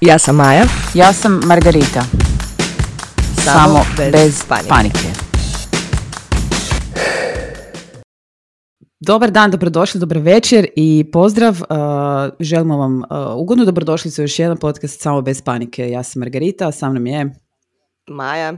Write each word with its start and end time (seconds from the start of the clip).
Ja 0.00 0.18
sam 0.18 0.36
Maja. 0.36 0.64
Ja 0.94 1.12
sam 1.12 1.40
Margarita. 1.44 2.04
Samo, 3.44 3.84
bez, 4.12 4.44
panike. 4.68 5.08
Dobar 9.00 9.30
dan, 9.30 9.50
dobrodošli, 9.50 10.00
dobar 10.00 10.18
večer 10.18 10.66
i 10.76 11.10
pozdrav. 11.12 11.52
Uh, 11.60 11.66
želimo 12.40 12.76
vam 12.76 12.98
uh, 12.98 13.06
ugodnu 13.36 13.64
dobrodošlicu 13.64 14.22
još 14.22 14.38
jedan 14.38 14.56
podcast 14.56 15.00
Samo 15.00 15.22
bez 15.22 15.42
panike. 15.42 15.90
Ja 15.90 16.02
sam 16.02 16.20
Margarita, 16.20 16.68
a 16.68 16.72
sa 16.72 16.90
mnom 16.90 17.06
je... 17.06 17.34
Maja. 18.08 18.52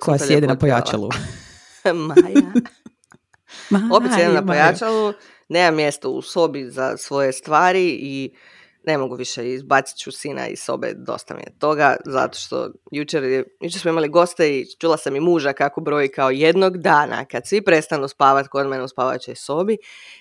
koja 0.00 0.18
sjedi 0.18 0.46
na 0.46 0.58
pojačalu. 0.58 1.08
Maja. 2.08 2.52
Opet 3.92 4.10
sjedim 4.16 4.34
na 4.34 4.46
pojačalu, 4.46 5.12
nema 5.48 5.76
mjesta 5.76 6.08
u 6.08 6.22
sobi 6.22 6.70
za 6.70 6.96
svoje 6.96 7.32
stvari 7.32 7.88
i 8.00 8.34
ne 8.84 8.98
mogu 8.98 9.14
više 9.14 9.52
izbacit 9.52 9.96
ću 9.96 10.12
sina 10.12 10.48
iz 10.48 10.60
sobe, 10.60 10.94
dosta 10.94 11.34
mi 11.34 11.40
je 11.40 11.58
toga, 11.58 11.96
zato 12.04 12.38
što 12.38 12.70
jučer, 12.90 13.24
je, 13.24 13.44
jučer 13.60 13.80
smo 13.80 13.90
imali 13.90 14.08
goste 14.08 14.58
i 14.58 14.66
čula 14.78 14.96
sam 14.96 15.16
i 15.16 15.20
muža 15.20 15.52
kako 15.52 15.80
broji 15.80 16.08
kao 16.08 16.30
jednog 16.30 16.78
dana, 16.78 17.24
kad 17.24 17.46
svi 17.46 17.62
prestanu 17.62 18.08
spavat 18.08 18.48
kod 18.48 18.66
mene 18.66 18.82
u 18.82 18.88
spavačoj 18.88 19.34
sobi, 19.34 19.76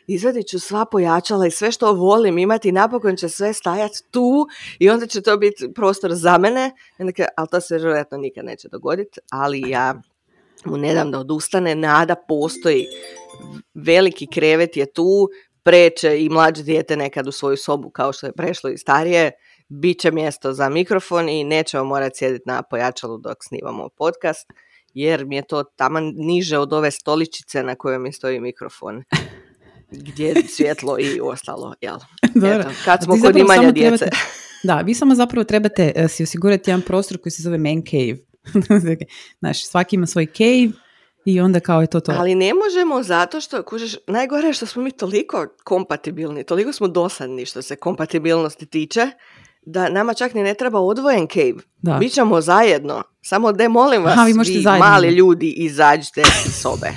izvadit 0.08 0.48
ću 0.48 0.60
sva 0.60 0.86
pojačala 0.86 1.48
i 1.48 1.52
sve 1.52 1.72
što 1.72 1.94
volim 1.94 2.38
imati, 2.38 2.72
napokon 2.72 3.16
će 3.16 3.30
sve 3.30 3.54
stajat 3.54 3.92
tu 4.12 4.48
i 4.80 4.90
onda 4.90 5.08
će 5.08 5.22
to 5.22 5.38
biti 5.38 5.74
prostor 5.74 6.14
za 6.14 6.38
mene, 6.38 6.72
ali 7.38 7.48
to 7.52 7.62
se 7.62 7.76
vjerojatno 7.76 8.18
nikad 8.18 8.46
neće 8.46 8.68
dogoditi, 8.70 9.20
ali 9.30 9.70
ja 9.70 10.02
mu 10.66 10.78
ne 10.78 10.94
dam 10.94 11.12
da 11.12 11.20
odustane, 11.20 11.76
nada 11.76 12.16
postoji, 12.16 12.88
veliki 13.74 14.28
krevet 14.28 14.78
je 14.78 14.86
tu, 14.86 15.30
preće 15.64 16.18
i 16.20 16.30
mlađe 16.30 16.64
dijete 16.64 16.98
nekad 16.98 17.28
u 17.28 17.32
svoju 17.32 17.58
sobu 17.58 17.90
kao 17.90 18.14
što 18.14 18.28
je 18.28 18.32
prešlo 18.32 18.70
i 18.70 18.78
starije, 18.78 19.32
bit 19.70 20.00
će 20.00 20.12
mjesto 20.12 20.54
za 20.54 20.70
mikrofon 20.70 21.30
i 21.30 21.44
nećemo 21.44 21.84
morati 21.84 22.18
sjediti 22.18 22.44
na 22.46 22.62
pojačalu 22.62 23.18
dok 23.18 23.38
snimamo 23.48 23.90
podcast, 23.90 24.48
jer 24.94 25.26
mi 25.26 25.36
je 25.36 25.42
to 25.42 25.64
taman 25.64 26.14
niže 26.16 26.58
od 26.58 26.74
ove 26.74 26.92
stoličice 26.92 27.64
na 27.64 27.76
kojoj 27.76 28.00
mi 28.00 28.14
stoji 28.14 28.40
mikrofon. 28.40 29.04
Gdje 29.92 30.28
je 30.28 30.44
svjetlo 30.48 30.98
i 31.00 31.20
ostalo, 31.22 31.74
jel? 31.82 31.98
Eto, 32.60 32.70
kad 32.86 33.04
smo 33.04 33.16
kod 33.24 33.38
imanja 33.38 33.72
djece. 33.72 34.06
da, 34.64 34.78
vi 34.78 34.94
samo 34.94 35.16
zapravo 35.16 35.44
trebate 35.44 35.94
uh, 35.96 36.12
si 36.12 36.24
osigurati 36.24 36.70
jedan 36.70 36.82
prostor 36.82 37.18
koji 37.22 37.32
se 37.32 37.44
zove 37.44 37.58
man 37.58 37.84
cave. 37.90 38.18
Znaš, 39.40 39.66
svaki 39.66 39.96
ima 39.96 40.08
svoj 40.08 40.26
cave, 40.26 40.72
i 41.26 41.42
onda 41.42 41.60
kao 41.60 41.82
je 41.82 41.88
to 41.88 42.00
to. 42.00 42.12
Ali 42.18 42.36
ne 42.36 42.54
možemo 42.54 43.04
zato 43.04 43.42
što, 43.42 43.64
kužeš, 43.64 43.96
najgore 44.08 44.48
je 44.48 44.54
što 44.54 44.66
smo 44.66 44.82
mi 44.82 44.92
toliko 44.92 45.48
kompatibilni, 45.64 46.44
toliko 46.44 46.74
smo 46.74 46.88
dosadni 46.88 47.46
što 47.46 47.62
se 47.62 47.76
kompatibilnosti 47.76 48.66
tiče, 48.66 49.12
da 49.62 49.90
nama 49.90 50.14
čak 50.14 50.34
ni 50.34 50.44
ne 50.44 50.54
treba 50.54 50.80
odvojen 50.80 51.28
cave. 51.28 51.64
Da. 51.78 51.98
Mi 51.98 52.10
ćemo 52.10 52.42
zajedno. 52.42 53.04
Samo 53.22 53.52
de 53.52 53.70
molim 53.70 54.04
vas, 54.04 54.14
Aha, 54.14 54.26
vi, 54.26 54.34
vi 54.34 54.64
mali 54.80 55.08
ljudi, 55.08 55.50
izađite 55.58 56.22
iz 56.46 56.54
sobe. 56.54 56.92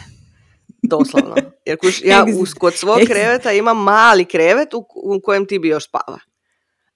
Doslovno. 0.83 1.34
Jer 1.67 1.78
kuš, 1.78 2.02
ja 2.05 2.27
uz, 2.41 2.55
kod 2.55 2.75
svog 2.75 2.98
kreveta 3.06 3.52
imam 3.52 3.83
mali 3.83 4.25
krevet 4.25 4.75
u, 4.75 4.86
u 4.95 5.20
kojem 5.22 5.47
ti 5.47 5.58
bi 5.58 5.69
još 5.69 5.84
spava. 5.84 6.19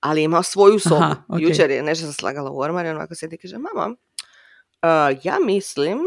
Ali 0.00 0.22
ima 0.22 0.42
svoju 0.42 0.78
sobu. 0.78 0.94
Aha, 0.96 1.14
okay. 1.28 1.48
Jučer 1.48 1.70
je 1.70 1.82
nešto 1.82 2.12
slagala 2.12 2.50
u 2.50 2.58
ormar 2.58 2.86
i 2.86 2.88
onako 2.88 3.14
se 3.14 3.28
ti 3.28 3.38
kaže, 3.38 3.56
mama, 3.58 3.86
uh, 3.88 5.18
ja 5.24 5.36
mislim 5.44 5.98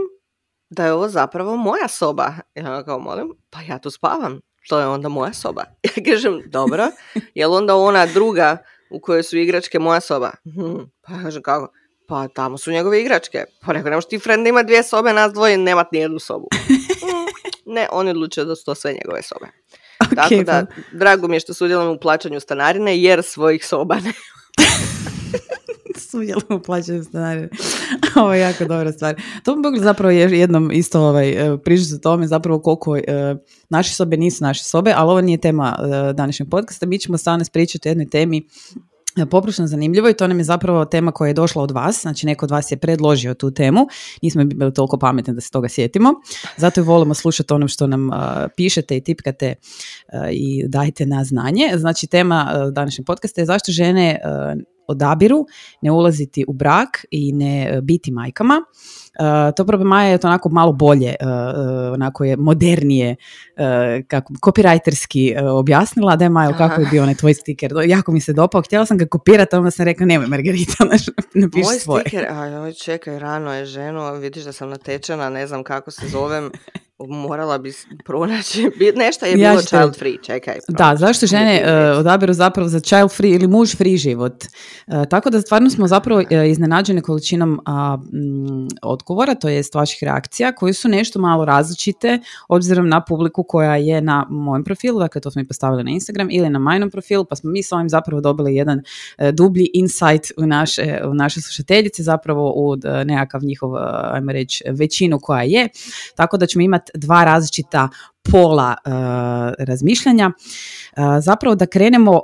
da 0.72 0.86
je 0.86 0.94
ovo 0.94 1.09
zapravo 1.09 1.55
moja 1.55 1.88
soba. 1.88 2.33
Ja 2.55 2.83
kao 2.83 3.00
molim, 3.00 3.27
pa 3.50 3.59
ja 3.61 3.80
tu 3.80 3.91
spavam. 3.91 4.39
To 4.69 4.80
je 4.80 4.88
onda 4.88 5.09
moja 5.09 5.33
soba. 5.33 5.64
Ja 5.97 6.03
kažem, 6.11 6.41
dobro, 6.45 6.88
je 7.36 7.47
li 7.47 7.55
onda 7.55 7.75
ona 7.75 8.05
druga 8.05 8.58
u 8.92 8.99
kojoj 8.99 9.23
su 9.23 9.38
igračke 9.38 9.80
moja 9.80 10.02
soba? 10.02 10.31
Hmm. 10.44 10.92
Pa 11.02 11.14
ja 11.14 11.22
kažem, 11.23 11.42
kako? 11.42 11.73
Pa 12.08 12.27
tamo 12.27 12.58
su 12.58 12.72
njegove 12.72 13.02
igračke. 13.02 13.43
Pa 13.65 13.71
rekao, 13.71 13.89
nemoš 13.89 14.08
ti 14.08 14.20
friend 14.20 14.48
ima 14.48 14.64
dvije 14.64 14.83
sobe, 14.83 15.14
nas 15.14 15.33
dvoje 15.33 15.58
nemat 15.58 15.92
nijednu 15.92 16.20
sobu. 16.20 16.48
Hmm. 16.67 17.26
Ne, 17.65 17.88
on 17.92 18.08
je 18.08 18.11
odlučio 18.11 18.45
da 18.45 18.55
su 18.55 18.65
to 18.65 18.76
sve 18.76 18.93
njegove 18.93 19.21
sobe. 19.21 19.48
Okay, 20.02 20.15
Tako 20.15 20.43
da, 20.43 20.65
pa. 20.65 20.98
drago 20.98 21.27
mi 21.27 21.36
je 21.36 21.39
što 21.39 21.53
sudjelujem 21.53 21.92
u 21.92 21.99
plaćanju 21.99 22.39
stanarine, 22.39 23.02
jer 23.02 23.23
svojih 23.23 23.65
soba 23.65 23.95
ne 24.05 24.14
sudjelujem 26.11 26.59
u 26.59 26.59
plaćanju 26.59 27.03
stanarine. 27.03 27.49
Ovo 28.21 28.33
je 28.33 28.39
jako 28.39 28.65
dobra 28.65 28.92
stvar. 28.92 29.21
To 29.43 29.55
bi 29.55 29.61
mogli 29.61 29.80
zapravo 29.80 30.11
jednom 30.11 30.71
isto 30.71 31.02
ovaj, 31.02 31.30
e, 31.30 31.58
pričati 31.58 31.93
o 31.93 31.97
tome 31.97 32.27
zapravo 32.27 32.59
koliko 32.59 32.92
uh, 32.92 32.99
naše 33.70 33.93
sobe 33.93 34.17
nisu 34.17 34.43
naše 34.43 34.64
sobe, 34.64 34.93
ali 34.95 35.11
ovo 35.11 35.21
nije 35.21 35.37
tema 35.37 35.77
uh, 35.80 36.15
današnjeg 36.15 36.49
podcasta. 36.49 36.86
Mi 36.86 36.99
ćemo 36.99 37.17
danas 37.25 37.49
pričati 37.49 37.89
o 37.89 37.91
jednoj 37.91 38.09
temi 38.09 38.47
poprilično 39.30 39.67
zanimljivo 39.67 40.09
i 40.09 40.14
to 40.14 40.27
nam 40.27 40.37
je 40.37 40.43
zapravo 40.43 40.86
tema 40.86 41.11
koja 41.11 41.27
je 41.27 41.33
došla 41.33 41.64
od 41.64 41.71
vas, 41.71 42.02
znači 42.02 42.25
neko 42.25 42.45
od 42.45 42.52
vas 42.52 42.71
je 42.71 42.77
predložio 42.77 43.33
tu 43.33 43.52
temu, 43.52 43.87
nismo 44.21 44.45
bili 44.45 44.73
toliko 44.73 44.97
pametni 44.97 45.33
da 45.33 45.41
se 45.41 45.52
toga 45.52 45.70
sjetimo, 45.70 46.14
zato 46.58 46.81
i 46.81 46.83
volimo 46.83 47.14
slušati 47.14 47.53
ono 47.53 47.67
što 47.67 47.87
nam 47.87 48.09
pišete 48.58 48.97
i 48.97 49.03
tipkate 49.03 49.55
i 50.31 50.64
dajte 50.67 51.05
na 51.05 51.23
znanje. 51.23 51.70
Znači 51.77 52.08
tema 52.08 52.70
današnjeg 52.71 53.05
podcasta 53.05 53.41
je 53.41 53.45
zašto 53.45 53.71
žene 53.71 54.20
odabiru 54.91 55.45
ne 55.81 55.91
ulaziti 55.91 56.45
u 56.47 56.53
brak 56.53 57.05
i 57.11 57.33
ne 57.33 57.69
e, 57.69 57.81
biti 57.81 58.11
majkama. 58.11 58.61
Uh, 59.19 59.55
to 59.55 59.65
problem 59.65 59.87
Maja 59.87 60.09
je 60.09 60.17
to 60.17 60.27
onako 60.27 60.49
malo 60.49 60.71
bolje, 60.71 61.15
uh, 61.21 61.93
onako 61.93 62.23
je 62.23 62.37
modernije, 62.37 63.15
uh, 63.57 64.05
kako, 64.07 64.33
copywriterski 64.33 65.49
objasnila. 65.52 66.15
Da 66.15 66.25
je 66.25 66.29
Maja, 66.29 66.57
kako 66.57 66.81
je 66.81 66.87
bio 66.91 67.03
onaj 67.03 67.15
tvoj 67.15 67.33
stiker? 67.33 67.73
Jako 67.85 68.11
mi 68.11 68.21
se 68.21 68.33
dopao. 68.33 68.61
Htjela 68.61 68.85
sam 68.85 68.97
ga 68.97 69.05
kopirati, 69.05 69.55
onda 69.55 69.71
sam 69.71 69.85
rekla, 69.85 70.05
nemoj 70.05 70.27
Margarita, 70.27 70.85
napiši 71.33 71.65
Moj 71.65 71.79
svoje. 71.79 72.02
stiker, 72.02 72.25
aj, 72.29 72.73
čekaj, 72.73 73.19
rano 73.19 73.53
je 73.53 73.65
ženo, 73.65 74.13
vidiš 74.13 74.43
da 74.43 74.52
sam 74.52 74.69
natečena, 74.69 75.29
ne 75.29 75.47
znam 75.47 75.63
kako 75.63 75.91
se 75.91 76.08
zovem 76.08 76.52
morala 77.08 77.58
bi 77.58 77.73
pronaći, 78.06 78.72
nešto 78.95 79.26
je 79.26 79.36
bilo 79.36 79.62
child 79.62 79.98
free, 80.00 80.17
čekaj. 80.23 80.56
Da, 80.67 80.95
zašto 80.95 81.28
žene 81.28 81.64
uh, 81.64 82.00
odaberu 82.00 82.34
zapravo 82.34 82.70
za 82.70 82.80
child 82.80 83.12
free 83.12 83.32
ili 83.32 83.48
muž 83.48 83.76
free 83.76 83.98
život. 83.98 84.44
Uh, 84.88 85.06
tako 85.10 85.30
da 85.30 85.42
stvarno 85.42 85.70
smo 85.70 85.88
zapravo 85.88 86.22
uh, 86.22 86.50
iznenađene 86.50 87.02
količinom 87.02 87.52
m, 87.52 88.67
odgovora, 88.82 89.36
to 89.36 89.50
jest 89.50 89.76
vaših 89.76 90.04
reakcija, 90.04 90.52
koji 90.52 90.73
su 90.73 90.89
nešto 90.89 91.20
malo 91.20 91.45
različite 91.45 92.20
obzirom 92.50 92.89
na 92.89 93.02
publiku 93.06 93.44
koja 93.44 93.76
je 93.76 94.02
na 94.02 94.28
mojem 94.30 94.64
profilu, 94.64 95.00
dakle 95.00 95.22
to 95.22 95.32
smo 95.32 95.42
i 95.42 95.48
postavili 95.48 95.83
na 95.83 95.92
Instagram 95.92 96.28
ili 96.32 96.50
na 96.50 96.60
majnom 96.60 96.92
profilu, 96.92 97.26
pa 97.26 97.36
smo 97.36 97.52
mi 97.52 97.64
s 97.64 97.72
ovim 97.72 97.89
zapravo 97.89 98.22
dobili 98.22 98.56
jedan 98.56 98.82
dublji 99.33 99.70
insight 99.73 100.32
u 100.38 100.45
naše, 100.45 101.02
u 101.06 101.14
naše 101.14 101.42
slušateljice, 101.42 102.04
zapravo 102.04 102.54
u 102.56 102.76
nekakav 103.06 103.42
njihov, 103.44 103.72
ajmo 104.14 104.32
reći, 104.32 104.64
većinu 104.68 105.20
koja 105.20 105.44
je. 105.44 105.70
Tako 106.16 106.38
da 106.38 106.45
ćemo 106.45 106.62
imati 106.62 106.90
dva 106.95 107.23
različita 107.23 107.89
pola 108.31 108.75
uh, 108.85 108.91
razmišljanja. 109.59 110.27
Uh, 110.31 111.03
zapravo 111.21 111.55
da 111.55 111.65
krenemo 111.65 112.11
uh, 112.11 112.21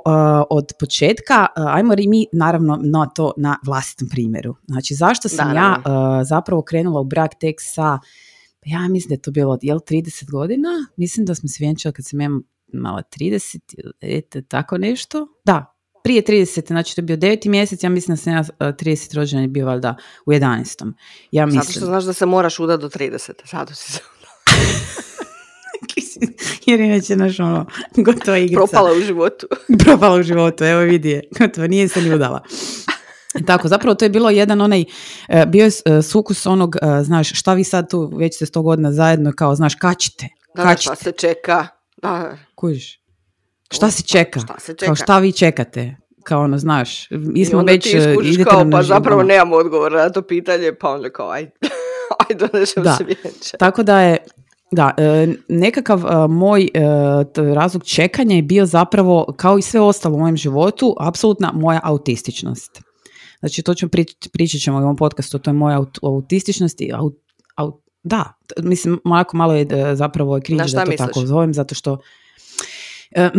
od 0.50 0.72
početka, 0.80 1.46
ajmo 1.56 1.94
mi 2.08 2.26
naravno 2.32 2.78
na 2.82 3.06
to 3.06 3.32
na 3.36 3.56
vlastitom 3.66 4.08
primjeru. 4.08 4.54
Znači 4.66 4.94
zašto 4.94 5.28
sam 5.28 5.56
ja 5.56 5.82
zapravo 6.24 6.62
krenula 6.62 7.00
u 7.00 7.04
brak 7.04 7.30
tek 7.40 7.56
sa, 7.58 7.98
ja 8.64 8.88
mislim 8.88 9.08
da 9.08 9.14
je 9.14 9.22
to 9.22 9.30
bilo 9.30 9.58
jel 9.62 9.78
30 9.78 10.30
godina, 10.30 10.68
mislim 10.96 11.26
da 11.26 11.34
smo 11.34 11.48
se 11.48 11.56
vjenčali 11.60 11.92
kad 11.92 12.06
sam 12.06 12.20
imala 12.72 13.02
30, 13.18 13.58
ete, 14.00 14.42
tako 14.42 14.78
nešto. 14.78 15.26
Da, 15.44 15.78
prije 16.04 16.22
30, 16.22 16.66
znači 16.66 16.94
to 16.94 17.00
je 17.00 17.04
bio 17.04 17.16
9. 17.16 17.48
mjesec, 17.48 17.82
ja 17.82 17.90
mislim 17.90 18.12
da 18.12 18.22
sam 18.22 18.32
ja 18.32 18.42
30 18.58 19.16
rođena 19.16 19.42
je 19.42 19.48
bio 19.48 19.66
valjda 19.66 19.96
u 20.26 20.30
11. 20.30 20.92
Ja 21.32 21.46
mislim. 21.46 21.62
Zato 21.62 21.72
što 21.72 21.86
znaš 21.86 22.04
da 22.04 22.12
se 22.12 22.26
moraš 22.26 22.60
udati 22.60 22.80
do 22.80 22.88
30, 22.88 23.30
zato 23.50 23.74
si 23.74 23.92
se 23.92 24.00
jer 26.66 26.80
inače 26.80 27.16
naš 27.16 27.40
ono, 27.40 27.66
gotova 27.96 28.38
igrica. 28.38 28.60
Propala 28.60 28.92
u 28.92 29.00
životu. 29.00 29.46
Propala 29.84 30.16
u 30.16 30.22
životu, 30.22 30.64
evo 30.64 30.80
vidi 30.80 31.10
je, 31.10 31.22
gotovo, 31.38 31.66
nije 31.66 31.88
se 31.88 32.02
ni 32.02 32.14
udala. 32.14 32.42
Tako, 33.46 33.68
zapravo 33.68 33.94
to 33.94 34.04
je 34.04 34.08
bilo 34.08 34.30
jedan 34.30 34.60
onaj, 34.60 34.84
e, 35.28 35.46
bio 35.46 35.64
je 35.64 35.70
e, 35.84 36.02
sukus 36.02 36.46
onog, 36.46 36.76
e, 36.76 37.04
znaš, 37.04 37.38
šta 37.38 37.54
vi 37.54 37.64
sad 37.64 37.90
tu, 37.90 38.12
već 38.16 38.34
ste 38.34 38.46
sto 38.46 38.62
godina 38.62 38.92
zajedno, 38.92 39.32
kao, 39.36 39.54
znaš, 39.54 39.74
kačite. 39.74 40.28
Da, 40.54 40.62
kačite. 40.62 40.82
šta 40.82 40.94
se 40.94 41.12
čeka. 41.12 41.66
Da. 42.02 42.38
Kužiš? 42.54 43.00
Šta 43.70 43.90
se 43.90 44.02
čeka? 44.02 44.40
Šta 44.40 44.54
se 44.58 44.74
čeka? 44.74 44.86
Kao 44.86 44.94
šta 44.94 45.18
vi 45.18 45.32
čekate? 45.32 45.96
Kao 46.24 46.42
ono, 46.42 46.58
znaš, 46.58 47.08
mi 47.10 47.44
smo 47.44 47.62
već... 47.62 47.86
I 47.86 47.98
onda 47.98 48.22
ti 48.22 48.44
kao, 48.44 48.70
pa 48.70 48.82
zapravo 48.82 49.22
nemamo 49.22 49.56
odgovor 49.56 49.92
na 49.92 50.10
to 50.10 50.22
pitanje, 50.22 50.72
pa 50.80 50.90
onda 50.90 51.10
kao, 51.10 51.30
aj, 51.30 51.50
aj 52.28 52.36
donesem 52.36 52.82
da. 52.82 52.98
Tako 53.58 53.82
da 53.82 54.00
je, 54.00 54.18
da, 54.70 54.94
e, 54.96 55.28
nekakav 55.48 56.00
e, 56.06 56.28
moj 56.28 56.68
e, 56.74 56.80
razlog 57.54 57.84
čekanja 57.84 58.36
je 58.36 58.42
bio 58.42 58.66
zapravo, 58.66 59.34
kao 59.36 59.58
i 59.58 59.62
sve 59.62 59.80
ostalo 59.80 60.16
u 60.16 60.18
mojem 60.18 60.36
životu, 60.36 60.96
apsolutna 61.00 61.52
moja 61.54 61.80
autističnost. 61.82 62.82
Znači, 63.40 63.62
to 63.62 63.74
ćemo 63.74 63.90
pričati, 63.90 64.28
pričat 64.28 64.60
ćemo 64.60 64.78
u 64.78 64.80
ovom 64.80 64.96
podcastu, 64.96 65.38
to 65.38 65.50
je 65.50 65.54
moja 65.54 65.84
autističnost 66.02 66.80
i 66.80 66.90
da, 68.02 68.32
mislim, 68.62 69.00
malo, 69.04 69.24
malo 69.32 69.54
je 69.54 69.66
zapravo 69.96 70.40
križ 70.44 70.72
da 70.72 70.84
to 70.84 70.92
tako 70.96 71.26
zovem, 71.26 71.54
zato 71.54 71.74
što 71.74 71.98
E, 73.10 73.30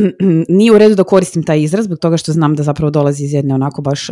nije 0.49 0.71
u 0.71 0.77
redu 0.77 0.95
da 0.95 1.03
koristim 1.03 1.43
taj 1.43 1.61
izraz, 1.61 1.85
zbog 1.85 1.99
toga 1.99 2.17
što 2.17 2.31
znam 2.31 2.55
da 2.55 2.63
zapravo 2.63 2.91
dolazi 2.91 3.23
iz 3.23 3.33
jedne 3.33 3.53
onako 3.53 3.81
baš 3.81 4.09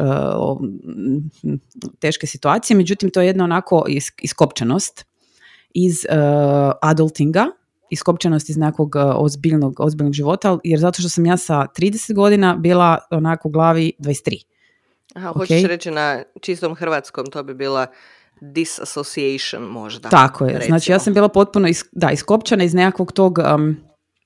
teške 1.99 2.27
situacije, 2.27 2.77
međutim 2.77 3.09
to 3.09 3.21
je 3.21 3.27
jedna 3.27 3.43
onako 3.43 3.85
iskopčanost 4.21 5.05
iz 5.73 6.05
uh, 6.09 6.71
adultinga, 6.81 7.45
iskopčanost 7.89 8.49
iz 8.49 8.57
nekog 8.57 8.95
ozbiljnog, 8.95 9.79
ozbiljnog 9.79 10.13
života, 10.13 10.57
jer 10.63 10.79
zato 10.79 11.01
što 11.01 11.09
sam 11.09 11.25
ja 11.25 11.37
sa 11.37 11.65
30 11.77 12.13
godina 12.13 12.55
bila 12.55 12.97
onako 13.11 13.47
u 13.47 13.51
glavi 13.51 13.93
23. 13.99 14.43
Aha, 15.15 15.29
okay? 15.29 15.37
hoćeš 15.37 15.63
reći 15.63 15.91
na 15.91 16.23
čistom 16.41 16.75
hrvatskom, 16.75 17.25
to 17.25 17.43
bi 17.43 17.53
bila 17.53 17.87
disassociation 18.41 19.63
možda. 19.63 20.09
Tako 20.09 20.45
je, 20.45 20.53
recimo. 20.53 20.67
znači 20.67 20.91
ja 20.91 20.99
sam 20.99 21.13
bila 21.13 21.29
potpuno 21.29 21.67
is, 21.67 21.85
da, 21.91 22.11
iskopčana 22.11 22.63
iz 22.63 22.73
nekakvog 22.73 23.11
tog 23.11 23.37
um, 23.55 23.77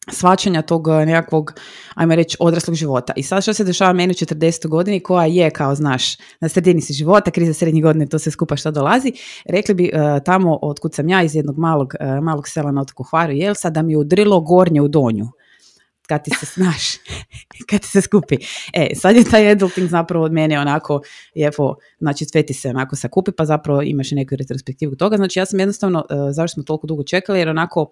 svačanja 0.10 0.62
tog 0.62 0.88
uh, 0.88 0.96
nekakvog, 0.96 1.54
ajmo 1.96 2.16
reći, 2.16 2.38
odraslog 2.40 2.76
života. 2.76 3.14
I 3.16 3.24
sad 3.24 3.44
što 3.44 3.54
se 3.54 3.64
dešava 3.64 3.94
meni 3.94 4.12
u 4.12 4.14
40. 4.14 4.68
godini 4.68 5.00
koja 5.00 5.26
je, 5.26 5.50
kao 5.50 5.76
znaš, 5.76 6.18
na 6.40 6.50
sredini 6.50 6.82
si 6.82 6.94
života, 6.94 7.32
kriza 7.32 7.54
srednjih 7.54 7.84
godine, 7.84 8.08
to 8.08 8.20
se 8.20 8.32
skupa 8.32 8.56
što 8.56 8.72
dolazi, 8.72 9.14
rekli 9.46 9.76
bi 9.76 9.92
uh, 9.94 10.24
tamo 10.26 10.60
od 10.62 10.80
kud 10.80 10.94
sam 10.94 11.10
ja 11.10 11.24
iz 11.24 11.36
jednog 11.36 11.58
malog, 11.58 11.94
uh, 12.00 12.24
malog 12.24 12.48
sela 12.48 12.72
na 12.72 12.82
otoku 12.82 13.04
Hvaru 13.04 13.34
Jelsa 13.34 13.70
da 13.70 13.82
mi 13.82 13.94
je 13.94 13.98
udrilo 13.98 14.40
gornje 14.40 14.82
u 14.82 14.88
donju 14.88 15.28
kad 16.12 16.24
ti 16.24 16.32
se 16.40 16.46
snaš, 16.56 16.84
kad 17.70 17.82
ti 17.82 17.88
se 17.88 18.02
skupi. 18.02 18.36
E, 18.74 18.90
sad 18.96 19.16
je 19.16 19.24
taj 19.24 19.52
adulting 19.52 19.90
zapravo 19.90 20.26
od 20.26 20.32
mene 20.32 20.60
onako, 20.60 21.02
lijepo, 21.36 21.76
znači 22.00 22.26
sve 22.26 22.44
ti 22.44 22.54
se 22.54 22.70
onako 22.70 22.96
sakupi, 22.96 23.32
pa 23.32 23.46
zapravo 23.46 23.82
imaš 23.82 24.12
neku 24.12 24.36
retrospektivu 24.36 24.96
toga. 24.96 25.18
Znači 25.18 25.40
ja 25.40 25.46
sam 25.46 25.60
jednostavno, 25.60 26.00
uh, 26.00 26.18
zašto 26.32 26.54
smo 26.54 26.64
toliko 26.64 26.88
dugo 26.88 27.04
čekali, 27.04 27.40
jer 27.40 27.50
onako, 27.50 27.92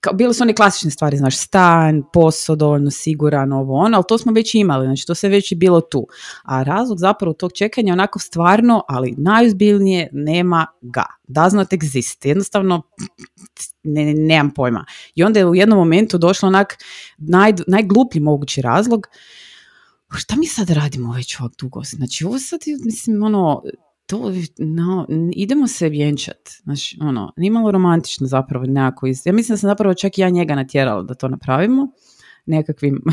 kao, 0.00 0.12
bile 0.12 0.34
su 0.34 0.42
one 0.42 0.54
klasične 0.54 0.90
stvari, 0.90 1.16
znaš, 1.16 1.36
stan, 1.38 2.02
posao 2.12 2.56
dovoljno 2.56 2.90
siguran, 2.90 3.52
ovo 3.52 3.74
ono, 3.74 3.96
ali 3.96 4.04
to 4.08 4.18
smo 4.18 4.32
već 4.32 4.54
imali, 4.54 4.86
znači 4.86 5.06
to 5.06 5.14
se 5.14 5.28
već 5.28 5.52
i 5.52 5.54
bilo 5.54 5.80
tu. 5.80 6.06
A 6.44 6.62
razlog 6.62 6.98
zapravo 6.98 7.32
tog 7.32 7.52
čekanja 7.52 7.92
onako 7.92 8.18
stvarno, 8.18 8.84
ali 8.88 9.14
najuzbiljnije, 9.18 10.08
nema 10.12 10.66
ga. 10.80 11.04
Does 11.28 11.52
exist. 11.52 12.28
Jednostavno, 12.28 12.82
ne, 13.82 14.04
ne, 14.04 14.14
nemam 14.14 14.50
pojma. 14.50 14.84
I 15.14 15.24
onda 15.24 15.38
je 15.38 15.46
u 15.46 15.54
jednom 15.54 15.78
momentu 15.78 16.18
došlo 16.18 16.46
onak 16.46 16.78
naj, 17.18 17.52
najgluplji 17.66 18.20
mogući 18.20 18.62
razlog, 18.62 19.06
šta 20.16 20.36
mi 20.36 20.46
sad 20.46 20.70
radimo 20.70 21.12
već 21.12 21.40
ovak 21.40 21.52
dugo? 21.58 21.82
Znači, 21.84 22.24
ovo 22.24 22.38
sad, 22.38 22.60
mislim, 22.84 23.22
ono, 23.22 23.62
to, 24.06 24.32
no, 24.58 25.06
idemo 25.32 25.68
se 25.68 25.88
vjenčat. 25.88 26.50
Znači, 26.62 26.98
ono, 27.00 27.32
nije 27.36 27.50
malo 27.50 27.70
romantično 27.70 28.26
zapravo 28.26 28.64
nekako. 28.66 29.06
Iz... 29.06 29.26
Ja 29.26 29.32
mislim 29.32 29.54
da 29.54 29.58
sam 29.58 29.70
zapravo 29.70 29.94
čak 29.94 30.18
i 30.18 30.20
ja 30.20 30.28
njega 30.28 30.54
natjerala 30.54 31.02
da 31.02 31.14
to 31.14 31.28
napravimo. 31.28 31.88
Nekakvim... 32.46 33.02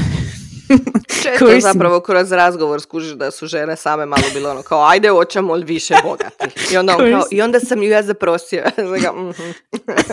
Često 1.23 1.59
zapravo 1.59 1.99
kroz 1.99 2.31
razgovor 2.31 2.81
skužiš 2.81 3.11
da 3.11 3.31
su 3.31 3.47
žene 3.47 3.75
same 3.75 4.05
malo 4.05 4.23
bilo 4.33 4.51
ono 4.51 4.61
kao 4.61 4.87
ajde 4.87 5.09
hoćemo 5.09 5.55
li 5.55 5.65
više 5.65 5.93
bogati. 6.03 6.73
I 6.73 6.77
onda, 6.77 6.97
on 6.97 7.11
kao, 7.11 7.23
I 7.31 7.41
onda 7.41 7.59
sam 7.59 7.83
ju 7.83 7.89
ja 7.89 8.03
zaprosio. 8.03 8.63
Mhm. 9.13 9.49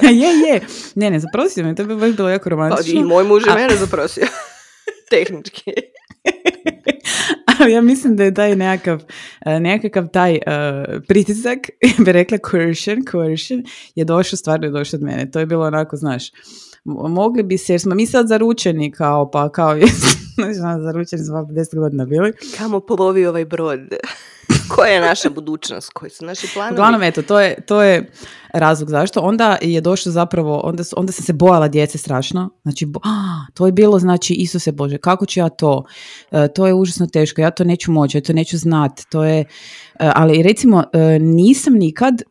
je, 0.23 0.29
je. 0.49 0.61
Ne, 0.94 1.11
ne, 1.11 1.21
zaprosio 1.21 1.65
me. 1.65 1.75
To 1.75 1.85
bi 1.85 1.97
baš 1.97 2.11
bilo 2.11 2.29
jako 2.29 2.44
pa 2.44 2.50
romantično. 2.50 3.00
I 3.00 3.05
moj 3.05 3.25
muž 3.25 3.43
je 3.47 3.55
mene 3.55 3.77
zaprosio. 3.77 4.27
Tehnički. 5.11 5.73
Ja 7.68 7.80
mislim 7.80 8.16
da 8.16 8.24
je 8.24 8.34
taj 8.34 8.56
nekakav, 8.56 9.02
e, 9.46 9.60
nekakav 9.60 10.08
taj 10.08 10.34
uh, 10.34 10.40
pritisak, 11.08 11.58
bi 12.04 12.12
rekla 12.12 12.38
coercion, 12.50 12.98
coercion, 13.10 13.62
je 13.94 14.04
došao, 14.04 14.36
stvarno 14.36 14.66
je 14.66 14.70
došao 14.70 14.98
od 14.98 15.04
mene. 15.04 15.30
To 15.30 15.40
je 15.40 15.46
bilo 15.46 15.66
onako, 15.66 15.96
znaš, 15.96 16.30
mogli 16.84 17.42
bi 17.42 17.58
se, 17.58 17.72
jer 17.72 17.80
smo 17.80 17.94
mi 17.94 18.06
sad 18.06 18.26
zaručeni 18.28 18.92
kao, 18.92 19.30
pa 19.30 19.52
kao, 19.52 19.76
znači, 20.34 20.54
zaručeni 20.82 21.24
smo 21.24 21.36
10 21.36 21.78
godina 21.78 22.04
bili. 22.04 22.32
Kamo 22.58 22.80
polovi 22.80 23.26
ovaj 23.26 23.44
brod? 23.44 23.80
Koja 24.75 24.93
je 24.93 25.00
naša 25.00 25.31
budućnost? 25.31 25.93
Koji 25.93 26.11
su 26.11 26.25
naši 26.25 26.46
planovi? 26.55 26.75
Uglavnom, 26.75 27.02
eto, 27.02 27.22
to 27.22 27.40
je, 27.40 27.61
to 27.67 27.82
je 27.82 28.11
razlog 28.52 28.90
zašto. 28.90 29.20
Onda 29.20 29.58
je 29.62 29.81
došlo 29.81 30.12
zapravo, 30.12 30.61
onda, 30.64 30.82
onda 30.96 31.12
sam 31.12 31.25
se 31.25 31.32
bojala 31.32 31.69
djece 31.69 31.99
strašno. 31.99 32.50
Znači, 32.62 32.87
bo, 32.87 33.00
a, 33.05 33.46
to 33.55 33.67
je 33.67 33.72
bilo, 33.72 33.99
znači, 33.99 34.34
Isuse 34.34 34.72
Bože, 34.72 34.99
kako 34.99 35.26
ću 35.26 35.40
ja 35.40 35.49
to? 35.49 35.84
E, 36.31 36.49
to 36.49 36.67
je 36.67 36.75
užasno 36.75 37.06
teško, 37.06 37.40
ja 37.40 37.50
to 37.50 37.64
neću 37.64 37.93
moći, 37.93 38.17
ja 38.17 38.22
to 38.22 38.32
neću 38.32 38.58
znati. 38.58 39.05
To 39.11 39.25
je, 39.25 39.40
e, 39.40 39.44
ali 40.14 40.43
recimo, 40.43 40.84
e, 40.93 41.19
nisam 41.19 41.75
nikad 41.75 42.22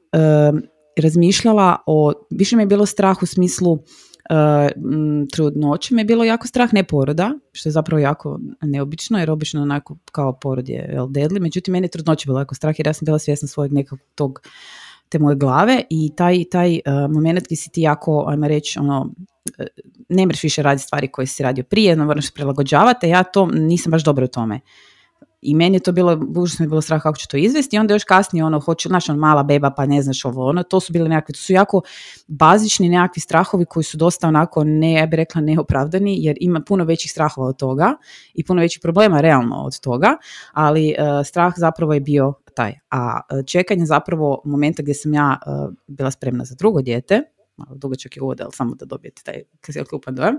razmišljala 0.97 1.77
o, 1.86 2.13
više 2.30 2.56
mi 2.56 2.62
je 2.62 2.68
bilo 2.68 2.86
strah 2.86 3.24
u 3.24 3.25
smislu 3.25 3.80
trudnoće 5.33 5.95
me 5.95 6.01
je 6.01 6.05
bilo 6.05 6.23
jako 6.23 6.47
strah, 6.47 6.73
ne 6.73 6.83
poroda, 6.83 7.33
što 7.51 7.69
je 7.69 7.73
zapravo 7.73 7.99
jako 7.99 8.39
neobično, 8.61 9.19
jer 9.19 9.31
obično 9.31 9.61
onako 9.61 9.97
kao 10.11 10.33
porod 10.33 10.69
je 10.69 10.89
el 10.93 11.07
deadly, 11.07 11.39
međutim 11.39 11.71
meni 11.71 11.85
je 11.85 11.91
trudnoće 11.91 12.25
bilo 12.27 12.39
jako 12.39 12.55
strah 12.55 12.75
jer 12.77 12.87
ja 12.87 12.93
sam 12.93 13.05
bila 13.05 13.19
svjesna 13.19 13.47
svojeg 13.47 13.73
nekog 13.73 13.99
tog 14.15 14.41
te 15.09 15.19
moje 15.19 15.35
glave 15.35 15.83
i 15.89 16.11
taj, 16.15 16.43
taj 16.51 16.73
uh, 16.73 17.11
moment 17.11 17.45
gdje 17.45 17.57
si 17.57 17.69
ti 17.69 17.81
jako, 17.81 18.25
ajmo 18.27 18.47
reći, 18.47 18.79
ono, 18.79 19.13
e, 19.59 19.67
ne 20.09 20.25
mreš 20.25 20.43
više 20.43 20.63
raditi 20.63 20.85
stvari 20.85 21.07
koje 21.07 21.27
si 21.27 21.43
radio 21.43 21.63
prije, 21.63 21.95
no 21.95 22.05
moraš 22.05 22.31
prilagođavati, 22.31 23.07
ja 23.07 23.23
to 23.23 23.45
nisam 23.45 23.91
baš 23.91 24.03
dobro 24.03 24.25
u 24.25 24.27
tome 24.27 24.59
i 25.41 25.56
meni 25.56 25.75
je 25.75 25.80
to 25.80 25.91
bilo, 25.91 26.19
užasno 26.38 26.65
je 26.65 26.69
bilo 26.69 26.81
strah 26.81 27.01
kako 27.01 27.18
ću 27.18 27.27
to 27.27 27.38
izvesti 27.38 27.75
i 27.75 27.80
onda 27.80 27.94
još 27.94 28.03
kasnije 28.03 28.45
ono, 28.45 28.59
hoću, 28.59 28.89
znaš, 28.89 29.09
on 29.09 29.18
mala 29.18 29.44
beba 29.44 29.71
pa 29.71 29.86
ne 29.86 30.01
znaš 30.01 30.25
ovo, 30.25 30.50
ono, 30.50 30.63
to 30.63 30.80
su 30.80 30.94
bile 30.94 31.09
nekakvi, 31.09 31.33
to 31.33 31.39
su 31.39 31.53
jako 31.53 31.81
bazični 32.27 32.89
nekakvi 32.89 33.19
strahovi 33.19 33.65
koji 33.65 33.83
su 33.83 33.97
dosta 33.97 34.27
onako, 34.27 34.63
ne, 34.63 34.94
ja 34.94 35.06
bih 35.06 35.18
rekla 35.18 35.41
neopravdani, 35.41 36.24
jer 36.24 36.38
ima 36.39 36.62
puno 36.68 36.83
većih 36.83 37.12
strahova 37.12 37.47
od 37.47 37.57
toga 37.57 37.95
i 38.33 38.44
puno 38.44 38.62
većih 38.62 38.80
problema 38.81 39.21
realno 39.21 39.56
od 39.56 39.80
toga, 39.80 40.18
ali 40.53 40.95
uh, 41.00 41.25
strah 41.25 41.53
zapravo 41.57 41.94
je 41.94 42.00
bio 42.00 42.33
taj. 42.53 42.74
A 42.91 43.19
uh, 43.31 43.45
čekanje 43.45 43.86
zapravo 43.86 44.41
momenta 44.45 44.81
gdje 44.81 44.94
sam 44.94 45.13
ja 45.13 45.38
uh, 45.45 45.74
bila 45.88 46.12
spremna 46.12 46.45
za 46.45 46.56
drugo 46.56 46.81
dijete, 46.81 47.24
malo 47.59 47.75
dugačak 47.75 48.17
je 48.17 48.23
uvod, 48.23 48.41
ali 48.41 48.51
samo 48.53 48.75
da 48.75 48.85
dobijete 48.85 49.21
taj 49.23 49.44
klupan 49.89 50.15
dojam, 50.15 50.35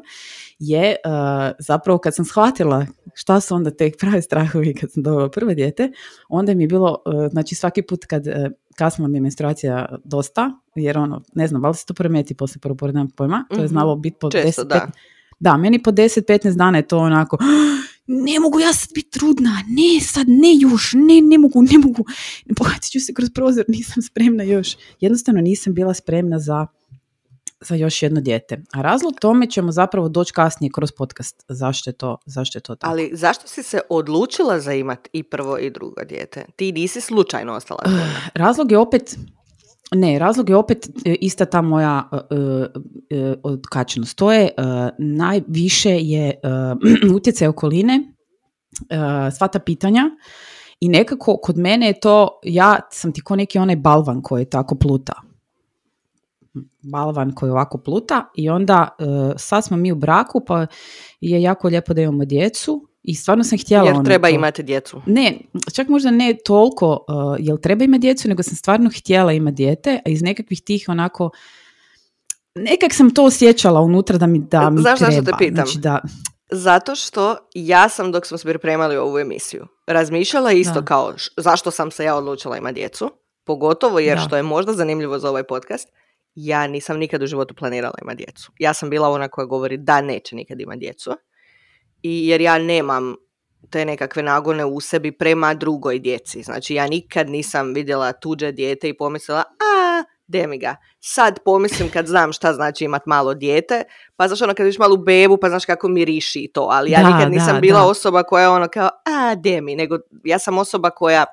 je 0.58 0.96
uh, 1.04 1.10
zapravo 1.58 1.98
kad 1.98 2.14
sam 2.14 2.24
shvatila 2.24 2.86
šta 3.14 3.40
su 3.40 3.54
onda 3.54 3.70
te 3.70 3.90
pravi 3.98 4.22
strahovi 4.22 4.74
kad 4.80 4.92
sam 4.92 5.02
dobila 5.02 5.30
prvo 5.30 5.54
dijete, 5.54 5.92
onda 6.28 6.54
mi 6.54 6.64
je 6.64 6.68
bilo, 6.68 7.02
uh, 7.06 7.30
znači 7.30 7.54
svaki 7.54 7.82
put 7.82 8.04
kad 8.04 8.26
uh, 8.26 8.34
kasnila 8.76 9.08
mi 9.08 9.16
je 9.16 9.22
menstruacija 9.22 9.98
dosta, 10.04 10.50
jer 10.74 10.98
ono, 10.98 11.22
ne 11.34 11.46
znam, 11.46 11.64
ali 11.64 11.74
se 11.74 11.86
to 11.86 11.94
premeti 11.94 12.34
poslije 12.34 12.60
prvog 12.60 12.78
pojma, 13.16 13.44
to 13.48 13.56
je 13.56 13.60
mhm. 13.60 13.68
znalo 13.68 13.96
biti 13.96 14.16
po 14.20 14.30
Često, 14.30 14.62
10, 14.62 14.68
da. 14.68 14.90
da, 15.40 15.56
meni 15.56 15.82
po 15.82 15.90
10-15 15.90 16.56
dana 16.56 16.78
je 16.78 16.88
to 16.88 16.98
onako, 16.98 17.38
ne 18.06 18.40
mogu 18.40 18.60
ja 18.60 18.72
sad 18.72 18.88
biti 18.94 19.10
trudna, 19.10 19.50
ne 19.50 20.00
sad, 20.00 20.28
ne 20.28 20.54
još, 20.60 20.92
ne, 20.92 21.20
ne 21.20 21.38
mogu, 21.38 21.62
ne 21.62 21.78
mogu, 21.78 22.04
bacit 22.46 22.92
ću 22.92 23.00
se 23.00 23.14
kroz 23.14 23.30
prozor, 23.34 23.64
nisam 23.68 24.02
spremna 24.02 24.42
još. 24.42 24.76
Jednostavno 25.00 25.40
nisam 25.40 25.74
bila 25.74 25.94
spremna 25.94 26.38
za 26.38 26.66
za 27.60 27.74
još 27.74 28.02
jedno 28.02 28.20
dijete. 28.20 28.62
A 28.72 28.82
razlog 28.82 29.14
tome 29.20 29.46
ćemo 29.46 29.72
zapravo 29.72 30.08
doći 30.08 30.32
kasnije 30.32 30.70
kroz 30.74 30.92
podcast. 30.92 31.44
Zašto 31.48 31.90
je 31.90 31.94
to, 31.94 32.16
zašto 32.26 32.58
je 32.58 32.62
to 32.62 32.74
tako? 32.74 32.92
Ali 32.92 33.10
zašto 33.12 33.48
si 33.48 33.62
se 33.62 33.80
odlučila 33.90 34.60
za 34.60 34.72
imat 34.72 35.08
i 35.12 35.22
prvo 35.22 35.58
i 35.58 35.70
drugo 35.70 36.04
dijete? 36.04 36.44
Ti 36.56 36.72
nisi 36.72 37.00
slučajno 37.00 37.52
ostala. 37.54 37.80
Uh, 37.86 37.92
razlog 38.34 38.72
je 38.72 38.78
opet 38.78 39.16
ne, 39.92 40.18
razlog 40.18 40.48
je 40.48 40.56
opet 40.56 40.88
e, 41.04 41.14
ista 41.20 41.44
ta 41.44 41.62
moja 41.62 42.08
uh, 42.12 42.18
uh, 42.20 43.34
odkačenost. 43.42 44.16
To 44.16 44.32
je 44.32 44.48
najviše 44.98 45.98
je 46.00 46.40
utjecaj 47.16 47.48
okoline, 47.48 48.00
sva 49.38 49.48
ta 49.48 49.58
pitanja 49.58 50.04
i 50.80 50.88
nekako 50.88 51.36
kod 51.42 51.58
mene 51.58 51.86
je 51.86 52.00
to, 52.00 52.40
ja 52.42 52.80
sam 52.92 53.12
ti 53.12 53.20
ko 53.20 53.36
neki 53.36 53.58
onaj 53.58 53.76
balvan 53.76 54.22
koji 54.22 54.42
je 54.42 54.50
tako 54.50 54.74
pluta 54.74 55.29
balvan 56.82 57.34
koji 57.34 57.50
ovako 57.50 57.78
pluta 57.78 58.30
i 58.34 58.48
onda 58.48 58.88
uh, 58.98 59.06
sad 59.36 59.64
smo 59.64 59.76
mi 59.76 59.92
u 59.92 59.94
braku 59.94 60.44
pa 60.46 60.66
je 61.20 61.42
jako 61.42 61.68
lijepo 61.68 61.94
da 61.94 62.02
imamo 62.02 62.24
djecu 62.24 62.86
i 63.02 63.14
stvarno 63.14 63.44
sam 63.44 63.58
htjela 63.58 63.84
Jer 63.84 63.94
ono 63.94 64.04
treba 64.04 64.28
imati 64.28 64.62
djecu. 64.62 65.02
Ne, 65.06 65.38
čak 65.74 65.88
možda 65.88 66.10
ne 66.10 66.34
toliko 66.44 67.04
uh, 67.08 67.36
jel 67.38 67.58
treba 67.58 67.84
imati 67.84 68.00
djecu, 68.00 68.28
nego 68.28 68.42
sam 68.42 68.56
stvarno 68.56 68.90
htjela 68.98 69.32
imati 69.32 69.54
dijete, 69.54 70.00
a 70.06 70.10
iz 70.10 70.22
nekakvih 70.22 70.62
tih 70.62 70.84
onako 70.88 71.30
nekak 72.54 72.92
sam 72.92 73.14
to 73.14 73.24
osjećala 73.24 73.80
unutra 73.80 74.18
da 74.18 74.26
mi, 74.26 74.38
da 74.38 74.70
mi 74.70 74.80
Znaš 74.80 74.98
treba. 74.98 75.12
Zašto 75.12 75.30
te 75.30 75.32
pitam? 75.38 75.54
Znači 75.54 75.78
da... 75.78 76.00
Zato 76.52 76.94
što 76.94 77.36
ja 77.54 77.88
sam 77.88 78.12
dok 78.12 78.26
smo 78.26 78.38
se 78.38 78.48
pripremali 78.48 78.96
ovu 78.96 79.18
emisiju 79.18 79.66
razmišljala 79.86 80.52
isto 80.52 80.84
kao 80.84 81.14
zašto 81.36 81.70
sam 81.70 81.90
se 81.90 82.04
ja 82.04 82.16
odlučila 82.16 82.56
imati 82.56 82.74
djecu, 82.74 83.10
pogotovo 83.44 83.98
jer 83.98 84.18
što 84.26 84.36
je 84.36 84.42
možda 84.42 84.72
zanimljivo 84.72 85.18
za 85.18 85.30
ovaj 85.30 85.42
podcast, 85.42 85.88
ja 86.34 86.66
nisam 86.66 86.98
nikad 86.98 87.22
u 87.22 87.26
životu 87.26 87.54
planirala 87.54 87.94
imati 88.02 88.24
djecu. 88.24 88.52
Ja 88.58 88.74
sam 88.74 88.90
bila 88.90 89.08
ona 89.08 89.28
koja 89.28 89.44
govori 89.44 89.76
da 89.76 90.00
neće 90.00 90.36
nikad 90.36 90.60
imati 90.60 90.80
djecu. 90.80 91.10
I 92.02 92.28
jer 92.28 92.40
ja 92.40 92.58
nemam 92.58 93.14
te 93.70 93.84
nekakve 93.84 94.22
nagone 94.22 94.64
u 94.64 94.80
sebi 94.80 95.12
prema 95.12 95.54
drugoj 95.54 95.98
djeci. 95.98 96.42
Znači 96.42 96.74
ja 96.74 96.86
nikad 96.86 97.30
nisam 97.30 97.74
vidjela 97.74 98.12
tuđe 98.12 98.52
dijete 98.52 98.88
i 98.88 98.96
pomislila, 98.96 99.40
a 99.40 100.04
demiga. 100.26 100.76
Sad 101.00 101.38
pomislim 101.44 101.88
kad 101.88 102.06
znam 102.06 102.32
šta 102.32 102.52
znači 102.52 102.84
imat 102.84 103.06
malo 103.06 103.34
dijete, 103.34 103.82
pa 104.16 104.28
znaš 104.28 104.42
ono 104.42 104.54
kad 104.54 104.64
vidiš 104.64 104.78
malu 104.78 104.96
bebu 104.96 105.36
pa 105.36 105.48
znaš 105.48 105.64
kako 105.64 105.88
miriši 105.88 106.50
to, 106.54 106.68
ali 106.70 106.90
ja 106.90 107.02
nikad 107.02 107.32
nisam 107.32 107.60
bila 107.60 107.86
osoba 107.86 108.22
koja 108.22 108.42
je 108.42 108.48
ono 108.48 108.68
kao, 108.68 108.88
a 109.06 109.34
demi, 109.34 109.76
nego 109.76 109.98
ja 110.24 110.38
sam 110.38 110.58
osoba 110.58 110.90
koja 110.90 111.24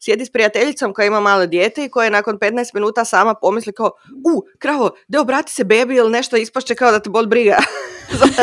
sjedi 0.00 0.24
s 0.24 0.32
prijateljicom 0.32 0.94
koja 0.94 1.06
ima 1.06 1.20
malo 1.20 1.46
dijete 1.46 1.84
i 1.84 1.88
koja 1.88 2.04
je 2.04 2.10
nakon 2.10 2.38
15 2.38 2.74
minuta 2.74 3.04
sama 3.04 3.34
pomisli 3.34 3.72
kao, 3.72 3.90
u, 4.34 4.42
kravo, 4.58 4.90
de 5.08 5.18
obrati 5.18 5.52
se 5.52 5.64
bebi 5.64 5.94
ili 5.94 6.10
nešto 6.10 6.36
ispašće 6.36 6.74
kao 6.74 6.90
da 6.90 7.00
te 7.00 7.10
bol 7.10 7.26
briga. 7.26 7.56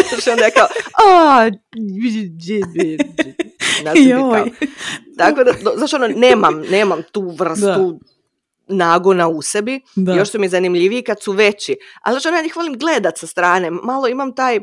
Znači 0.10 0.30
onda 0.30 0.46
je 0.46 0.52
kao, 0.52 0.68
a, 1.08 1.50
Tako 5.18 5.44
da, 5.44 5.52
znaš 5.78 5.94
ono, 5.94 6.08
nemam, 6.08 6.62
nemam 6.72 7.02
tu 7.12 7.36
vrstu 7.40 8.00
nagona 8.68 9.28
u 9.28 9.42
sebi. 9.42 9.82
Da. 9.96 10.14
Još 10.14 10.32
su 10.32 10.40
mi 10.40 10.50
zanimljiviji 10.50 11.02
kad 11.02 11.22
su 11.22 11.32
veći. 11.32 11.76
Ali 12.02 12.20
znači, 12.20 12.36
ja 12.36 12.46
ih 12.46 12.56
volim 12.56 12.78
gledat 12.78 13.18
sa 13.18 13.28
strane. 13.28 13.72
Malo 13.72 14.08
imam 14.08 14.36
taj, 14.36 14.60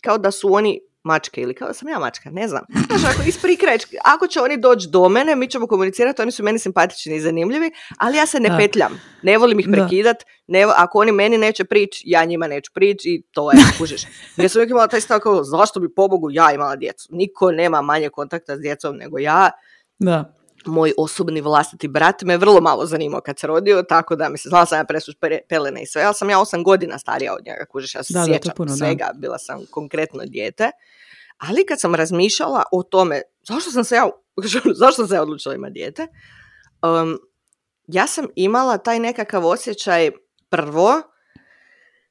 kao 0.00 0.18
da 0.18 0.30
su 0.30 0.54
oni 0.54 0.80
mačke 1.04 1.40
ili 1.40 1.54
kao 1.54 1.68
da 1.68 1.74
sam 1.74 1.88
ja 1.88 1.98
mačka, 1.98 2.30
ne 2.30 2.48
znam. 2.48 2.64
Znači, 2.86 3.04
ako 3.14 3.28
isprikreć, 3.28 3.86
ako 4.04 4.26
će 4.26 4.40
oni 4.40 4.56
doći 4.56 4.88
do 4.88 5.08
mene, 5.08 5.36
mi 5.36 5.48
ćemo 5.48 5.66
komunicirati, 5.66 6.22
oni 6.22 6.32
su 6.32 6.42
meni 6.42 6.58
simpatični 6.58 7.16
i 7.16 7.20
zanimljivi, 7.20 7.70
ali 7.98 8.16
ja 8.16 8.26
se 8.26 8.40
ne 8.40 8.58
petljam. 8.58 9.00
Ne 9.22 9.38
volim 9.38 9.60
ih 9.60 9.68
prekidat. 9.72 10.16
Ne, 10.46 10.66
ako 10.76 10.98
oni 10.98 11.12
meni 11.12 11.38
neće 11.38 11.64
prići, 11.64 12.02
ja 12.06 12.24
njima 12.24 12.46
neću 12.46 12.72
prići 12.74 13.08
i 13.08 13.22
to 13.32 13.52
je, 13.52 13.58
kužiš. 13.78 14.02
Ja 14.36 14.48
sam 14.48 14.58
uvijek 14.58 14.70
imala 14.70 14.88
taj 14.88 15.00
stav 15.00 15.20
kao, 15.20 15.44
zašto 15.44 15.80
bi 15.80 15.94
pobogu 15.94 16.30
ja 16.30 16.52
imala 16.52 16.76
djecu? 16.76 17.08
Niko 17.10 17.52
nema 17.52 17.82
manje 17.82 18.08
kontakta 18.08 18.56
s 18.56 18.60
djecom 18.60 18.96
nego 18.96 19.18
ja. 19.18 19.50
Da 19.98 20.34
moj 20.66 20.92
osobni 20.98 21.40
vlastiti 21.40 21.88
brat 21.88 22.22
me 22.22 22.36
vrlo 22.36 22.60
malo 22.60 22.86
zanimao 22.86 23.20
kad 23.20 23.38
se 23.38 23.46
rodio, 23.46 23.82
tako 23.82 24.16
da 24.16 24.28
mi 24.28 24.38
se 24.38 24.48
znala 24.48 24.66
sam 24.66 24.78
ja 24.78 24.84
presuš 24.84 25.14
pelene 25.48 25.82
i 25.82 25.86
sve, 25.86 26.02
ali 26.02 26.14
sam 26.14 26.30
ja 26.30 26.40
osam 26.40 26.64
godina 26.64 26.98
starija 26.98 27.34
od 27.34 27.46
njega, 27.46 27.64
kužiš, 27.70 27.94
ja 27.94 28.02
se 28.02 28.14
da, 28.14 28.24
sjećam 28.24 28.52
puno, 28.56 28.76
svega, 28.76 29.10
bila 29.14 29.38
sam 29.38 29.66
konkretno 29.70 30.22
dijete. 30.26 30.70
Ali 31.38 31.66
kad 31.66 31.80
sam 31.80 31.94
razmišljala 31.94 32.62
o 32.72 32.82
tome, 32.82 33.22
zašto 33.48 33.70
sam 33.70 33.84
se 33.84 33.94
ja, 33.94 34.08
zašto 34.80 34.92
sam 34.92 35.08
se 35.08 35.14
ja 35.14 35.22
odlučila 35.22 35.54
imati 35.54 35.72
dijete, 35.72 36.06
um, 36.82 37.18
ja 37.86 38.06
sam 38.06 38.26
imala 38.36 38.78
taj 38.78 38.98
nekakav 38.98 39.46
osjećaj 39.46 40.10
prvo, 40.48 41.02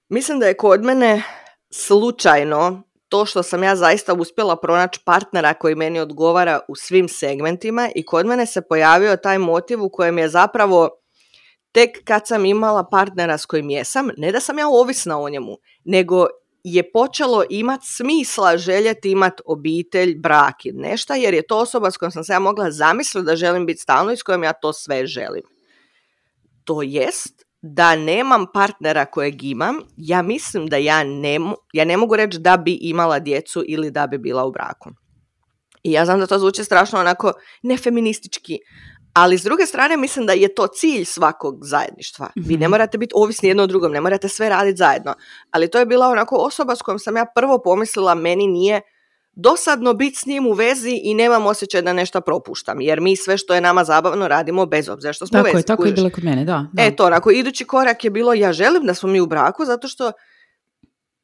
mislim 0.10 0.39
da 0.39 0.48
je 0.48 0.57
kod 0.57 0.83
mene 0.83 1.24
slučajno 1.69 2.83
to 3.13 3.25
što 3.25 3.43
sam 3.43 3.63
ja 3.63 3.75
zaista 3.75 4.13
uspjela 4.13 4.55
pronaći 4.55 5.00
partnera 5.05 5.53
koji 5.53 5.75
meni 5.75 6.00
odgovara 6.00 6.60
u 6.67 6.75
svim 6.75 7.08
segmentima 7.08 7.89
i 7.96 8.05
kod 8.05 8.25
mene 8.25 8.46
se 8.46 8.62
pojavio 8.62 9.17
taj 9.17 9.38
motiv 9.38 9.84
u 9.84 9.89
kojem 9.89 10.17
je 10.17 10.29
zapravo 10.29 10.89
tek 11.72 11.89
kad 12.03 12.27
sam 12.27 12.46
imala 12.46 12.84
partnera 12.91 13.38
s 13.38 13.46
kojim 13.46 13.70
jesam, 13.70 14.10
ne 14.17 14.32
da 14.32 14.39
sam 14.39 14.60
ja 14.60 14.67
ovisna 14.67 15.22
o 15.22 15.29
njemu, 15.29 15.58
nego 15.84 16.27
je 16.63 16.91
počelo 16.91 17.43
imat 17.50 17.79
smisla 17.84 18.58
željeti 18.58 19.12
imat 19.12 19.41
obitelj, 19.46 20.15
brak 20.20 20.65
i 20.65 20.72
nešto, 20.72 21.13
jer 21.13 21.34
je 21.34 21.48
to 21.48 21.60
osoba 21.60 21.91
s 21.91 21.98
kojom 21.98 22.12
sam 22.12 22.24
se 22.24 22.34
ja 22.34 22.39
mogla 22.39 22.72
zamisliti 22.72 23.25
da 23.25 23.36
želim 23.36 23.65
biti 23.65 23.82
stalno 23.82 24.12
i 24.12 24.17
s 24.17 24.24
kojom 24.24 24.43
ja 24.43 24.53
to 24.53 24.74
sve 24.74 25.05
želim. 25.05 25.43
To 26.63 26.82
jest, 26.82 27.42
da 27.65 27.96
nemam 27.96 28.46
partnera 28.53 29.05
kojeg 29.05 29.43
imam, 29.43 29.75
ja 29.98 30.22
mislim 30.22 30.67
da 30.67 30.77
ja 30.77 31.03
ne, 31.03 31.39
ja 31.74 31.86
ne 31.86 31.98
mogu 31.98 32.15
reći 32.15 32.39
da 32.39 32.58
bi 32.58 32.77
imala 32.82 33.20
djecu 33.20 33.63
ili 33.67 33.91
da 33.91 34.08
bi 34.08 34.17
bila 34.17 34.46
u 34.46 34.51
braku. 34.51 34.89
I 35.84 35.91
ja 35.91 36.05
znam 36.05 36.20
da 36.20 36.27
to 36.27 36.39
zvuči 36.39 36.63
strašno 36.63 37.00
onako 37.00 37.34
nefeministički, 37.63 38.60
ali 39.13 39.38
s 39.38 39.43
druge 39.43 39.65
strane 39.65 39.98
mislim 39.98 40.25
da 40.25 40.34
je 40.34 40.55
to 40.55 40.67
cilj 40.67 41.05
svakog 41.05 41.60
zajedništva. 41.62 42.29
Vi 42.36 42.58
ne 42.58 42.65
mhm. 42.65 42.72
morate 42.72 42.98
biti 42.98 43.13
ovisni 43.15 43.50
jedno 43.50 43.63
od 43.63 43.70
drugom, 43.70 43.91
ne 43.91 44.01
morate 44.01 44.29
sve 44.29 44.50
raditi 44.50 44.77
zajedno. 44.77 45.13
Ali 45.51 45.70
to 45.70 45.79
je 45.79 45.86
bila 45.86 46.08
onako 46.08 46.36
osoba 46.36 46.75
s 46.75 46.82
kojom 46.82 47.00
sam 47.00 47.17
ja 47.17 47.25
prvo 47.36 47.62
pomislila 47.63 48.15
meni 48.15 48.48
nije 48.48 48.82
dosadno 49.35 49.93
biti 49.93 50.17
s 50.17 50.25
njim 50.25 50.47
u 50.47 50.53
vezi 50.53 50.99
i 51.03 51.13
nemam 51.13 51.45
osjećaj 51.45 51.81
da 51.81 51.93
nešto 51.93 52.21
propuštam, 52.21 52.81
jer 52.81 53.01
mi 53.01 53.15
sve 53.15 53.37
što 53.37 53.55
je 53.55 53.61
nama 53.61 53.83
zabavno 53.83 54.27
radimo 54.27 54.65
bez 54.65 54.89
obzira 54.89 55.13
što 55.13 55.27
smo 55.27 55.37
tako 55.37 55.43
u 55.43 55.51
vezi. 55.51 55.57
Je, 55.57 55.65
tako 55.65 55.85
je 55.85 55.91
bilo 55.91 56.09
kod 56.09 56.23
mene, 56.23 56.45
da, 56.45 56.67
da. 56.73 56.83
E 56.83 56.95
to, 56.95 57.05
onako, 57.05 57.31
idući 57.31 57.65
korak 57.65 58.03
je 58.03 58.09
bilo 58.09 58.33
ja 58.33 58.53
želim 58.53 58.85
da 58.85 58.93
smo 58.93 59.09
mi 59.09 59.19
u 59.19 59.25
braku 59.25 59.65
zato 59.65 59.87
što 59.87 60.11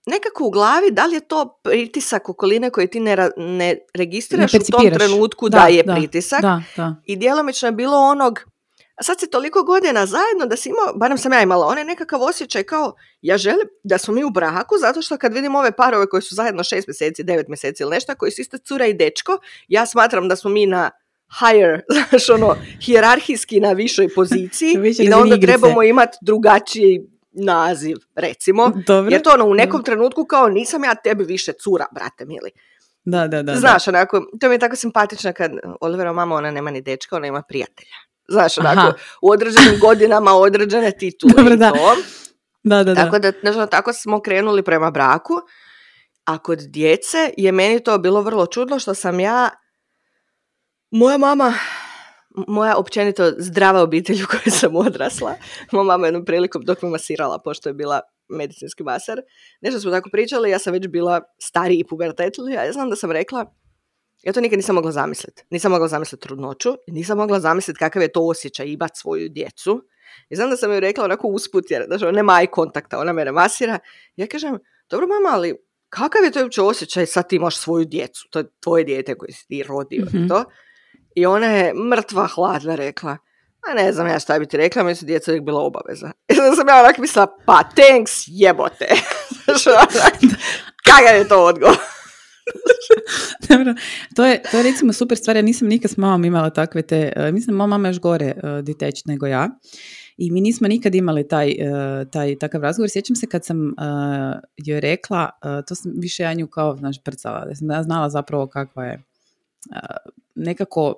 nekako 0.05 0.45
u 0.45 0.51
glavi 0.51 0.91
da 0.91 1.05
li 1.05 1.13
je 1.13 1.27
to 1.27 1.59
pritisak 1.63 2.29
okoline 2.29 2.69
koji 2.69 2.87
ti 2.87 2.99
ne, 2.99 3.29
ne 3.37 3.75
registriraš 3.93 4.53
u 4.53 4.71
tom 4.71 4.89
trenutku 4.93 5.49
da, 5.49 5.67
je 5.67 5.83
pritisak 5.83 6.41
da, 6.41 6.61
da. 6.77 6.95
i 7.05 7.15
djelomično 7.15 7.67
je 7.67 7.71
bilo 7.71 7.97
onog 7.97 8.39
a 9.00 9.03
sad 9.03 9.20
si 9.20 9.29
toliko 9.29 9.63
godina 9.63 10.06
zajedno 10.06 10.46
da 10.46 10.56
si 10.56 10.70
imao, 10.70 10.94
barem 10.96 11.18
sam 11.18 11.34
ja 11.34 11.41
imala, 11.41 11.65
on 11.65 11.77
je 11.77 11.86
nekakav 11.86 12.22
osjećaj 12.22 12.63
kao 12.63 12.94
ja 13.22 13.38
želim 13.38 13.68
da 13.84 13.98
smo 13.98 14.13
mi 14.13 14.24
u 14.24 14.29
braku 14.29 14.75
zato 14.79 15.01
što 15.01 15.18
kad 15.18 15.34
vidim 15.34 15.56
ove 15.56 15.72
parove 15.72 16.08
koji 16.10 16.22
su 16.22 16.36
zajedno 16.36 16.63
šest 16.63 16.88
mjeseci, 16.88 17.24
devet 17.24 17.48
mjeseci 17.48 17.84
ili 17.84 17.89
nešto, 17.89 18.15
koji 18.15 18.32
su 18.32 18.41
isto 18.41 18.58
cura 18.58 18.86
i 18.86 18.94
dečko, 18.94 19.39
ja 19.68 19.86
smatram 19.86 20.27
da 20.27 20.36
smo 20.36 20.50
mi 20.50 20.65
na 20.65 20.91
higher, 21.39 21.82
znaš 22.10 22.29
ono, 22.29 22.56
hijerarhijski 22.86 23.60
na 23.60 23.72
višoj 23.72 24.08
poziciji 24.15 24.77
i 25.00 25.10
da 25.10 25.18
onda 25.18 25.39
trebamo 25.39 25.84
imati 25.84 26.18
drugačiji 26.22 27.01
naziv, 27.32 27.98
recimo. 28.15 28.72
Dobro. 28.88 29.12
Jer 29.12 29.22
to 29.22 29.32
ono, 29.34 29.46
u 29.46 29.53
nekom 29.53 29.84
trenutku 29.84 30.25
kao 30.25 30.50
nisam 30.50 30.84
ja 30.84 30.96
tebi 30.96 31.24
više 31.24 31.53
cura, 31.53 31.86
brate 31.91 32.25
mili. 32.25 32.51
Da, 33.06 33.27
da, 33.27 33.44
da. 33.44 33.56
Znaš, 33.56 33.88
onako, 33.88 34.25
to 34.39 34.48
mi 34.48 34.56
je 34.56 34.60
tako 34.60 34.75
simpatično 34.75 35.34
kad 35.34 35.51
Olivera 35.82 36.13
mama, 36.13 36.36
ona 36.36 36.51
nema 36.51 36.72
ni 36.72 36.82
dečka, 36.82 37.15
ona 37.15 37.27
ima 37.27 37.41
prijatelja. 37.48 38.08
Znaš, 38.29 38.57
onako, 38.57 38.98
u 39.21 39.31
određenim 39.31 39.79
godinama 39.79 40.31
određene 40.31 40.91
titule 40.91 41.33
Dobro, 41.38 41.55
da. 41.55 41.71
to. 41.71 41.95
Da, 42.63 42.83
da, 42.83 42.95
tako 42.95 43.19
da, 43.19 43.31
da 43.31 43.67
tako 43.67 43.93
smo 43.93 44.21
krenuli 44.21 44.63
prema 44.63 44.91
braku. 44.91 45.33
A 46.25 46.38
kod 46.38 46.59
djece 46.59 47.33
je 47.38 47.51
meni 47.51 47.83
to 47.83 47.98
bilo 47.98 48.21
vrlo 48.21 48.45
čudno 48.45 48.79
što 48.79 48.93
sam 48.93 49.19
ja, 49.19 49.50
moja 50.91 51.17
mama, 51.17 51.53
moja 52.48 52.77
općenito 52.77 53.31
zdrava 53.38 53.81
obitelj 53.81 54.24
u 54.24 54.27
kojoj 54.27 54.51
sam 54.51 54.75
odrasla, 54.75 55.36
moja 55.71 55.83
mama 55.83 56.07
jednom 56.07 56.25
prilikom 56.25 56.62
dok 56.62 56.81
me 56.81 56.89
masirala, 56.89 57.39
pošto 57.39 57.69
je 57.69 57.74
bila 57.74 58.01
medicinski 58.29 58.83
masar, 58.83 59.21
nešto 59.62 59.79
smo 59.79 59.91
tako 59.91 60.09
pričali, 60.12 60.50
ja 60.50 60.59
sam 60.59 60.74
već 60.74 60.88
bila 60.88 61.21
stariji 61.41 61.83
pubertetli, 61.89 62.57
a 62.57 62.63
ja 62.63 62.71
znam 62.71 62.89
da 62.89 62.95
sam 62.95 63.12
rekla, 63.12 63.45
ja 64.23 64.33
to 64.33 64.41
nikad 64.41 64.57
nisam 64.57 64.75
mogla 64.75 64.91
zamisliti. 64.91 65.43
Nisam 65.49 65.71
mogla 65.71 65.88
zamisliti 65.88 66.21
trudnoću, 66.21 66.75
nisam 66.88 67.17
mogla 67.17 67.39
zamisliti 67.39 67.79
kakav 67.79 68.01
je 68.01 68.11
to 68.11 68.21
osjećaj 68.21 68.67
imat 68.67 68.91
svoju 68.95 69.29
djecu. 69.29 69.81
I 70.29 70.35
znam 70.35 70.49
da 70.49 70.57
sam 70.57 70.71
joj 70.71 70.79
rekla 70.79 71.03
onako 71.03 71.27
usput, 71.27 71.71
jer 71.71 71.83
znači, 71.88 72.05
nema 72.05 72.33
eye 72.33 72.49
kontakta, 72.49 72.99
ona 72.99 73.13
me 73.13 73.31
masira. 73.31 73.79
Ja 74.15 74.27
kažem, 74.27 74.59
dobro 74.89 75.07
mama, 75.07 75.35
ali 75.35 75.55
kakav 75.89 76.23
je 76.23 76.31
to 76.31 76.41
uopće 76.41 76.61
osjećaj 76.61 77.05
sad 77.05 77.29
ti 77.29 77.35
imaš 77.35 77.57
svoju 77.57 77.85
djecu, 77.85 78.27
to 78.29 78.39
je 78.39 78.45
tvoje 78.59 78.83
dijete 78.83 79.15
koje 79.15 79.31
si 79.31 79.47
ti 79.47 79.63
rodio 79.63 80.05
mm 80.05 80.27
to. 80.27 80.43
I 81.15 81.25
ona 81.25 81.47
je 81.47 81.73
mrtva 81.73 82.27
hladna 82.27 82.75
rekla, 82.75 83.17
a 83.69 83.73
ne 83.73 83.91
znam 83.93 84.07
ja 84.07 84.19
šta 84.19 84.39
bi 84.39 84.45
ti 84.45 84.57
rekla, 84.57 84.83
mi 84.83 84.95
su 84.95 85.05
djeca 85.05 85.31
uvijek 85.31 85.43
bila 85.43 85.61
obaveza. 85.61 86.11
I 86.33 86.39
onda 86.39 86.55
sam 86.55 86.67
ja 86.67 86.79
onak 86.79 86.97
mislila, 86.97 87.27
pa 87.45 87.63
thanks, 87.75 88.23
jebote. 88.27 88.88
kakav 90.88 91.15
je 91.15 91.27
to 91.27 91.45
odgovor? 91.45 91.77
Dobro, 93.50 93.75
to 94.15 94.25
je, 94.25 94.41
to 94.51 94.58
je 94.58 94.63
recimo 94.63 94.94
super 94.94 95.18
stvar, 95.18 95.36
ja 95.36 95.41
nisam 95.41 95.68
nikad 95.68 95.91
s 95.91 95.98
mamom 95.98 96.25
imala 96.25 96.50
takve 96.50 96.82
te, 96.82 97.13
uh, 97.15 97.34
mislim 97.34 97.56
moja 97.56 97.68
mama 97.68 97.88
još 97.88 98.00
gore 98.00 98.34
uh, 98.44 98.65
diteć 98.65 99.06
nego 99.06 99.27
ja. 99.27 99.50
I 100.18 100.32
mi 100.32 100.41
nismo 100.41 100.68
nikad 100.68 100.96
imali 100.96 101.27
taj, 101.27 101.50
uh, 101.50 102.10
taj 102.12 102.38
takav 102.39 102.62
razgovor. 102.62 102.89
Sjećam 102.89 103.15
se 103.15 103.27
kad 103.27 103.46
sam 103.46 103.74
joj 104.58 104.79
rekla, 104.79 105.29
to 105.68 105.75
sam 105.75 105.91
više 105.96 106.24
ja 106.24 106.34
nju 106.34 106.48
kao, 106.48 106.77
znaš, 106.77 107.03
prcala, 107.03 107.46
da 107.46 107.56
sam 107.56 107.84
znala 107.84 108.10
zapravo 108.10 108.48
kakva 108.48 108.86
je 108.86 109.03
nekako 110.36 110.96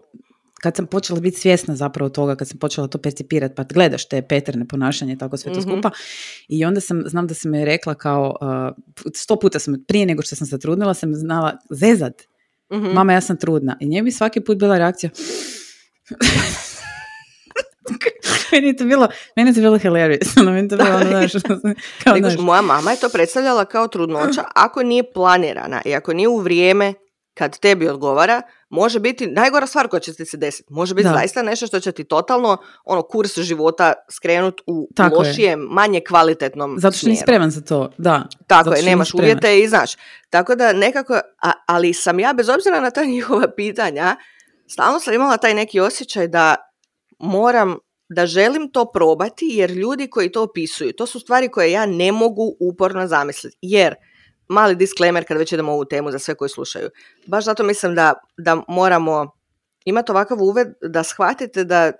kad 0.62 0.76
sam 0.76 0.88
počela 0.88 1.20
biti 1.20 1.40
svjesna 1.40 1.76
zapravo 1.76 2.10
toga, 2.10 2.36
kad 2.36 2.48
sam 2.48 2.58
počela 2.58 2.88
to 2.88 2.98
percipirati, 2.98 3.56
pa 3.56 3.64
gledaš 3.64 4.08
te 4.08 4.22
peterne 4.22 4.68
ponašanje 4.68 5.18
tako 5.18 5.38
sve 5.38 5.54
to 5.54 5.60
mm 5.60 5.62
skupa. 5.62 5.90
I 6.48 6.66
onda 6.66 6.82
sam, 6.82 7.04
znam 7.06 7.28
da 7.28 7.34
sam 7.34 7.54
je 7.54 7.66
rekla 7.66 7.94
kao, 7.94 8.38
uh, 8.42 9.08
sto 9.16 9.36
puta 9.36 9.60
sam, 9.60 9.76
prije 9.88 10.06
nego 10.06 10.22
što 10.22 10.36
sam 10.36 10.48
se 10.48 10.60
trudnila, 10.60 10.94
sam 10.94 11.16
znala 11.16 11.58
zezat. 11.70 12.22
mm 12.74 12.94
Mama, 12.94 13.14
ja 13.14 13.22
sam 13.22 13.38
trudna. 13.38 13.78
I 13.80 13.88
nje 13.88 14.04
bi 14.04 14.12
svaki 14.12 14.42
put 14.42 14.58
bila 14.58 14.78
reakcija, 14.78 15.10
meni 18.52 18.68
je 18.68 18.78
to 18.78 18.86
bilo, 18.86 19.08
meni 19.36 19.50
je 19.50 19.54
to 19.54 19.62
bilo 19.62 19.78
hilarious. 19.78 20.36
Ono, 20.38 20.52
meni 20.52 20.70
to 20.70 20.78
bilo 20.78 20.96
ono, 20.96 21.06
znaš, 21.06 21.32
kao, 22.04 22.18
znaš. 22.18 22.38
Moja 22.40 22.62
mama 22.62 22.92
je 22.92 23.00
to 23.00 23.10
predstavljala 23.10 23.66
kao 23.66 23.88
trudnoća 23.88 24.44
ako 24.56 24.84
nije 24.84 25.14
planirana 25.14 25.82
i 25.86 25.96
ako 25.96 26.14
nije 26.14 26.28
u 26.28 26.38
vrijeme 26.38 26.94
kad 27.34 27.60
tebi 27.60 27.88
odgovara, 27.88 28.42
može 28.70 29.00
biti 29.00 29.28
najgora 29.28 29.68
stvar 29.68 29.88
koja 29.88 30.00
će 30.00 30.14
ti 30.14 30.26
se 30.26 30.38
desiti. 30.38 30.74
Može 30.74 30.96
biti 30.96 31.10
zaista 31.10 31.42
nešto 31.42 31.68
što 31.68 31.80
će 31.80 31.92
ti 31.92 32.04
totalno 32.04 32.58
ono 32.86 33.02
kurs 33.02 33.38
života 33.38 33.94
skrenut 34.10 34.62
u 34.68 34.90
Tako 34.96 35.16
lošijem, 35.16 35.60
manje 35.60 36.02
kvalitetnom 36.08 36.76
Zato 36.80 36.98
što 36.98 37.10
nisi 37.10 37.22
spreman 37.22 37.52
za 37.52 37.62
to, 37.62 37.92
da. 37.98 38.28
Tako 38.48 38.74
je, 38.74 38.84
nemaš 38.84 39.14
uvjete 39.14 39.60
i 39.60 39.68
znaš. 39.68 39.92
Tako 40.30 40.56
da 40.56 40.74
nekako, 40.74 41.20
ali 41.66 41.94
sam 41.94 42.20
ja 42.20 42.34
bez 42.34 42.50
obzira 42.50 42.80
na 42.80 42.92
ta 42.92 43.04
njihova 43.16 43.48
pitanja, 43.56 44.16
stalno 44.68 45.00
sam 45.00 45.14
imala 45.14 45.38
taj 45.38 45.54
neki 45.54 45.80
osjećaj 45.80 46.28
da 46.28 46.56
moram 47.20 47.78
da 48.10 48.26
želim 48.26 48.70
to 48.72 48.92
probati 48.92 49.46
jer 49.50 49.72
ljudi 49.72 50.08
koji 50.08 50.32
to 50.32 50.44
opisuju, 50.44 50.94
to 50.94 51.06
su 51.06 51.20
stvari 51.20 51.50
koje 51.50 51.72
ja 51.72 51.86
ne 51.86 52.12
mogu 52.12 52.56
uporno 52.60 53.08
zamisliti. 53.08 53.58
Jer, 53.62 53.96
mali 54.52 54.76
disclaimer 54.76 55.26
kad 55.28 55.38
već 55.38 55.52
idemo 55.52 55.72
u 55.72 55.76
ovu 55.76 55.86
temu 55.86 56.12
za 56.12 56.20
sve 56.20 56.36
koji 56.36 56.50
slušaju, 56.50 56.90
baš 57.28 57.46
zato 57.46 57.64
mislim 57.64 57.96
da, 57.96 58.14
da 58.38 58.62
moramo 58.68 59.32
imati 59.86 60.12
ovakav 60.12 60.42
uved 60.42 60.68
da 60.82 61.04
shvatite 61.04 61.64
da 61.64 61.92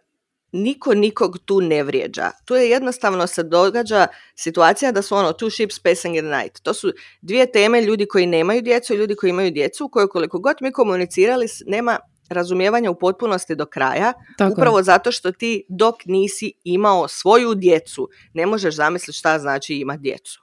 niko 0.52 0.94
nikog 0.94 1.38
tu 1.46 1.62
ne 1.62 1.84
vrijeđa. 1.84 2.32
Tu 2.46 2.56
je 2.56 2.70
jednostavno 2.70 3.28
se 3.28 3.44
događa 3.44 4.08
situacija 4.36 4.92
da 4.92 5.02
su 5.02 5.16
ono 5.16 5.30
two 5.30 5.56
ships 5.56 5.80
passing 5.80 6.16
in 6.16 6.26
the 6.26 6.38
night. 6.38 6.62
To 6.64 6.74
su 6.74 6.92
dvije 7.22 7.52
teme 7.52 7.82
ljudi 7.82 8.06
koji 8.06 8.26
nemaju 8.26 8.62
djecu 8.62 8.94
i 8.94 8.98
ljudi 8.98 9.16
koji 9.16 9.30
imaju 9.30 9.52
djecu 9.52 9.90
koje 9.92 10.08
koliko 10.08 10.40
god 10.40 10.56
mi 10.62 10.72
komunicirali 10.72 11.48
nema 11.66 12.00
razumijevanja 12.30 12.92
u 12.92 13.00
potpunosti 13.00 13.56
do 13.56 13.66
kraja, 13.66 14.14
Tako 14.38 14.54
upravo 14.54 14.84
zato 14.84 15.12
što 15.12 15.32
ti 15.32 15.66
dok 15.70 15.96
nisi 16.06 16.54
imao 16.64 17.08
svoju 17.08 17.56
djecu, 17.56 18.10
ne 18.34 18.46
možeš 18.46 18.76
zamisliti 18.76 19.18
šta 19.18 19.40
znači 19.40 19.76
imati 19.76 20.02
djecu. 20.02 20.42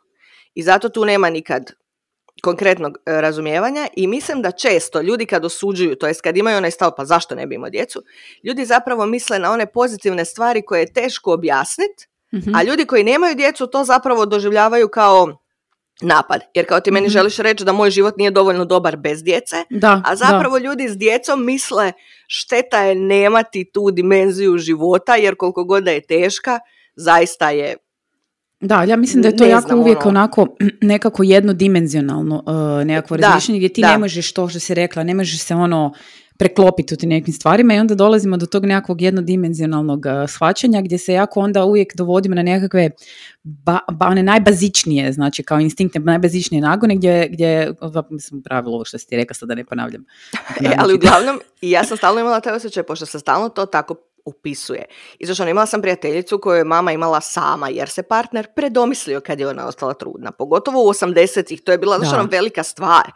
I 0.55 0.63
zato 0.63 0.89
tu 0.89 1.05
nema 1.05 1.31
nikad 1.31 1.73
konkretnog 2.43 2.99
e, 3.07 3.21
razumijevanja 3.21 3.89
i 3.97 4.07
mislim 4.07 4.43
da 4.43 4.51
često 4.51 5.01
ljudi 5.01 5.27
kad 5.27 5.45
osuđuju, 5.45 5.97
to 5.97 6.07
jest 6.07 6.21
kad 6.21 6.37
imaju 6.37 6.57
onaj 6.57 6.71
stav 6.71 6.93
pa 6.97 7.05
zašto 7.05 7.35
ne 7.35 7.47
bi 7.47 7.55
imao 7.55 7.71
djecu, 7.71 8.03
ljudi 8.45 8.65
zapravo 8.65 9.07
misle 9.07 9.39
na 9.39 9.53
one 9.53 9.67
pozitivne 9.67 10.25
stvari 10.25 10.63
koje 10.63 10.81
je 10.81 10.93
teško 10.93 11.33
objasniti, 11.33 12.07
mhm. 12.35 12.55
a 12.55 12.63
ljudi 12.63 12.85
koji 12.85 13.05
nemaju 13.05 13.35
djecu 13.35 13.67
to 13.67 13.85
zapravo 13.85 14.27
doživljavaju 14.27 14.89
kao 14.89 15.39
napad. 16.01 16.41
Jer 16.55 16.67
kao 16.67 16.81
ti 16.81 16.91
meni 16.91 17.07
mhm. 17.07 17.13
želiš 17.13 17.37
reći 17.37 17.65
da 17.65 17.73
moj 17.73 17.91
život 17.91 18.17
nije 18.17 18.31
dovoljno 18.31 18.65
dobar 18.65 18.97
bez 18.97 19.23
djece, 19.23 19.57
da, 19.71 20.03
a 20.05 20.17
zapravo 20.17 20.59
ljudi 20.59 20.89
s 20.89 20.97
djecom 20.97 21.45
misle 21.45 21.93
šteta 22.27 22.83
je 22.83 22.95
nemati 22.95 23.71
tu 23.75 23.91
dimenziju 23.91 24.59
života 24.59 25.17
jer 25.17 25.37
koliko 25.37 25.65
god 25.65 25.85
da 25.85 25.91
je 25.91 26.07
teška, 26.07 26.61
zaista 26.97 27.51
je 27.51 27.77
da, 28.61 28.83
ja 28.83 28.97
mislim 28.97 29.23
da 29.23 29.29
je 29.29 29.37
to 29.37 29.45
jako 29.45 29.77
uvijek 29.77 30.01
ono. 30.01 30.09
onako 30.09 30.57
nekako 30.81 31.23
jednodimenzionalno 31.23 32.43
uh, 32.47 32.87
nekakvo 32.87 33.17
razmišljanje 33.17 33.59
gdje 33.59 33.69
ti 33.69 33.83
ne 33.83 33.99
možeš 33.99 34.33
to 34.33 34.49
što 34.49 34.61
si 34.61 34.75
rekla, 34.75 35.03
ne 35.03 35.15
možeš 35.15 35.41
se 35.41 35.55
ono 35.55 35.93
preklopiti 36.39 36.95
u 36.95 36.97
tim 36.97 37.09
nekim 37.09 37.35
stvarima 37.35 37.75
i 37.75 37.79
onda 37.79 37.95
dolazimo 37.95 38.37
do 38.37 38.47
tog 38.47 38.67
nekakvog 38.67 39.03
jednodimenzionalnog 39.03 40.07
uh, 40.07 40.31
shvaćanja 40.31 40.83
gdje 40.83 40.99
se 40.99 41.13
jako 41.13 41.41
onda 41.41 41.65
uvijek 41.65 41.97
dovodimo 41.97 42.35
na 42.35 42.43
nekakve 42.43 42.91
ba, 43.43 43.79
one 44.01 44.23
najbazičnije, 44.23 45.13
znači 45.13 45.43
kao 45.43 45.61
instinkte 45.61 45.99
najbazičnije 45.99 46.61
nagone 46.61 46.97
gdje, 46.97 47.29
gdje 47.31 47.73
mislim 48.11 48.43
pravilo 48.43 48.75
ovo 48.75 48.85
što 48.85 48.99
si 48.99 49.07
ti 49.07 49.17
rekla 49.17 49.35
sad 49.35 49.49
da 49.49 49.55
ne 49.55 49.65
ponavljam. 49.65 50.05
e, 50.65 50.75
ali 50.79 50.95
uglavnom, 50.95 51.41
i 51.61 51.71
ja 51.71 51.85
sam 51.85 51.97
stalno 51.97 52.21
imala 52.21 52.41
taj 52.41 52.53
osjećaj, 52.53 52.83
pošto 52.83 53.07
se 53.07 53.19
stalno 53.19 53.49
to 53.49 53.67
tako 53.67 53.95
upisuje. 54.29 54.85
I 55.19 55.27
zašto 55.27 55.49
imala 55.49 55.67
sam 55.67 55.81
prijateljicu 55.81 56.39
koju 56.39 56.57
je 56.57 56.65
mama 56.65 56.93
imala 56.93 57.21
sama, 57.21 57.69
jer 57.69 57.89
se 57.89 58.03
partner 58.03 58.47
predomislio 58.57 59.21
kad 59.21 59.41
je 59.41 59.49
ona 59.49 59.67
ostala 59.67 59.95
trudna. 59.95 60.33
Pogotovo 60.33 60.83
u 60.83 60.89
80-ih, 60.89 61.61
to 61.61 61.73
je 61.73 61.79
bila 61.79 61.99
znači, 61.99 62.29
velika 62.31 62.63
stvar. 62.63 63.13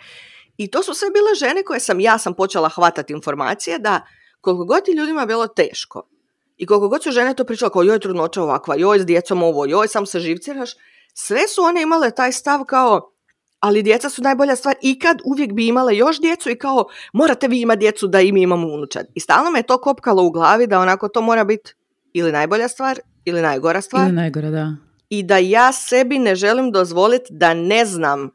I 0.56 0.70
to 0.70 0.82
su 0.82 0.94
sve 0.94 1.10
bile 1.10 1.34
žene 1.34 1.62
koje 1.62 1.80
sam, 1.80 2.00
ja 2.00 2.18
sam 2.18 2.34
počela 2.34 2.68
hvatati 2.68 3.12
informacije 3.12 3.78
da 3.78 4.00
koliko 4.40 4.64
god 4.64 4.84
ti 4.84 4.92
ljudima 4.92 5.26
bilo 5.26 5.46
teško 5.46 6.08
i 6.56 6.66
koliko 6.66 6.88
god 6.88 7.02
su 7.02 7.10
žene 7.10 7.34
to 7.34 7.44
pričale 7.44 7.70
kao 7.72 7.82
joj 7.82 7.98
trudnoća 7.98 8.42
ovakva, 8.42 8.74
joj 8.76 8.98
s 8.98 9.06
djecom 9.06 9.42
ovo, 9.42 9.66
joj 9.66 9.88
sam 9.88 10.06
se 10.06 10.20
živciraš, 10.20 10.70
sve 11.14 11.48
su 11.48 11.62
one 11.62 11.82
imale 11.82 12.10
taj 12.10 12.32
stav 12.32 12.64
kao 12.64 13.11
ali 13.62 13.82
djeca 13.82 14.10
su 14.10 14.22
najbolja 14.22 14.56
stvar 14.56 14.74
i 14.82 14.98
kad 14.98 15.18
uvijek 15.24 15.52
bi 15.52 15.66
imale 15.66 15.96
još 15.96 16.20
djecu 16.20 16.50
i 16.50 16.58
kao 16.58 16.84
morate 17.12 17.48
vi 17.48 17.60
imati 17.60 17.78
djecu 17.78 18.06
da 18.06 18.20
i 18.20 18.32
mi 18.32 18.42
imamo 18.42 18.66
unučad. 18.66 19.06
I 19.14 19.20
stalno 19.20 19.50
me 19.50 19.62
to 19.62 19.78
kopkalo 19.78 20.22
u 20.24 20.30
glavi 20.30 20.66
da 20.66 20.80
onako 20.80 21.08
to 21.08 21.20
mora 21.20 21.44
biti 21.44 21.74
ili 22.12 22.32
najbolja 22.32 22.68
stvar 22.68 23.00
ili 23.24 23.42
najgora 23.42 23.80
stvar. 23.80 24.02
Ili 24.02 24.12
najgora, 24.12 24.50
da. 24.50 24.76
I 25.08 25.22
da 25.22 25.36
ja 25.38 25.72
sebi 25.72 26.18
ne 26.18 26.34
želim 26.34 26.72
dozvoliti 26.72 27.26
da 27.30 27.54
ne 27.54 27.84
znam 27.84 28.30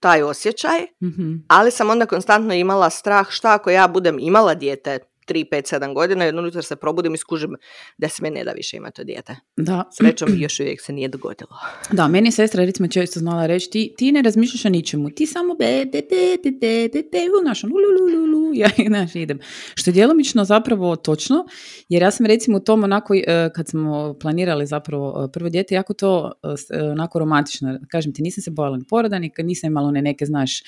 taj 0.00 0.22
osjećaj, 0.22 0.86
mm 1.02 1.44
ali 1.48 1.70
sam 1.70 1.90
onda 1.90 2.06
konstantno 2.06 2.54
imala 2.54 2.90
strah 2.90 3.26
šta 3.30 3.54
ako 3.54 3.70
ja 3.70 3.88
budem 3.88 4.18
imala 4.20 4.54
dijete 4.54 4.98
3, 5.28 5.44
5, 5.50 5.74
7 5.74 5.94
godina 5.94 6.26
i 6.26 6.28
unutar 6.28 6.64
se 6.64 6.76
probudim 6.76 7.14
i 7.14 7.18
skužim 7.18 7.56
da 7.98 8.08
se 8.08 8.22
me 8.22 8.30
ne 8.30 8.44
da 8.44 8.52
više 8.52 8.76
imati 8.76 8.96
to 8.96 9.04
dijete. 9.04 9.36
Da. 9.56 9.84
Srećom 9.92 10.28
još 10.36 10.60
uvijek 10.60 10.80
se 10.80 10.92
nije 10.92 11.08
dogodilo. 11.08 11.50
Da, 11.98 12.08
meni 12.08 12.28
je 12.28 12.32
sestra 12.32 12.64
recimo 12.64 12.88
često 12.88 13.20
znala 13.20 13.46
reći 13.46 13.70
ti, 13.70 13.94
ti 13.98 14.12
ne 14.12 14.22
razmišljaš 14.22 14.64
o 14.64 14.68
ničemu, 14.68 15.10
ti 15.10 15.26
samo 15.26 15.54
be, 15.54 15.84
be, 15.92 16.02
be, 16.10 16.36
be, 16.42 16.50
be, 16.50 16.88
be, 16.92 17.02
be, 17.12 17.18
znaš, 17.42 17.62
lu, 17.62 17.70
lu, 17.70 18.18
lu, 18.18 18.26
lu, 18.26 18.50
ja 18.54 18.68
znaš, 18.88 19.14
idem. 19.14 19.38
Što 19.74 19.90
je 19.90 19.92
djelomično 19.92 20.44
zapravo 20.44 20.96
točno, 20.96 21.46
jer 21.88 22.02
ja 22.02 22.10
sam 22.10 22.26
recimo 22.26 22.56
u 22.56 22.60
tom 22.60 22.84
onako, 22.84 23.14
e, 23.14 23.50
kad 23.54 23.68
smo 23.68 24.14
planirali 24.20 24.66
zapravo 24.66 25.24
e, 25.24 25.32
prvo 25.32 25.48
dijete, 25.48 25.74
jako 25.74 25.94
to 25.94 26.32
e, 26.70 26.82
onako 26.82 27.18
romantično, 27.18 27.78
kažem 27.90 28.14
ti, 28.14 28.22
nisam 28.22 28.42
se 28.42 28.50
bojala 28.50 28.76
ni 28.76 28.84
poroda, 28.84 29.20
nisam 29.38 29.70
imala 29.70 29.88
one 29.88 30.02
neke, 30.02 30.26
znaš, 30.26 30.62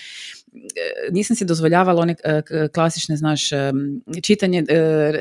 nisam 1.10 1.36
si 1.36 1.44
dozvoljavala 1.44 2.02
one 2.02 2.14
klasične, 2.74 3.16
znaš, 3.16 3.50
čitanje 4.22 4.64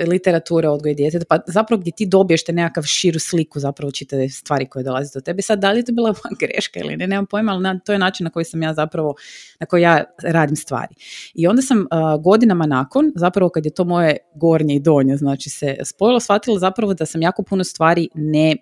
literature, 0.08 0.70
odgoj 0.70 0.94
djece, 0.94 1.20
pa 1.30 1.40
zapravo 1.48 1.80
gdje 1.80 1.92
ti 1.92 2.06
dobiješ 2.06 2.44
te 2.44 2.54
nekakav 2.54 2.84
širu 2.84 3.20
sliku 3.20 3.60
zapravo 3.60 3.92
čitave 3.92 4.30
stvari 4.30 4.66
koje 4.66 4.84
dolaze 4.84 5.12
do 5.14 5.22
tebe. 5.22 5.42
Sad, 5.42 5.60
da 5.60 5.72
li 5.72 5.80
je 5.80 5.86
to 5.86 5.92
bila 5.92 6.14
greška 6.42 6.80
ili 6.80 6.98
ne, 6.98 7.08
nemam 7.08 7.26
pojma, 7.26 7.52
ali 7.52 7.80
to 7.86 7.94
je 7.94 8.00
način 8.00 8.24
na 8.24 8.30
koji 8.30 8.46
sam 8.46 8.64
ja 8.64 8.74
zapravo, 8.74 9.16
na 9.60 9.66
koji 9.66 9.82
ja 9.82 10.04
radim 10.24 10.56
stvari. 10.56 10.96
I 11.34 11.48
onda 11.48 11.62
sam 11.62 11.86
godinama 12.24 12.66
nakon, 12.66 13.12
zapravo 13.16 13.50
kad 13.50 13.66
je 13.66 13.74
to 13.74 13.84
moje 13.84 14.18
gornje 14.36 14.76
i 14.76 14.80
donje, 14.80 15.18
znači 15.18 15.50
se 15.50 15.76
spojilo, 15.84 16.20
shvatila 16.20 16.60
zapravo 16.60 16.94
da 16.94 17.06
sam 17.06 17.22
jako 17.22 17.44
puno 17.44 17.64
stvari 17.64 18.10
ne 18.14 18.56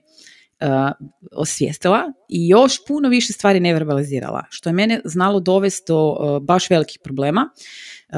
osvijestila 1.31 2.03
i 2.29 2.47
još 2.47 2.85
puno 2.87 3.09
više 3.09 3.33
stvari 3.33 3.59
ne 3.59 3.73
verbalizirala, 3.73 4.43
što 4.49 4.69
je 4.69 4.73
mene 4.73 5.01
znalo 5.05 5.39
dovesti 5.39 5.85
do 5.87 6.09
uh, 6.09 6.43
baš 6.43 6.69
velikih 6.69 6.99
problema 7.03 7.49
uh, 8.09 8.17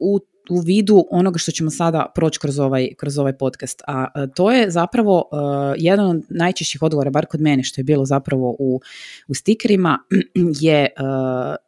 u 0.00 0.20
u 0.50 0.60
vidu 0.60 1.06
onoga 1.10 1.38
što 1.38 1.52
ćemo 1.52 1.70
sada 1.70 2.12
proći 2.14 2.38
kroz 2.38 2.58
ovaj, 2.58 2.88
kroz 2.96 3.18
ovaj 3.18 3.38
podcast. 3.38 3.82
A 3.86 4.26
to 4.34 4.50
je 4.52 4.70
zapravo 4.70 5.28
jedan 5.76 6.06
od 6.06 6.22
najčešćih 6.28 6.82
odgovora, 6.82 7.10
bar 7.10 7.26
kod 7.26 7.40
mene, 7.40 7.62
što 7.62 7.80
je 7.80 7.84
bilo 7.84 8.04
zapravo 8.04 8.56
u, 8.58 8.80
u 9.28 9.34
stikerima, 9.34 9.98
je 10.66 10.88
uh, 10.98 11.04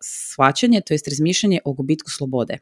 shvaćanje, 0.00 0.80
to 0.80 0.94
jest 0.94 1.08
razmišljanje 1.08 1.58
o 1.64 1.72
gubitku 1.72 2.10
slobode. 2.10 2.58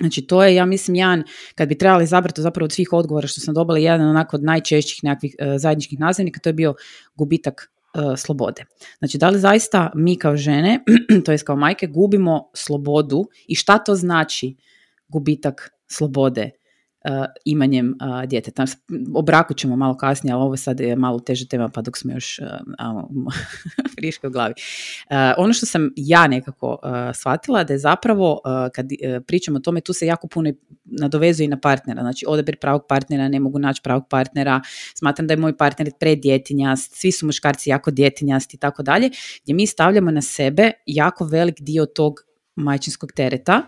Znači 0.00 0.22
to 0.26 0.44
je, 0.44 0.54
ja 0.54 0.64
mislim, 0.64 0.94
jedan, 0.94 1.22
kad 1.54 1.68
bi 1.68 1.78
trebali 1.78 2.04
izabrati 2.04 2.42
zapravo 2.42 2.64
od 2.64 2.72
svih 2.72 2.92
odgovora 2.92 3.28
što 3.28 3.40
sam 3.40 3.54
dobila, 3.54 3.78
jedan 3.78 4.08
onako 4.08 4.36
od 4.36 4.44
najčešćih 4.44 5.04
nekakvih 5.04 5.34
uh, 5.38 5.46
zajedničkih 5.56 6.00
nazivnika, 6.00 6.40
to 6.40 6.48
je 6.48 6.52
bio 6.52 6.74
gubitak 7.14 7.72
uh, 7.94 8.18
slobode. 8.18 8.64
Znači 8.98 9.18
da 9.18 9.28
li 9.28 9.38
zaista 9.38 9.90
mi 9.94 10.18
kao 10.18 10.36
žene, 10.36 10.84
to 11.24 11.32
jest 11.32 11.44
kao 11.44 11.56
majke, 11.56 11.86
gubimo 11.86 12.50
slobodu 12.54 13.24
i 13.46 13.54
šta 13.54 13.78
to 13.78 13.94
znači 13.94 14.56
gubitak 15.08 15.70
slobode 15.86 16.50
imanjem 17.44 17.88
uh, 17.88 18.28
djeteta. 18.28 18.64
O 19.14 19.22
braku 19.22 19.54
ćemo 19.54 19.76
malo 19.76 19.96
kasnije, 19.96 20.34
ali 20.34 20.42
ovo 20.42 20.56
sad 20.56 20.80
je 20.80 20.96
malo 20.96 21.20
teže 21.20 21.48
tema, 21.48 21.68
pa 21.68 21.80
dok 21.80 21.98
smo 21.98 22.12
još 22.12 22.38
uh, 22.38 22.46
friške 23.98 24.26
u 24.26 24.30
glavi. 24.30 24.54
Uh, 25.10 25.16
ono 25.36 25.52
što 25.52 25.66
sam 25.66 25.90
ja 25.96 26.26
nekako 26.26 26.68
uh, 26.82 26.90
shvatila 27.14 27.64
da 27.64 27.72
je 27.72 27.78
zapravo 27.78 28.32
uh, 28.32 28.40
kad 28.74 28.86
pričamo 29.26 29.56
o 29.56 29.60
tome, 29.60 29.80
tu 29.80 29.92
se 29.92 30.06
jako 30.06 30.28
puno 30.28 30.52
nadovezuje 30.84 31.44
i 31.44 31.48
na 31.48 31.60
partnera. 31.60 32.02
Znači, 32.02 32.24
odabir 32.28 32.58
pravog 32.58 32.82
partnera, 32.88 33.28
ne 33.28 33.40
mogu 33.40 33.58
naći 33.58 33.80
pravog 33.84 34.04
partnera, 34.10 34.60
smatram 34.94 35.26
da 35.26 35.32
je 35.32 35.38
moj 35.38 35.56
partner 35.56 35.90
predjetinjast, 36.00 36.94
svi 36.94 37.12
su 37.12 37.26
muškarci 37.26 37.70
jako 37.70 37.90
djetinjasti 37.90 38.56
i 38.56 38.60
tako 38.60 38.82
dalje, 38.82 39.10
gdje 39.42 39.54
mi 39.54 39.66
stavljamo 39.66 40.10
na 40.10 40.22
sebe 40.22 40.72
jako 40.86 41.24
velik 41.24 41.60
dio 41.60 41.86
tog 41.86 42.20
majčinskog 42.56 43.12
tereta. 43.12 43.62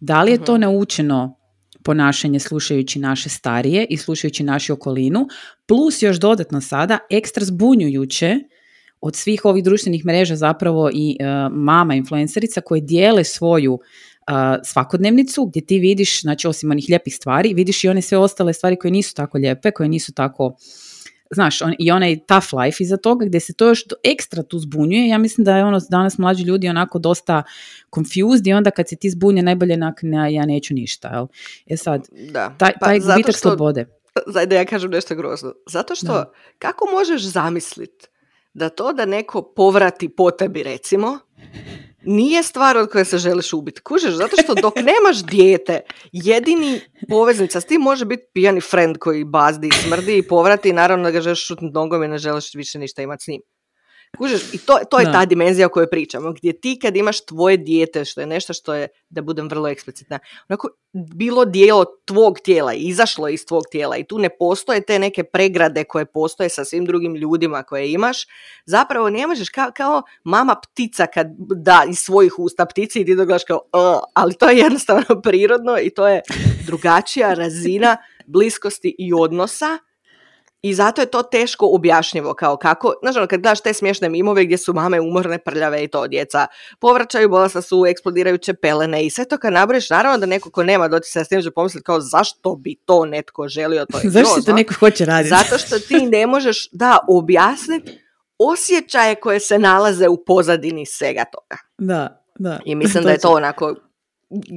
Da 0.00 0.22
li 0.22 0.30
je 0.32 0.44
to 0.44 0.52
mhm. 0.52 0.60
naučeno 0.60 1.43
ponašanje 1.84 2.40
slušajući 2.40 2.98
naše 2.98 3.28
starije 3.28 3.86
i 3.90 3.96
slušajući 3.96 4.42
našu 4.42 4.72
okolinu, 4.72 5.26
plus 5.66 6.02
još 6.02 6.16
dodatno 6.16 6.60
sada 6.60 6.98
ekstra 7.10 7.44
zbunjujuće 7.44 8.36
od 9.00 9.16
svih 9.16 9.44
ovih 9.44 9.64
društvenih 9.64 10.04
mreža 10.06 10.36
zapravo 10.36 10.90
i 10.94 11.16
uh, 11.20 11.52
mama 11.52 11.94
influencerica 11.94 12.60
koje 12.60 12.80
dijele 12.80 13.24
svoju 13.24 13.72
uh, 13.72 13.80
svakodnevnicu 14.64 15.46
gdje 15.46 15.66
ti 15.66 15.78
vidiš, 15.78 16.20
znači 16.20 16.48
osim 16.48 16.70
onih 16.70 16.84
lijepih 16.88 17.14
stvari, 17.14 17.54
vidiš 17.54 17.84
i 17.84 17.88
one 17.88 18.02
sve 18.02 18.18
ostale 18.18 18.52
stvari 18.52 18.76
koje 18.76 18.90
nisu 18.90 19.14
tako 19.14 19.38
lijepe, 19.38 19.70
koje 19.70 19.88
nisu 19.88 20.12
tako 20.12 20.56
znaš, 21.34 21.62
on, 21.62 21.74
i 21.78 21.90
onaj 21.90 22.18
tough 22.26 22.46
life 22.54 22.82
iza 22.84 22.96
toga 22.96 23.26
gdje 23.26 23.40
se 23.40 23.52
to 23.54 23.68
još 23.68 23.84
ekstra 24.04 24.42
tu 24.42 24.58
zbunjuje. 24.58 25.08
Ja 25.08 25.18
mislim 25.18 25.44
da 25.44 25.56
je 25.56 25.64
ono 25.64 25.80
danas 25.90 26.18
mlađi 26.18 26.42
ljudi 26.42 26.68
onako 26.68 26.98
dosta 26.98 27.42
confused 27.94 28.46
i 28.46 28.52
onda 28.52 28.70
kad 28.70 28.88
se 28.88 28.96
ti 28.96 29.10
zbunje 29.10 29.42
najbolje 29.42 29.76
nak, 29.76 29.98
ne, 30.02 30.34
ja 30.34 30.46
neću 30.46 30.74
ništa. 30.74 31.08
Jel? 31.08 31.26
Je 31.66 31.76
sad, 31.76 32.08
da. 32.30 32.54
taj, 32.58 32.72
pa 32.80 32.86
taj 32.86 33.00
pa, 33.00 33.06
gubitak 33.06 33.36
slobode. 33.36 33.86
Da 34.46 34.54
ja 34.54 34.64
kažem 34.64 34.90
nešto 34.90 35.14
grozno. 35.14 35.54
Zato 35.66 35.94
što, 35.94 36.32
kako 36.58 36.86
možeš 36.92 37.22
zamisliti 37.22 38.06
da 38.54 38.68
to 38.68 38.92
da 38.92 39.06
neko 39.06 39.42
povrati 39.42 40.08
po 40.08 40.30
tebi 40.30 40.62
recimo, 40.62 41.18
nije 42.06 42.42
stvar 42.42 42.76
od 42.76 42.90
koje 42.90 43.04
se 43.04 43.18
želiš 43.18 43.52
ubiti. 43.52 43.80
Kužeš, 43.80 44.14
zato 44.14 44.36
što 44.42 44.54
dok 44.54 44.76
nemaš 44.76 45.24
dijete, 45.30 45.80
jedini 46.12 46.80
poveznica 47.08 47.60
s 47.60 47.64
tim 47.64 47.80
može 47.80 48.04
biti 48.04 48.22
pijani 48.34 48.60
friend 48.60 48.98
koji 48.98 49.24
bazdi 49.24 49.68
i 49.68 49.72
smrdi 49.72 50.18
i 50.18 50.28
povrati 50.28 50.68
i 50.68 50.72
naravno 50.72 51.04
da 51.04 51.10
ga 51.10 51.20
želiš 51.20 51.46
šutnuti 51.46 51.74
nogom 51.74 52.02
i 52.02 52.08
ne 52.08 52.18
želiš 52.18 52.54
više 52.54 52.78
ništa 52.78 53.02
imati 53.02 53.24
s 53.24 53.26
njim. 53.26 53.40
Kužeš, 54.18 54.54
i 54.54 54.58
to, 54.58 54.78
to 54.90 54.98
je 54.98 55.12
ta 55.12 55.24
dimenzija 55.24 55.66
o 55.66 55.70
kojoj 55.70 55.90
pričamo, 55.90 56.32
gdje 56.32 56.60
ti 56.60 56.78
kad 56.82 56.96
imaš 56.96 57.24
tvoje 57.24 57.56
dijete, 57.56 58.04
što 58.04 58.20
je 58.20 58.26
nešto 58.26 58.52
što 58.52 58.74
je, 58.74 58.88
da 59.08 59.22
budem 59.22 59.48
vrlo 59.48 59.68
eksplicitna, 59.68 60.18
onako 60.48 60.68
bilo 60.92 61.44
dijelo 61.44 61.84
tvog 62.04 62.38
tijela, 62.38 62.72
izašlo 62.74 63.28
iz 63.28 63.46
tvog 63.46 63.64
tijela 63.70 63.96
i 63.96 64.04
tu 64.04 64.18
ne 64.18 64.28
postoje 64.38 64.80
te 64.80 64.98
neke 64.98 65.24
pregrade 65.24 65.84
koje 65.84 66.06
postoje 66.06 66.48
sa 66.48 66.64
svim 66.64 66.84
drugim 66.84 67.16
ljudima 67.16 67.62
koje 67.62 67.92
imaš, 67.92 68.26
zapravo 68.66 69.10
ne 69.10 69.26
možeš 69.26 69.48
kao, 69.48 69.70
kao 69.76 70.02
mama 70.24 70.54
ptica 70.54 71.06
kad 71.06 71.26
da 71.38 71.84
iz 71.88 71.98
svojih 71.98 72.38
usta 72.38 72.66
ptici 72.66 73.00
i 73.00 73.04
ti 73.04 73.14
dogledaš 73.14 73.44
kao, 73.44 73.60
ali 74.14 74.34
to 74.34 74.48
je 74.48 74.58
jednostavno 74.58 75.20
prirodno 75.24 75.78
i 75.78 75.90
to 75.90 76.08
je 76.08 76.22
drugačija 76.66 77.34
razina 77.34 77.96
bliskosti 78.26 78.94
i 78.98 79.12
odnosa 79.12 79.78
i 80.64 80.74
zato 80.74 81.00
je 81.00 81.06
to 81.06 81.22
teško 81.22 81.66
objašnjivo, 81.72 82.34
kao 82.34 82.56
kako, 82.56 82.92
znaš, 83.02 83.16
ono, 83.16 83.26
kad 83.26 83.40
gledaš 83.40 83.60
te 83.60 83.72
smiješne 83.72 84.08
mimove 84.08 84.44
gdje 84.44 84.58
su 84.58 84.74
mame 84.74 85.00
umorne, 85.00 85.38
prljave 85.38 85.84
i 85.84 85.88
to, 85.88 86.06
djeca 86.06 86.46
povraćaju, 86.78 87.28
bolesna 87.28 87.62
su, 87.62 87.84
eksplodirajuće 87.86 88.54
pelene 88.54 89.06
i 89.06 89.10
sve 89.10 89.24
to 89.24 89.38
kad 89.38 89.52
naboriš, 89.52 89.90
naravno 89.90 90.18
da 90.18 90.26
neko 90.26 90.50
ko 90.50 90.62
nema 90.62 90.88
doticaj 90.88 91.24
s 91.24 91.28
tim 91.28 91.42
će 91.42 91.50
pomisliti 91.50 91.84
kao 91.84 92.00
zašto 92.00 92.56
bi 92.56 92.74
to 92.74 93.04
netko 93.04 93.48
želio, 93.48 93.86
to 93.92 93.98
je 93.98 94.10
Zašto 94.16 94.42
to 94.46 94.52
neko 94.52 94.74
hoće 94.74 95.04
raditi? 95.04 95.28
Zato 95.28 95.58
što 95.58 95.78
ti 95.78 96.06
ne 96.06 96.26
možeš, 96.26 96.68
da, 96.72 96.98
objasniti 97.08 97.98
osjećaje 98.38 99.14
koje 99.14 99.40
se 99.40 99.58
nalaze 99.58 100.08
u 100.08 100.24
pozadini 100.24 100.86
svega 100.86 101.24
toga. 101.24 101.56
Da, 101.78 102.24
da. 102.38 102.60
I 102.64 102.74
mislim 102.74 103.04
da 103.04 103.10
je 103.10 103.18
to 103.18 103.32
onako 103.32 103.74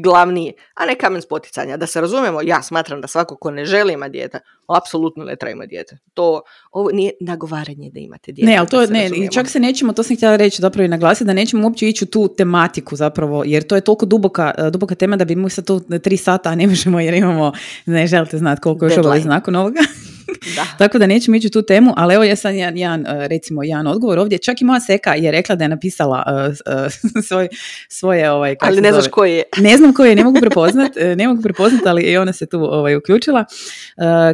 glavni, 0.03 0.53
a 0.75 0.85
ne 0.85 0.95
kamen 0.95 1.21
spoticanja. 1.21 1.77
Da 1.77 1.87
se 1.87 2.01
razumijemo, 2.01 2.41
ja 2.41 2.61
smatram 2.63 3.01
da 3.01 3.07
svako 3.07 3.35
ko 3.35 3.51
ne 3.51 3.65
želi 3.65 3.93
imati 3.93 4.11
dijete, 4.11 4.39
apsolutno 4.67 5.23
ne 5.23 5.35
treba 5.35 5.51
imati 5.51 5.69
dijete. 5.69 5.97
To 6.13 6.41
ovo 6.71 6.91
nije 6.91 7.11
nagovaranje 7.21 7.89
da 7.93 7.99
imate 7.99 8.31
dijete. 8.31 8.51
Ne, 8.51 8.57
ali 8.57 8.67
to 8.67 8.85
ne, 8.85 9.07
i 9.07 9.29
čak 9.33 9.49
se 9.49 9.59
nećemo, 9.59 9.93
to 9.93 10.03
sam 10.03 10.15
htjela 10.15 10.35
reći 10.35 10.61
zapravo 10.61 10.85
i 10.85 10.87
naglasiti, 10.87 11.25
da 11.25 11.33
nećemo 11.33 11.63
uopće 11.63 11.89
ići 11.89 12.03
u 12.03 12.07
tu 12.07 12.27
tematiku 12.37 12.95
zapravo, 12.95 13.43
jer 13.45 13.63
to 13.63 13.75
je 13.75 13.81
toliko 13.81 14.05
duboka, 14.05 14.53
e, 14.57 14.69
duboka 14.71 14.95
tema 14.95 15.15
da 15.15 15.25
bi 15.25 15.35
mu 15.35 15.49
sad 15.49 15.65
tu 15.65 15.81
tri 16.03 16.17
sata, 16.17 16.49
a 16.49 16.55
ne 16.55 16.67
možemo 16.67 16.99
jer 16.99 17.13
imamo, 17.13 17.51
ne 17.85 18.07
želite 18.07 18.37
znati 18.37 18.61
koliko 18.61 18.85
još 18.85 18.97
obavezi 18.97 19.27
nakon 19.27 19.55
ovoga. 19.55 19.79
Da. 20.55 20.65
Tako 20.77 20.97
da 20.97 21.07
nećemo 21.07 21.37
ići 21.37 21.47
u 21.47 21.49
tu 21.49 21.61
temu, 21.61 21.93
ali 21.97 22.13
evo 22.15 22.23
ja 22.23 22.35
sam 22.35 22.55
jedan, 22.55 22.77
jedan, 22.77 23.07
e, 23.07 23.27
recimo, 23.27 23.63
jedan 23.63 23.87
odgovor 23.87 24.19
ovdje. 24.19 24.37
Čak 24.37 24.61
i 24.61 24.65
moja 24.65 24.79
seka 24.79 25.15
je 25.15 25.31
rekla 25.31 25.55
da 25.55 25.63
je 25.63 25.69
napisala 25.69 26.23
uh, 26.27 27.23
svoj, 27.27 27.47
svoje... 27.89 28.31
Ovaj, 28.31 28.55
ali 28.61 28.81
ne 28.81 28.91
znaš 28.91 29.07
koji 29.07 29.33
je. 29.33 29.43
Ne 29.57 29.77
znam 29.77 29.93
koji 29.93 30.09
je, 30.09 30.15
ne 30.15 30.23
mogu 30.23 30.39
prepoznat, 30.39 30.91
ne 31.15 31.27
mogu 31.27 31.41
prepoznat, 31.41 31.81
ali 31.85 32.03
i 32.03 32.17
ona 32.17 32.33
se 32.33 32.45
tu 32.45 32.57
ovaj, 32.57 32.95
uključila. 32.95 33.45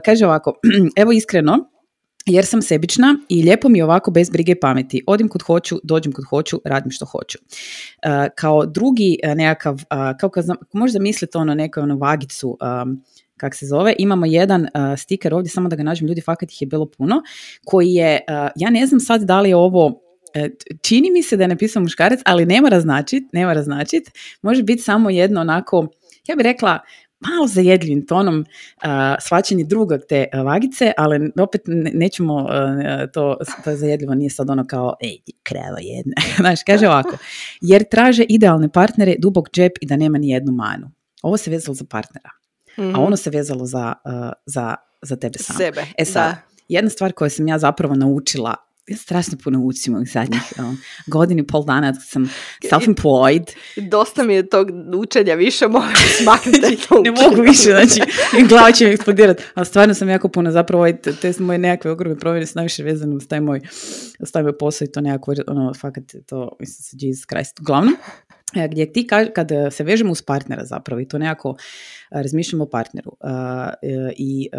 kaže 0.06 0.26
ovako, 0.26 0.60
evo 1.02 1.12
iskreno, 1.12 1.70
jer 2.26 2.46
sam 2.46 2.62
sebična 2.62 3.18
i 3.30 3.44
lijepo 3.44 3.70
mi 3.70 3.80
je 3.80 3.84
ovako 3.84 4.12
bez 4.12 4.30
brige 4.30 4.52
i 4.52 4.60
pameti. 4.60 5.04
Odim 5.08 5.28
kod 5.28 5.42
hoću, 5.42 5.80
dođem 5.84 6.12
kod 6.12 6.26
hoću, 6.26 6.62
radim 6.66 6.92
što 6.92 7.06
hoću. 7.06 7.38
kao 8.36 8.66
drugi 8.66 9.18
nekakav, 9.36 9.84
kao 10.20 10.30
kad 10.30 10.46
možda 10.74 11.00
mislite 11.00 11.38
ono 11.38 11.56
neku 11.56 11.80
ono 11.80 11.98
vagicu, 11.98 12.58
kak 13.44 13.56
se 13.56 13.66
zove, 13.66 13.96
imamo 13.98 14.26
jedan 14.26 14.62
uh, 14.62 14.70
stiker 14.98 15.34
ovdje, 15.34 15.50
samo 15.50 15.70
da 15.70 15.76
ga 15.76 15.84
nađem, 15.84 16.08
ljudi, 16.08 16.22
fakat 16.22 16.52
ih 16.52 16.62
je 16.62 16.68
bilo 16.68 16.86
puno, 16.86 17.22
koji 17.66 17.94
je, 17.94 18.20
uh, 18.30 18.50
ja 18.56 18.70
ne 18.70 18.88
znam 18.88 19.00
sad 19.00 19.22
da 19.22 19.42
li 19.42 19.50
je 19.50 19.56
ovo, 19.56 19.86
uh, 19.88 19.94
čini 20.82 21.12
mi 21.12 21.24
se 21.24 21.38
da 21.38 21.44
je 21.44 21.48
napisao 21.48 21.82
muškarac, 21.82 22.20
ali 22.26 22.46
ne 22.46 22.62
mora 22.62 22.80
značit, 22.80 23.24
ne 23.34 23.46
mora 23.46 23.64
značit, 23.64 24.12
može 24.42 24.64
biti 24.64 24.82
samo 24.82 25.10
jedno 25.10 25.42
onako, 25.42 25.88
ja 26.28 26.36
bih 26.36 26.44
rekla, 26.44 26.80
malo 27.20 27.48
zajedljivim 27.48 28.06
tonom 28.08 28.40
uh, 28.40 28.90
svačanje 29.20 29.64
drugog 29.64 30.00
te 30.10 30.28
vagice, 30.44 30.92
ali 30.98 31.32
opet 31.40 31.62
nećemo 31.94 32.36
uh, 32.36 32.50
to, 33.14 33.38
to 33.64 33.76
zajedljivo 33.76 34.16
nije 34.16 34.30
sad 34.30 34.50
ono 34.50 34.68
kao 34.68 34.96
ej, 35.02 35.18
krava 35.44 35.80
jedna. 35.82 36.14
Znaš, 36.42 36.64
kaže 36.64 36.88
ovako, 36.88 37.18
jer 37.62 37.84
traže 37.92 38.24
idealne 38.30 38.70
partnere, 38.72 39.16
dubog 39.20 39.50
džep 39.54 39.72
i 39.82 39.86
da 39.86 39.96
nema 39.96 40.18
ni 40.18 40.30
jednu 40.30 40.52
manu. 40.52 40.92
Ovo 41.22 41.38
se 41.38 41.52
vezalo 41.52 41.76
za 41.76 41.86
partnera 41.90 42.43
a 42.78 42.82
mhm. 42.82 43.00
ono 43.00 43.18
se 43.18 43.30
vezalo 43.30 43.66
za, 43.66 43.94
uh, 44.06 44.32
za, 44.46 44.76
za 45.02 45.16
tebe 45.16 45.40
sam. 45.40 45.56
Sebe, 45.58 45.86
e 45.98 46.06
sad, 46.06 46.36
jedna 46.68 46.90
stvar 46.90 47.14
koju 47.14 47.30
sam 47.30 47.48
ja 47.48 47.60
zapravo 47.60 47.96
naučila 47.96 48.56
ja 48.88 48.98
strašno 48.98 49.38
puno 49.44 49.60
učim 49.60 49.96
u 49.96 50.06
zadnjih 50.06 50.42
um, 50.60 50.78
godinu 51.14 51.40
i 51.40 51.48
pol 51.48 51.66
dana 51.66 51.94
sam 51.94 52.30
self-employed. 52.72 53.52
Dosta 53.90 54.24
mi 54.24 54.34
je 54.34 54.50
tog 54.50 54.68
učenja 54.98 55.36
više, 55.36 55.68
mogu 55.68 55.86
smaknuti 56.22 56.78
to 56.90 57.02
Ne 57.02 57.12
mogu 57.12 57.42
više, 57.42 57.70
znači 57.70 58.02
glava 58.50 58.72
će 58.72 58.86
mi 58.86 58.92
eksplodirati. 58.92 59.44
Ali 59.54 59.66
stvarno 59.66 59.94
sam 59.94 60.10
jako 60.10 60.28
puno, 60.28 60.52
zapravo 60.52 60.80
ovaj, 60.80 61.02
te, 61.02 61.34
moje 61.40 61.60
nekakve 61.60 61.92
ogromne 61.92 62.20
promjene 62.20 62.46
su 62.46 62.54
najviše 62.56 62.84
vezane 62.84 63.16
uz 63.16 63.28
taj 63.28 63.42
moj, 63.42 63.62
uz 64.20 64.32
taj 64.32 64.44
moj 64.44 64.58
posao 64.58 64.86
i 64.86 64.92
to 64.92 65.02
nekako, 65.02 65.34
ono, 65.48 65.74
fakat 65.74 66.04
to, 66.28 66.56
mislim 66.60 66.84
se, 66.84 66.98
Jesus 67.00 67.26
Christ. 67.26 67.60
Uglavnom, 67.60 67.96
gdje 68.72 68.94
ti 68.94 69.08
kad 69.36 69.52
se 69.72 69.84
vežemo 69.84 70.12
uz 70.12 70.22
partnera 70.22 70.66
zapravo 70.66 71.02
i 71.02 71.08
to 71.08 71.18
nekako 71.18 71.56
e, 72.12 72.22
razmišljamo 72.22 72.64
o 72.64 72.70
partneru 72.70 73.12
e, 73.22 74.14
i 74.18 74.50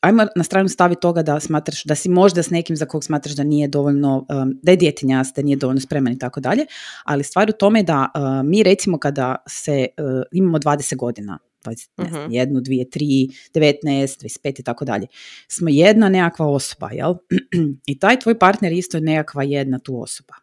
ajmo 0.00 0.26
na 0.36 0.44
stranu 0.44 0.68
staviti 0.68 1.00
toga 1.00 1.22
da 1.22 1.40
smatraš 1.40 1.84
da 1.84 1.94
si 1.94 2.08
možda 2.08 2.42
s 2.42 2.50
nekim 2.50 2.76
za 2.76 2.86
kog 2.86 3.04
smatraš 3.04 3.34
da 3.34 3.44
nije 3.44 3.68
dovoljno, 3.68 4.26
da 4.62 4.70
je 4.70 4.76
djetinjas, 4.76 5.32
da 5.36 5.42
nije 5.42 5.56
dovoljno 5.56 5.80
spreman 5.80 6.12
i 6.12 6.18
tako 6.18 6.40
dalje, 6.40 6.66
ali 7.04 7.24
stvar 7.24 7.50
u 7.50 7.52
tome 7.52 7.82
da 7.82 8.10
mi 8.44 8.62
recimo 8.62 8.98
kada 8.98 9.36
se 9.48 9.86
imamo 10.32 10.58
20 10.58 10.96
godina, 10.96 11.38
20, 11.64 11.88
ne 11.96 12.08
znam, 12.08 12.22
mhm. 12.22 12.32
jednu, 12.32 12.60
dvije, 12.60 12.90
tri, 12.90 13.28
19, 13.54 13.78
25 13.84 14.60
i 14.60 14.62
tako 14.62 14.84
dalje. 14.84 15.06
Smo 15.48 15.68
jedna 15.70 16.08
nekakva 16.08 16.46
osoba, 16.46 16.90
jel? 16.92 17.14
I 17.86 17.98
taj 17.98 18.18
tvoj 18.18 18.38
partner 18.38 18.72
isto 18.72 18.96
je 18.96 19.00
nekakva 19.00 19.42
jedna 19.42 19.78
tu 19.78 20.02
osoba. 20.02 20.34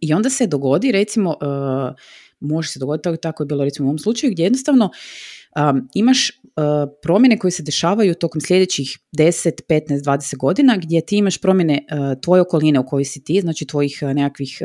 I 0.00 0.14
onda 0.14 0.30
se 0.30 0.46
dogodi, 0.46 0.92
recimo, 0.92 1.30
uh, 1.30 1.94
može 2.40 2.68
se 2.68 2.78
dogoditi, 2.78 3.08
tako 3.22 3.42
je 3.42 3.46
bilo 3.46 3.64
recimo 3.64 3.86
u 3.86 3.90
ovom 3.90 3.98
slučaju, 3.98 4.32
gdje 4.32 4.42
jednostavno 4.42 4.90
um, 5.56 5.88
imaš 5.94 6.30
uh, 6.30 6.64
promjene 7.02 7.38
koje 7.38 7.50
se 7.50 7.62
dešavaju 7.62 8.14
tokom 8.14 8.40
sljedećih 8.40 8.98
10, 9.18 9.50
15, 9.68 10.04
20 10.04 10.36
godina, 10.36 10.76
gdje 10.76 11.06
ti 11.06 11.16
imaš 11.16 11.40
promjene 11.40 11.86
uh, 11.90 12.20
tvoje 12.20 12.42
okoline 12.42 12.80
u 12.80 12.86
kojoj 12.86 13.04
si 13.04 13.24
ti, 13.24 13.40
znači 13.40 13.66
tvojih 13.66 14.02
nekakvih 14.02 14.62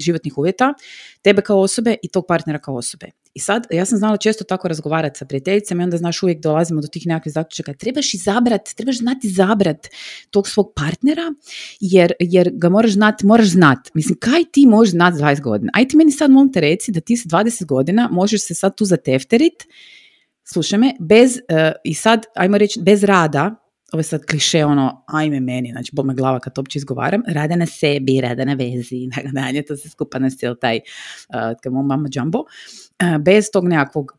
životnih 0.00 0.38
uvjeta, 0.38 0.74
tebe 1.22 1.42
kao 1.42 1.60
osobe 1.60 1.96
i 2.02 2.08
tog 2.08 2.24
partnera 2.28 2.58
kao 2.58 2.76
osobe. 2.76 3.06
I 3.36 3.38
sad, 3.38 3.66
ja 3.70 3.84
sam 3.84 3.98
znala 3.98 4.16
često 4.16 4.44
tako 4.44 4.68
razgovarati 4.68 5.18
sa 5.18 5.24
prijateljicama 5.24 5.82
i 5.82 5.84
onda, 5.84 5.96
znaš, 5.96 6.22
uvijek 6.22 6.40
dolazimo 6.40 6.80
do 6.80 6.88
tih 6.88 7.06
nekakvih 7.06 7.32
zaključaka. 7.32 7.74
Trebaš 7.74 8.14
izabrat, 8.14 8.74
trebaš 8.76 8.98
znati 8.98 9.28
zabrat 9.28 9.88
tog 10.30 10.48
svog 10.48 10.72
partnera, 10.76 11.32
jer, 11.80 12.12
jer 12.20 12.50
ga 12.52 12.68
moraš 12.68 12.92
znati, 12.92 13.26
moraš 13.26 13.48
znati. 13.48 13.90
Mislim, 13.94 14.18
kaj 14.18 14.44
ti 14.52 14.66
možeš 14.66 14.90
znati 14.90 15.16
20 15.16 15.40
godina? 15.40 15.70
Aj 15.74 15.88
ti 15.88 15.96
meni 15.96 16.12
sad 16.12 16.30
molim 16.30 16.52
te 16.52 16.60
reci 16.60 16.92
da 16.92 17.00
ti 17.00 17.16
s 17.16 17.26
20 17.26 17.64
godina 17.64 18.08
možeš 18.12 18.46
se 18.46 18.54
sad 18.54 18.76
tu 18.76 18.84
zatefterit, 18.84 19.66
slušaj 20.44 20.78
me, 20.78 20.94
bez, 21.00 21.36
uh, 21.36 21.72
i 21.84 21.94
sad, 21.94 22.26
ajmo 22.34 22.58
reći, 22.58 22.80
bez 22.82 23.04
rada, 23.04 23.54
ovo 23.92 24.00
je 24.00 24.04
sad 24.04 24.26
kliše 24.26 24.64
ono, 24.64 25.04
ajme 25.06 25.40
meni, 25.40 25.70
znači 25.72 25.90
bol 25.94 26.04
me 26.04 26.14
glava 26.14 26.40
kad 26.40 26.54
to 26.54 26.60
uopće 26.60 26.78
izgovaram, 26.78 27.22
rada 27.28 27.56
na 27.56 27.66
sebi, 27.66 28.20
rada 28.20 28.44
na 28.44 28.54
vezi, 28.54 29.08
dalje, 29.32 29.64
to 29.64 29.76
se 29.76 29.88
skupa 29.88 30.18
nas 30.18 30.36
cijel 30.36 30.54
taj, 30.60 30.76
uh, 30.76 31.34
kao 31.62 31.72
mama 31.72 32.08
jumbo, 32.12 32.38
uh, 32.38 33.22
bez 33.22 33.50
tog 33.52 33.68
nekakvog 33.68 34.12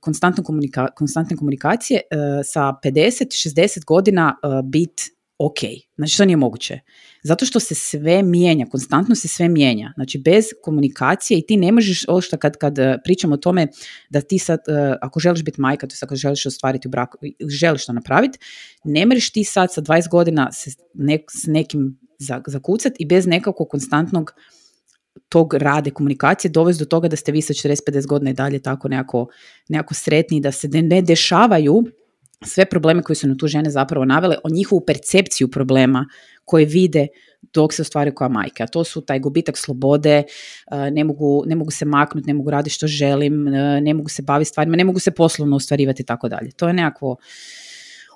komunika- 0.44 0.88
konstantne 0.96 1.38
komunikacije, 1.38 2.02
uh, 2.12 2.18
sa 2.46 2.74
50-60 2.84 3.86
godina 3.86 4.36
bit 4.64 5.17
ok. 5.40 5.60
Znači 5.98 6.18
to 6.18 6.26
nije 6.26 6.38
moguće. 6.38 6.80
Zato 7.24 7.46
što 7.46 7.60
se 7.60 7.76
sve 7.76 8.24
mijenja, 8.24 8.66
konstantno 8.66 9.16
se 9.16 9.28
sve 9.28 9.50
mijenja. 9.50 9.94
Znači 9.96 10.18
bez 10.18 10.46
komunikacije 10.64 11.40
i 11.40 11.46
ti 11.46 11.58
ne 11.58 11.72
možeš, 11.72 12.06
ovo 12.08 12.22
što 12.22 12.38
kad, 12.38 12.58
kad 12.58 12.80
e, 12.80 12.98
pričamo 13.04 13.34
o 13.34 13.38
tome 13.38 13.68
da 14.10 14.22
ti 14.22 14.40
sad, 14.40 14.60
e, 14.68 14.98
ako 15.02 15.20
želiš 15.20 15.44
biti 15.44 15.62
majka, 15.62 15.88
to 15.88 15.96
ako 16.02 16.16
želiš 16.16 16.46
ostvariti 16.46 16.88
u 16.88 16.92
braku, 16.92 17.18
želiš 17.50 17.86
to 17.86 17.94
napraviti, 17.94 18.40
ne 18.84 19.06
možeš 19.06 19.32
ti 19.32 19.44
sad 19.44 19.74
sa 19.74 19.82
20 19.82 20.10
godina 20.10 20.52
se 20.52 20.72
s 21.32 21.48
nekim 21.48 22.00
zakucat 22.48 22.94
i 23.00 23.06
bez 23.06 23.28
nekakvog 23.28 23.70
konstantnog 23.70 24.34
tog 25.30 25.54
rade 25.54 25.92
komunikacije 25.92 26.52
dovesti 26.52 26.84
do 26.84 26.88
toga 26.88 27.08
da 27.08 27.16
ste 27.16 27.32
vi 27.32 27.42
sa 27.42 27.54
40-50 27.54 28.08
godina 28.08 28.32
i 28.32 28.34
dalje 28.34 28.60
tako 28.60 28.88
nekako, 28.88 29.28
nekako 29.70 29.94
sretni, 29.94 30.42
da 30.42 30.52
se 30.52 30.68
ne 30.68 31.02
dešavaju 31.02 31.84
sve 32.46 32.66
probleme 32.66 33.04
koje 33.04 33.16
su 33.16 33.28
na 33.28 33.36
tu 33.38 33.48
žene 33.48 33.70
zapravo 33.70 34.06
navele, 34.06 34.36
o 34.44 34.50
njihovu 34.50 34.86
percepciju 34.86 35.52
problema 35.52 36.06
koje 36.46 36.66
vide 36.66 37.08
dok 37.54 37.74
se 37.74 37.82
ostvari 37.82 38.16
koja 38.16 38.28
majka. 38.28 38.64
A 38.64 38.68
to 38.68 38.84
su 38.84 39.02
taj 39.02 39.20
gubitak 39.20 39.58
slobode, 39.58 40.24
eh, 40.72 40.92
ne 40.92 41.04
mogu, 41.04 41.44
ne 41.46 41.56
mogu 41.56 41.72
se 41.72 41.86
maknuti, 41.86 42.28
ne 42.28 42.34
mogu 42.34 42.50
raditi 42.50 42.76
što 42.76 42.88
želim, 42.88 43.48
eh, 43.48 43.82
ne 43.82 43.94
mogu 43.94 44.10
se 44.10 44.22
baviti 44.22 44.50
stvarima, 44.50 44.76
ne 44.76 44.84
mogu 44.84 45.00
se 45.00 45.12
poslovno 45.12 45.56
ostvarivati 45.56 46.02
i 46.02 46.06
tako 46.06 46.30
dalje. 46.30 46.52
To 46.52 46.68
je 46.68 46.74
nekako 46.74 47.16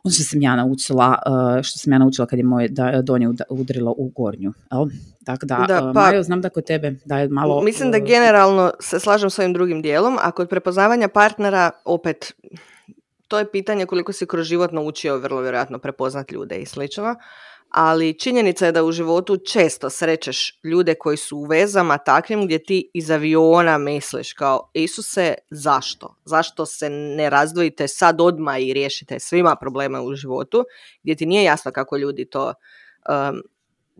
ono 0.03 0.11
što 0.13 0.23
sam 0.23 0.41
ja 0.41 0.55
naučila, 0.55 1.17
uh, 1.25 1.63
što 1.63 1.79
sam 1.79 1.93
ja 1.93 1.99
naučila 1.99 2.27
kad 2.27 2.39
je 2.39 2.45
moje 2.45 2.69
donje 3.03 3.29
udrilo 3.49 3.95
u 3.97 4.09
gornju. 4.09 4.53
Jel? 4.71 4.85
Tako 5.25 5.45
da, 5.45 5.65
da 5.67 5.91
pa, 5.95 6.01
Majo, 6.01 6.23
znam 6.23 6.41
da 6.41 6.49
kod 6.49 6.63
tebe 6.63 6.95
da 7.05 7.19
je 7.19 7.27
malo... 7.29 7.61
Mislim 7.61 7.91
da 7.91 7.99
generalno 7.99 8.71
se 8.79 8.99
slažem 8.99 9.29
s 9.29 9.39
ovim 9.39 9.53
drugim 9.53 9.81
dijelom, 9.81 10.17
a 10.21 10.31
kod 10.31 10.49
prepoznavanja 10.49 11.07
partnera 11.07 11.71
opet 11.85 12.33
to 13.31 13.39
je 13.39 13.51
pitanje 13.51 13.85
koliko 13.85 14.13
si 14.13 14.25
kroz 14.27 14.47
život 14.47 14.71
naučio 14.71 15.17
vrlo 15.17 15.41
vjerojatno 15.41 15.79
prepoznat 15.79 16.31
ljude 16.31 16.55
i 16.55 16.65
slično 16.65 17.15
ali 17.69 18.19
činjenica 18.19 18.65
je 18.65 18.71
da 18.71 18.83
u 18.83 18.91
životu 18.91 19.37
često 19.37 19.89
srećeš 19.89 20.59
ljude 20.63 20.95
koji 20.95 21.17
su 21.17 21.37
u 21.37 21.45
vezama 21.45 21.97
takvim 21.97 22.45
gdje 22.45 22.63
ti 22.63 22.89
iz 22.93 23.11
aviona 23.11 23.77
misliš 23.77 24.33
kao 24.33 24.69
Isuse 24.73 25.33
zašto? 25.49 26.15
Zašto 26.25 26.65
se 26.65 26.89
ne 26.89 27.29
razdvojite 27.29 27.87
sad 27.87 28.21
odmah 28.21 28.61
i 28.61 28.73
riješite 28.73 29.19
svima 29.19 29.55
probleme 29.55 30.01
u 30.01 30.15
životu 30.15 30.65
gdje 31.03 31.15
ti 31.15 31.25
nije 31.25 31.43
jasno 31.43 31.71
kako 31.71 31.97
ljudi 31.97 32.25
to 32.29 32.53
um, 33.09 33.41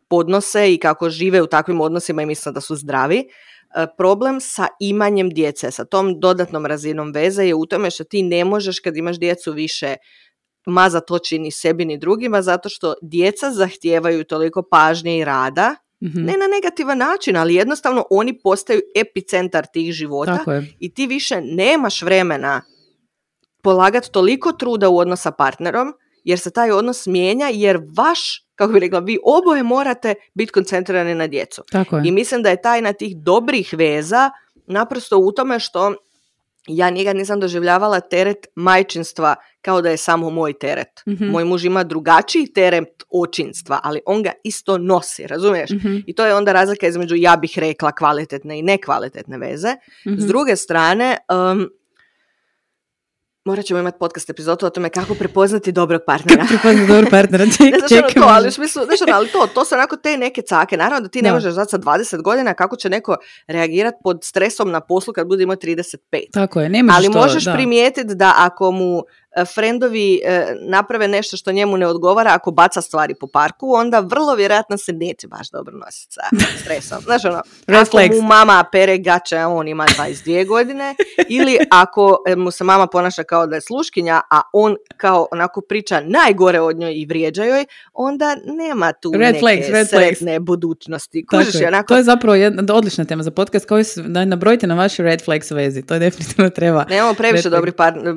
podnose 0.07 0.73
i 0.73 0.77
kako 0.77 1.09
žive 1.09 1.41
u 1.41 1.47
takvim 1.47 1.81
odnosima 1.81 2.21
i 2.21 2.25
misle 2.25 2.51
da 2.51 2.61
su 2.61 2.75
zdravi. 2.75 3.29
Uh, 3.75 3.85
problem 3.97 4.39
sa 4.41 4.67
imanjem 4.79 5.29
djece, 5.29 5.71
sa 5.71 5.85
tom 5.85 6.19
dodatnom 6.19 6.65
razinom 6.65 7.11
veze 7.11 7.43
je 7.43 7.55
u 7.55 7.65
tome 7.65 7.91
što 7.91 8.03
ti 8.03 8.23
ne 8.23 8.45
možeš 8.45 8.79
kad 8.79 8.97
imaš 8.97 9.19
djecu 9.19 9.51
više 9.51 9.95
mazat 10.65 11.11
oči 11.11 11.39
ni 11.39 11.51
sebi 11.51 11.85
ni 11.85 11.97
drugima 11.97 12.41
zato 12.41 12.69
što 12.69 12.93
djeca 13.01 13.51
zahtijevaju 13.51 14.23
toliko 14.23 14.63
pažnje 14.71 15.17
i 15.17 15.25
rada 15.25 15.75
mhm. 16.03 16.19
Ne 16.21 16.33
na 16.37 16.47
negativan 16.47 16.97
način, 16.97 17.37
ali 17.37 17.55
jednostavno 17.55 18.05
oni 18.09 18.39
postaju 18.41 18.81
epicentar 18.95 19.65
tih 19.73 19.91
života 19.91 20.45
i 20.79 20.93
ti 20.93 21.07
više 21.07 21.41
nemaš 21.41 22.01
vremena 22.01 22.61
polagati 23.63 24.11
toliko 24.11 24.51
truda 24.51 24.89
u 24.89 24.97
odnos 24.97 25.21
sa 25.21 25.31
partnerom, 25.31 25.93
jer 26.23 26.39
se 26.39 26.51
taj 26.51 26.71
odnos 26.71 27.05
mijenja, 27.05 27.49
jer 27.53 27.79
vaš, 27.97 28.47
kako 28.61 28.73
bi 28.73 28.79
rekla, 28.79 28.99
vi 28.99 29.17
oboje 29.23 29.63
morate 29.63 30.15
biti 30.33 30.51
koncentrirani 30.51 31.15
na 31.15 31.27
djecu. 31.27 31.63
Tako 31.71 31.97
je. 31.97 32.03
I 32.05 32.11
mislim 32.11 32.43
da 32.43 32.49
je 32.49 32.61
tajna 32.61 32.93
tih 32.93 33.17
dobrih 33.17 33.73
veza 33.77 34.29
naprosto 34.67 35.17
u 35.17 35.31
tome 35.31 35.59
što 35.59 35.95
ja 36.67 36.89
nikad 36.89 37.15
nisam 37.15 37.39
doživljavala 37.39 37.99
teret 37.99 38.47
majčinstva 38.55 39.35
kao 39.61 39.81
da 39.81 39.89
je 39.89 39.97
samo 39.97 40.29
moj 40.29 40.53
teret. 40.53 41.01
mm 41.07 41.31
Moj 41.31 41.45
muž 41.45 41.65
ima 41.65 41.83
drugačiji 41.83 42.53
teret 42.53 43.03
očinstva, 43.09 43.79
ali 43.83 43.99
on 44.05 44.23
ga 44.23 44.31
isto 44.43 44.77
nosi, 44.77 45.27
razumiješ? 45.27 45.69
Mhm. 45.69 45.97
I 46.07 46.13
to 46.13 46.25
je 46.25 46.35
onda 46.35 46.53
razlika 46.53 46.87
između, 46.87 47.15
ja 47.15 47.35
bih 47.35 47.59
rekla, 47.59 47.91
kvalitetne 47.91 48.59
i 48.59 48.61
nekvalitetne 48.61 49.37
veze. 49.37 49.75
S 50.03 50.05
mhm. 50.05 50.27
druge 50.27 50.55
strane, 50.55 51.17
um, 51.51 51.69
Morat 53.45 53.65
ćemo 53.65 53.79
imati 53.79 53.99
podcast 53.99 54.29
epizodu 54.29 54.65
o 54.65 54.69
tome 54.69 54.89
kako 54.89 55.15
prepoznati 55.15 55.71
dobrog 55.71 56.01
partnera. 56.05 56.41
Kako 56.41 56.47
prepoznati 56.47 56.87
dobrog 56.87 57.09
partnera, 57.11 57.45
ček, 57.45 57.59
ne 57.73 57.79
znaš 57.87 57.91
ono 57.91 58.09
to, 58.09 58.33
ali, 58.33 58.51
smislu, 58.51 58.85
znaš 58.85 59.01
ono, 59.01 59.13
ali 59.15 59.27
to, 59.27 59.47
to 59.53 59.65
su 59.65 59.75
onako 59.75 59.97
te 59.97 60.17
neke 60.17 60.41
cake. 60.41 60.77
Naravno 60.77 61.01
da 61.01 61.09
ti 61.09 61.21
ne 61.21 61.31
možeš 61.31 61.53
znati 61.53 61.71
sa 61.71 61.77
20 61.77 62.21
godina 62.21 62.53
kako 62.53 62.75
će 62.75 62.89
neko 62.89 63.17
reagirati 63.47 63.97
pod 64.03 64.19
stresom 64.23 64.71
na 64.71 64.79
poslu 64.79 65.13
kad 65.13 65.27
bude 65.27 65.43
imao 65.43 65.55
35. 65.55 65.97
Tako 66.33 66.61
je, 66.61 66.69
ne 66.69 66.83
možeš 66.83 66.97
Ali 66.97 67.09
možeš 67.09 67.45
primijetiti 67.53 68.15
da 68.15 68.33
ako 68.37 68.71
mu 68.71 69.03
E, 69.35 69.45
frendovi 69.45 70.21
e, 70.23 70.55
naprave 70.61 71.07
nešto 71.07 71.37
što 71.37 71.51
njemu 71.51 71.77
ne 71.77 71.87
odgovara 71.87 72.31
ako 72.33 72.51
baca 72.51 72.81
stvari 72.81 73.15
po 73.15 73.27
parku, 73.27 73.73
onda 73.73 73.99
vrlo 73.99 74.35
vjerojatno 74.35 74.77
se 74.77 74.93
neće 74.93 75.27
baš 75.27 75.49
dobro 75.49 75.77
nositi 75.77 76.13
sa 76.13 76.21
stresom. 76.61 77.01
Znaš 77.01 77.25
ono, 77.25 77.41
ako 77.67 78.15
mu 78.15 78.21
mama 78.21 78.63
pere 78.71 78.97
gače, 78.97 79.37
a 79.37 79.47
on 79.47 79.67
ima 79.67 79.85
22 79.85 80.47
godine, 80.47 80.95
ili 81.37 81.57
ako 81.71 82.23
e, 82.27 82.35
mu 82.35 82.51
se 82.51 82.63
mama 82.63 82.87
ponaša 82.87 83.23
kao 83.23 83.47
da 83.47 83.55
je 83.55 83.61
sluškinja, 83.61 84.21
a 84.29 84.41
on 84.53 84.75
kao 84.97 85.27
onako 85.31 85.61
priča 85.61 86.01
najgore 86.05 86.59
od 86.59 86.77
njoj 86.77 86.93
i 86.95 87.05
vrijeđa 87.05 87.43
joj, 87.43 87.65
onda 87.93 88.35
nema 88.45 88.93
tu 88.93 89.11
red 89.11 89.21
neke 89.21 89.39
flags, 89.39 89.69
red 89.69 89.89
sretne 89.89 90.33
flags. 90.33 90.45
budućnosti. 90.45 91.25
Kužiš, 91.25 91.55
onako... 91.67 91.87
To 91.87 91.97
je 91.97 92.03
zapravo 92.03 92.35
jedna 92.35 92.73
odlična 92.75 93.05
tema 93.05 93.23
za 93.23 93.31
podcast 93.31 93.65
koji 93.65 93.83
su, 93.83 94.01
da 94.01 94.25
nabrojite 94.25 94.67
na 94.67 94.75
vaše 94.75 95.03
red 95.03 95.25
flags 95.25 95.51
vezi, 95.51 95.81
to 95.81 95.93
je 95.93 95.99
definitivno 95.99 96.49
treba. 96.49 96.85
Nemamo 96.89 97.13
previše 97.13 97.49
dobrih 97.49 97.73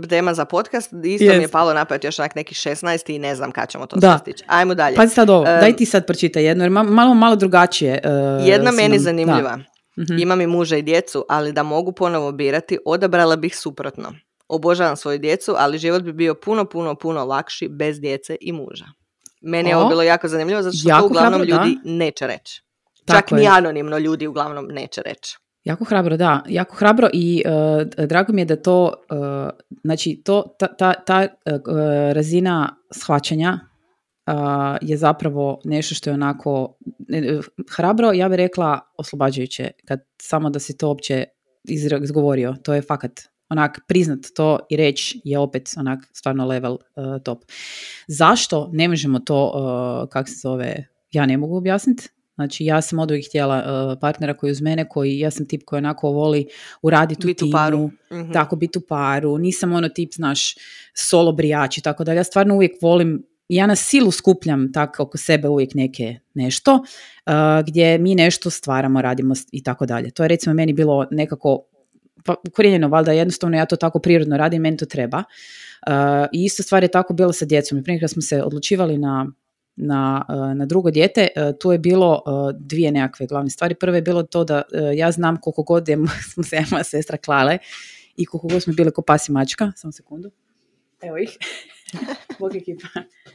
tema 0.08 0.34
za 0.34 0.44
podcast, 0.44 0.90
isto 1.06 1.36
mi 1.36 1.42
je 1.42 1.48
palo 1.48 1.74
napad 1.74 2.04
još 2.04 2.18
onak 2.18 2.34
neki 2.34 2.54
16 2.54 3.14
i 3.14 3.18
ne 3.18 3.34
znam 3.34 3.52
kad 3.52 3.68
ćemo 3.68 3.86
to 3.86 3.96
da. 3.96 4.18
stići. 4.18 4.44
Ajmo 4.46 4.74
dalje. 4.74 4.96
Pazi 4.96 5.14
sad 5.14 5.30
ovo, 5.30 5.44
daj 5.44 5.76
ti 5.76 5.86
sad 5.86 6.06
pročitaj 6.06 6.44
jedno, 6.44 6.64
jer 6.64 6.70
malo, 6.70 7.14
malo 7.14 7.36
drugačije. 7.36 8.00
Uh, 8.04 8.48
jedna 8.48 8.70
meni 8.70 8.98
zanimljiva. 8.98 9.58
Mhm. 9.98 10.18
Imam 10.18 10.40
i 10.40 10.46
muža 10.46 10.76
i 10.76 10.82
djecu, 10.82 11.24
ali 11.28 11.52
da 11.52 11.62
mogu 11.62 11.92
ponovo 11.92 12.32
birati, 12.32 12.78
odabrala 12.84 13.36
bih 13.36 13.56
suprotno. 13.56 14.12
Obožavam 14.48 14.96
svoju 14.96 15.18
djecu, 15.18 15.54
ali 15.58 15.78
život 15.78 16.02
bi 16.02 16.12
bio 16.12 16.34
puno, 16.34 16.64
puno, 16.64 16.94
puno 16.94 17.24
lakši 17.24 17.68
bez 17.68 18.00
djece 18.00 18.36
i 18.40 18.52
muža. 18.52 18.84
Meni 19.42 19.68
je 19.68 19.76
ovo 19.76 19.88
bilo 19.88 20.02
jako 20.02 20.28
zanimljivo, 20.28 20.62
zato 20.62 20.76
što 20.76 20.88
to 20.98 21.06
uglavnom 21.06 21.42
ljudi 21.42 21.78
neće 21.84 22.26
reći. 22.26 22.62
Čak 23.06 23.30
ni 23.30 23.46
anonimno 23.46 23.98
ljudi 23.98 24.26
uglavnom 24.26 24.66
neće 24.70 25.02
reći. 25.02 25.36
Jako 25.64 25.84
hrabro, 25.84 26.16
da. 26.16 26.42
Jako 26.48 26.76
hrabro 26.76 27.08
i 27.12 27.42
uh, 27.46 28.06
drago 28.06 28.32
mi 28.32 28.40
je 28.40 28.44
da 28.44 28.56
to, 28.56 28.84
uh, 28.84 29.50
znači 29.84 30.22
to, 30.24 30.54
ta, 30.58 30.66
ta, 30.66 30.92
ta 30.92 31.20
uh, 31.20 31.62
razina 32.12 32.76
shvaćanja 32.90 33.58
je 34.80 34.96
zapravo 34.96 35.60
nešto 35.64 35.94
što 35.94 36.10
je 36.10 36.14
onako 36.14 36.76
hrabro, 37.70 38.12
ja 38.12 38.28
bih 38.28 38.36
rekla 38.36 38.80
oslobađajuće, 38.98 39.70
kad 39.84 40.00
samo 40.22 40.50
da 40.50 40.58
si 40.58 40.76
to 40.76 40.88
uopće 40.88 41.24
izgovorio, 42.02 42.54
to 42.62 42.74
je 42.74 42.82
fakat 42.82 43.20
onak 43.48 43.80
priznat 43.88 44.18
to 44.36 44.58
i 44.70 44.76
reći 44.76 45.20
je 45.24 45.38
opet 45.38 45.74
onak 45.76 45.98
stvarno 46.12 46.46
level 46.46 46.78
top. 47.24 47.44
Zašto 48.08 48.70
ne 48.72 48.88
možemo 48.88 49.18
to, 49.18 50.08
kako 50.10 50.28
se 50.28 50.36
zove, 50.42 50.86
ja 51.12 51.26
ne 51.26 51.36
mogu 51.36 51.56
objasniti, 51.56 52.08
Znači 52.34 52.64
ja 52.64 52.82
sam 52.82 52.98
od 52.98 53.10
uvijek 53.10 53.26
htjela 53.28 53.58
uh, 53.58 53.98
partnera 54.00 54.34
koji 54.34 54.52
uz 54.52 54.60
mene, 54.60 54.88
koji 54.88 55.18
ja 55.18 55.30
sam 55.30 55.46
tip 55.48 55.62
koji 55.64 55.78
onako 55.78 56.10
voli 56.10 56.46
uraditi 56.82 57.30
u 57.30 57.34
timu, 57.34 57.52
paru. 57.52 57.90
Mhm. 58.12 58.32
tako 58.32 58.56
biti 58.56 58.78
u 58.78 58.82
paru, 58.88 59.38
nisam 59.38 59.72
ono 59.72 59.88
tip, 59.88 60.12
znaš, 60.14 60.54
solo 60.94 61.32
brijači, 61.32 61.80
tako 61.80 62.04
da 62.04 62.12
ja 62.12 62.24
stvarno 62.24 62.54
uvijek 62.54 62.72
volim, 62.82 63.26
ja 63.48 63.66
na 63.66 63.76
silu 63.76 64.10
skupljam 64.10 64.72
tako 64.72 65.02
oko 65.02 65.18
sebe 65.18 65.48
uvijek 65.48 65.74
neke 65.74 66.18
nešto, 66.34 66.74
uh, 66.74 67.32
gdje 67.66 67.98
mi 67.98 68.14
nešto 68.14 68.50
stvaramo, 68.50 69.02
radimo 69.02 69.34
i 69.52 69.62
tako 69.62 69.86
dalje. 69.86 70.10
To 70.10 70.24
je 70.24 70.28
recimo 70.28 70.54
meni 70.54 70.72
bilo 70.72 71.06
nekako 71.10 71.64
pa, 72.24 72.34
ukorijenjeno, 72.48 72.88
valjda 72.88 73.12
jednostavno 73.12 73.56
ja 73.56 73.66
to 73.66 73.76
tako 73.76 73.98
prirodno 73.98 74.36
radim, 74.36 74.62
meni 74.62 74.76
to 74.76 74.86
treba. 74.86 75.18
Uh, 75.18 75.94
I 76.32 76.44
isto 76.44 76.62
stvar 76.62 76.82
je 76.82 76.88
tako 76.88 77.14
bilo 77.14 77.32
sa 77.32 77.44
djecom. 77.44 77.82
Prije 77.82 78.00
kad 78.00 78.10
smo 78.10 78.22
se 78.22 78.42
odlučivali 78.42 78.98
na 78.98 79.26
na, 79.76 80.26
e, 80.28 80.54
na 80.54 80.66
drugo 80.66 80.90
dijete, 80.90 81.28
e, 81.36 81.52
tu 81.60 81.72
je 81.72 81.78
bilo 81.78 82.22
e, 82.26 82.56
dvije 82.58 82.92
nekakve 82.92 83.26
glavne 83.26 83.50
stvari. 83.50 83.74
Prvo 83.74 83.96
je 83.96 84.02
bilo 84.02 84.22
to 84.22 84.44
da 84.44 84.62
ja 84.94 85.12
znam 85.12 85.40
koliko 85.40 85.62
god 85.62 85.88
je, 85.88 85.98
smo 86.32 86.42
se 86.42 86.56
ja 86.56 86.64
moja 86.70 86.84
sestra 86.84 87.16
klale 87.16 87.58
i 88.16 88.26
koliko 88.26 88.48
god 88.48 88.62
smo 88.62 88.72
bili 88.72 88.90
ko 88.90 89.02
pas 89.02 89.28
i 89.28 89.32
mačka. 89.32 89.72
Samo 89.76 89.92
sekundu. 89.92 90.30
Evo 91.02 91.18
ih. 91.18 91.38
Bog 92.40 92.56
ekipa. 92.56 92.88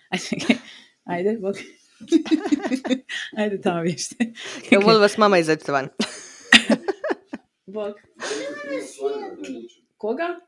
Ajde, 0.09 0.55
ajde, 1.03 1.37
Bog. 1.41 1.55
Ajde 3.37 3.61
tamo 3.61 3.81
vješte. 3.81 4.15
Evo, 4.71 4.83
volim 4.85 5.01
vas 5.01 5.17
mama 5.17 5.37
izađite 5.37 5.71
van. 5.71 5.87
Bog. 7.65 7.93
Koga? 9.97 10.39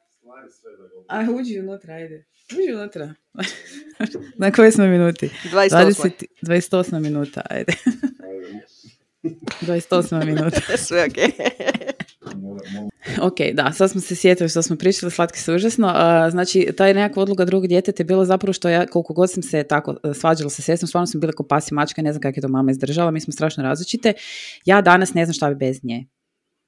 A 1.08 1.28
uđi 1.40 1.60
unutra, 1.60 1.94
ajde. 1.94 2.26
Uđi 2.52 2.74
unutra. 2.74 3.14
Na 4.42 4.52
kojoj 4.52 4.72
smo 4.72 4.88
minuti? 4.88 5.30
28. 5.54 6.10
20, 6.42 6.72
28 6.72 7.00
minuta, 7.00 7.42
ajde. 7.50 7.74
28 9.24 10.26
minuta. 10.26 10.62
Sve 10.88 11.06
ok. 11.06 11.18
ok, 13.22 13.38
da, 13.54 13.72
sad 13.72 13.92
smo 13.92 14.02
se 14.02 14.16
sjetili 14.16 14.50
što 14.50 14.62
smo 14.62 14.76
pričali, 14.76 15.12
slatki 15.12 15.40
su 15.40 15.56
užasno. 15.56 15.88
Uh, 15.88 16.32
znači, 16.32 16.70
taj 16.78 16.94
nekakva 16.94 17.24
odluka 17.24 17.46
drugog 17.46 17.68
djeteta 17.68 18.02
je 18.02 18.06
bilo 18.06 18.26
zapravo 18.26 18.54
što 18.54 18.70
ja, 18.70 18.86
koliko 18.86 19.14
god 19.14 19.32
sam 19.32 19.44
se 19.44 19.64
tako 19.64 19.92
uh, 19.92 20.16
svađala 20.16 20.50
sa 20.50 20.62
sestrom, 20.62 20.88
stvarno 20.88 21.08
sam 21.08 21.22
bila 21.22 21.34
ko 21.34 21.44
pas 21.44 21.72
i 21.72 21.74
mačka, 21.74 22.02
ne 22.02 22.14
znam 22.14 22.22
kako 22.22 22.38
je 22.38 22.42
to 22.42 22.48
mama 22.48 22.72
izdržala, 22.72 23.12
mi 23.12 23.22
smo 23.22 23.34
strašno 23.34 23.64
različite. 23.64 24.14
Ja 24.66 24.82
danas 24.82 25.14
ne 25.14 25.26
znam 25.26 25.34
šta 25.34 25.50
bi 25.50 25.56
bez 25.56 25.84
nje. 25.84 26.06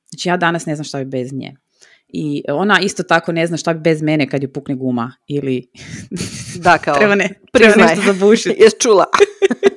Znači, 0.10 0.30
ja 0.30 0.38
danas 0.38 0.66
ne 0.66 0.76
znam 0.76 0.84
šta 0.84 1.00
bi 1.00 1.06
bez 1.06 1.34
nje 1.34 1.56
i 2.14 2.44
ona 2.50 2.80
isto 2.80 3.04
tako 3.04 3.32
ne 3.32 3.48
zna 3.48 3.58
šta 3.58 3.74
bi 3.74 3.80
bez 3.80 4.02
mene 4.02 4.30
kad 4.30 4.42
je 4.42 4.54
pukne 4.54 4.76
guma 4.76 5.14
ili 5.28 5.68
da, 6.64 6.78
kao, 6.78 6.96
treba, 6.96 7.16
ne, 7.16 7.30
treba 7.52 7.76
nešto 7.76 8.02
zabušiti. 8.14 8.56
Jes 8.62 8.74
čula. 8.82 9.06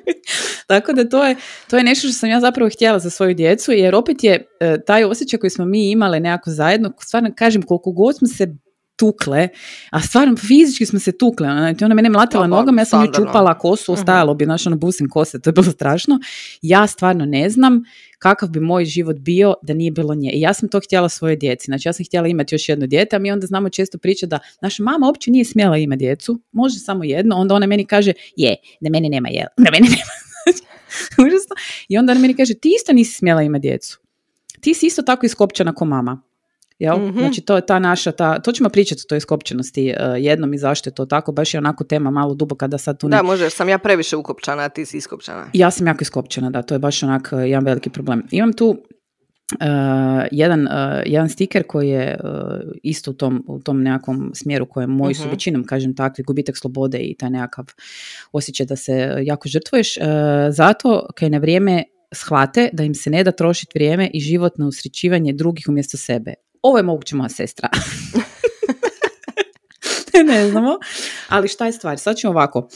tako 0.69 0.93
da 0.93 1.09
to 1.09 1.25
je, 1.25 1.37
to 1.71 1.77
je 1.77 1.85
nešto 1.85 2.09
što 2.09 2.19
sam 2.19 2.31
ja 2.31 2.41
zapravo 2.41 2.71
htjela 2.71 2.99
za 2.99 3.11
svoju 3.11 3.35
djecu 3.35 3.73
jer 3.73 3.95
opet 3.95 4.25
je 4.25 4.47
e, 4.61 4.77
taj 4.87 5.05
osjećaj 5.05 5.39
koji 5.39 5.51
smo 5.51 5.65
mi 5.65 5.91
imali 5.91 6.21
nekako 6.21 6.51
zajedno, 6.51 6.93
stvarno 7.01 7.31
kažem 7.37 7.63
koliko 7.63 7.93
god 7.93 8.17
smo 8.17 8.29
se 8.29 8.57
tukle, 8.97 9.49
a 9.91 10.01
stvarno 10.01 10.37
fizički 10.37 10.87
smo 10.87 10.99
se 10.99 11.19
tukle, 11.19 11.49
znači 11.49 11.85
ona 11.85 11.95
mene 11.95 12.11
mlatila 12.11 12.47
nogama, 12.47 12.81
ja 12.81 12.85
sam 12.85 13.05
ju 13.05 13.13
čupala 13.13 13.59
kosu, 13.59 13.93
mhm. 13.93 14.01
ostajalo 14.01 14.35
bi, 14.35 14.45
znači 14.45 14.69
ono 14.69 14.77
busim 14.77 15.09
kose, 15.09 15.41
to 15.41 15.51
je 15.51 15.53
bilo 15.53 15.73
strašno. 15.73 16.19
Ja 16.63 16.87
stvarno 16.87 17.25
ne 17.25 17.51
znam 17.51 17.83
kakav 18.19 18.49
bi 18.49 18.61
moj 18.61 18.85
život 18.85 19.17
bio 19.17 19.55
da 19.63 19.75
nije 19.75 19.91
bilo 19.91 20.15
nje. 20.15 20.31
I 20.31 20.41
ja 20.41 20.55
sam 20.55 20.69
to 20.69 20.81
htjela 20.81 21.09
svoje 21.09 21.37
djeci. 21.37 21.65
Znači 21.65 21.89
ja 21.89 21.93
sam 21.93 22.07
htjela 22.07 22.29
imati 22.29 22.55
još 22.55 22.69
jedno 22.69 22.87
dijete, 22.87 23.17
a 23.17 23.19
mi 23.19 23.33
onda 23.33 23.47
znamo 23.47 23.69
često 23.69 23.99
pričati 23.99 24.31
da 24.31 24.39
naša 24.61 24.83
mama 24.83 25.07
uopće 25.07 25.31
nije 25.31 25.45
smjela 25.45 25.77
imati 25.77 25.99
djecu, 25.99 26.41
može 26.53 26.79
samo 26.79 27.05
jedno, 27.05 27.37
onda 27.37 27.55
ona 27.55 27.67
meni 27.67 27.85
kaže, 27.85 28.13
je, 28.37 28.57
da 28.81 28.91
meni 28.91 29.09
nema 29.09 29.29
jel, 29.29 29.47
da 29.57 29.71
meni 29.71 29.89
nema. 29.89 30.13
I 31.89 31.99
onda 31.99 32.13
ona 32.13 32.21
meni 32.21 32.35
kaže, 32.35 32.55
ti 32.55 32.73
isto 32.77 32.93
nisi 32.93 33.13
smjela 33.13 33.43
imati 33.43 33.63
djecu. 33.63 34.01
Ti 34.61 34.75
si 34.75 34.87
isto 34.87 35.03
tako 35.03 35.27
iskopčana 35.27 35.75
ko 35.75 35.85
mama. 35.85 36.23
Jel? 36.79 36.99
mm 36.99 37.19
Znači 37.19 37.41
to 37.41 37.57
je 37.57 37.67
ta 37.67 37.79
naša, 37.79 38.13
ta, 38.13 38.39
to 38.39 38.53
ćemo 38.53 38.69
pričati 38.69 39.03
o 39.05 39.09
toj 39.09 39.21
skopčanosti 39.21 39.95
uh, 40.01 40.25
jednom 40.25 40.55
i 40.55 40.59
zašto 40.59 40.91
je 40.91 40.95
to 40.95 41.07
tako, 41.07 41.33
baš 41.33 41.55
je 41.55 41.59
onako 41.59 41.85
tema 41.85 42.11
malo 42.11 42.35
duboka 42.35 42.67
da 42.67 42.79
sad 42.79 43.01
tu 43.01 43.09
ne... 43.09 43.17
Da, 43.17 43.23
može, 43.23 43.51
sam 43.51 43.69
ja 43.69 43.79
previše 43.79 44.17
ukopčana, 44.17 44.63
a 44.63 44.69
ti 44.69 44.87
si 44.87 44.97
iskopčana. 44.97 45.47
Ja 45.53 45.71
sam 45.71 45.87
jako 45.87 46.03
iskopčana, 46.03 46.51
da, 46.51 46.63
to 46.63 46.75
je 46.75 46.79
baš 46.79 47.03
onak 47.03 47.29
uh, 47.33 47.49
jedan 47.49 47.65
veliki 47.65 47.91
problem. 47.91 48.23
Imam 48.31 48.53
tu 48.53 48.69
uh, 48.69 48.77
jedan, 50.31 50.69
jedan 51.07 51.29
stiker 51.29 51.63
koji 51.67 51.89
je 51.89 52.19
isto 52.83 53.11
u 53.11 53.15
tom, 53.15 53.45
u 53.49 53.59
tom 53.59 53.83
nekakvom 53.83 54.31
smjeru 54.35 54.67
kojem 54.67 54.91
moji 54.91 55.15
su 55.15 55.23
mhm. 55.23 55.31
većinom, 55.31 55.65
kažem 55.65 55.95
takvi, 55.95 56.25
gubitak 56.25 56.57
slobode 56.57 56.99
i 56.99 57.17
taj 57.17 57.31
nekakav 57.31 57.65
osjećaj 58.33 58.67
da 58.67 58.77
se 58.77 59.17
jako 59.23 59.49
žrtvuješ. 59.49 59.99
Zato 60.51 61.07
kaj 61.15 61.31
na 61.31 61.39
vrijeme 61.39 61.85
shvate 62.15 62.71
da 62.73 62.83
im 62.83 62.95
se 62.95 63.11
ne 63.11 63.25
da 63.25 63.33
trošiti 63.33 63.73
vrijeme 63.75 64.11
i 64.15 64.21
život 64.21 64.59
na 64.59 64.67
usrećivanje 64.67 65.33
drugih 65.33 65.67
umjesto 65.69 65.97
sebe 65.97 66.35
ovo 66.63 66.77
je 66.77 66.83
moguće 66.83 67.17
moja 67.17 67.29
sestra. 67.29 67.69
ne 70.27 70.51
znamo, 70.51 70.79
ali 71.29 71.49
šta 71.49 71.67
je 71.67 71.73
stvar? 71.73 71.99
Sad 71.99 72.17
ćemo 72.17 72.31
ovako. 72.31 72.59
Uh, 72.59 72.67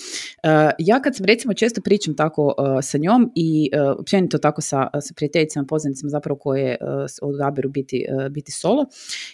ja 0.79 1.03
kad 1.03 1.17
sam 1.17 1.27
recimo 1.27 1.55
često 1.55 1.81
pričam 1.81 2.17
tako 2.17 2.47
uh, 2.47 2.79
sa 2.83 2.99
njom 2.99 3.33
i 3.35 3.71
uh, 3.75 4.01
općenito 4.01 4.39
tako 4.39 4.61
sa, 4.61 4.89
sa 5.01 5.15
prijateljicama, 5.17 5.67
poznanicama 5.67 6.11
zapravo 6.11 6.39
koje 6.39 6.77
odaberu 7.23 7.69
biti, 7.69 8.07
biti 8.31 8.53
solo 8.53 8.87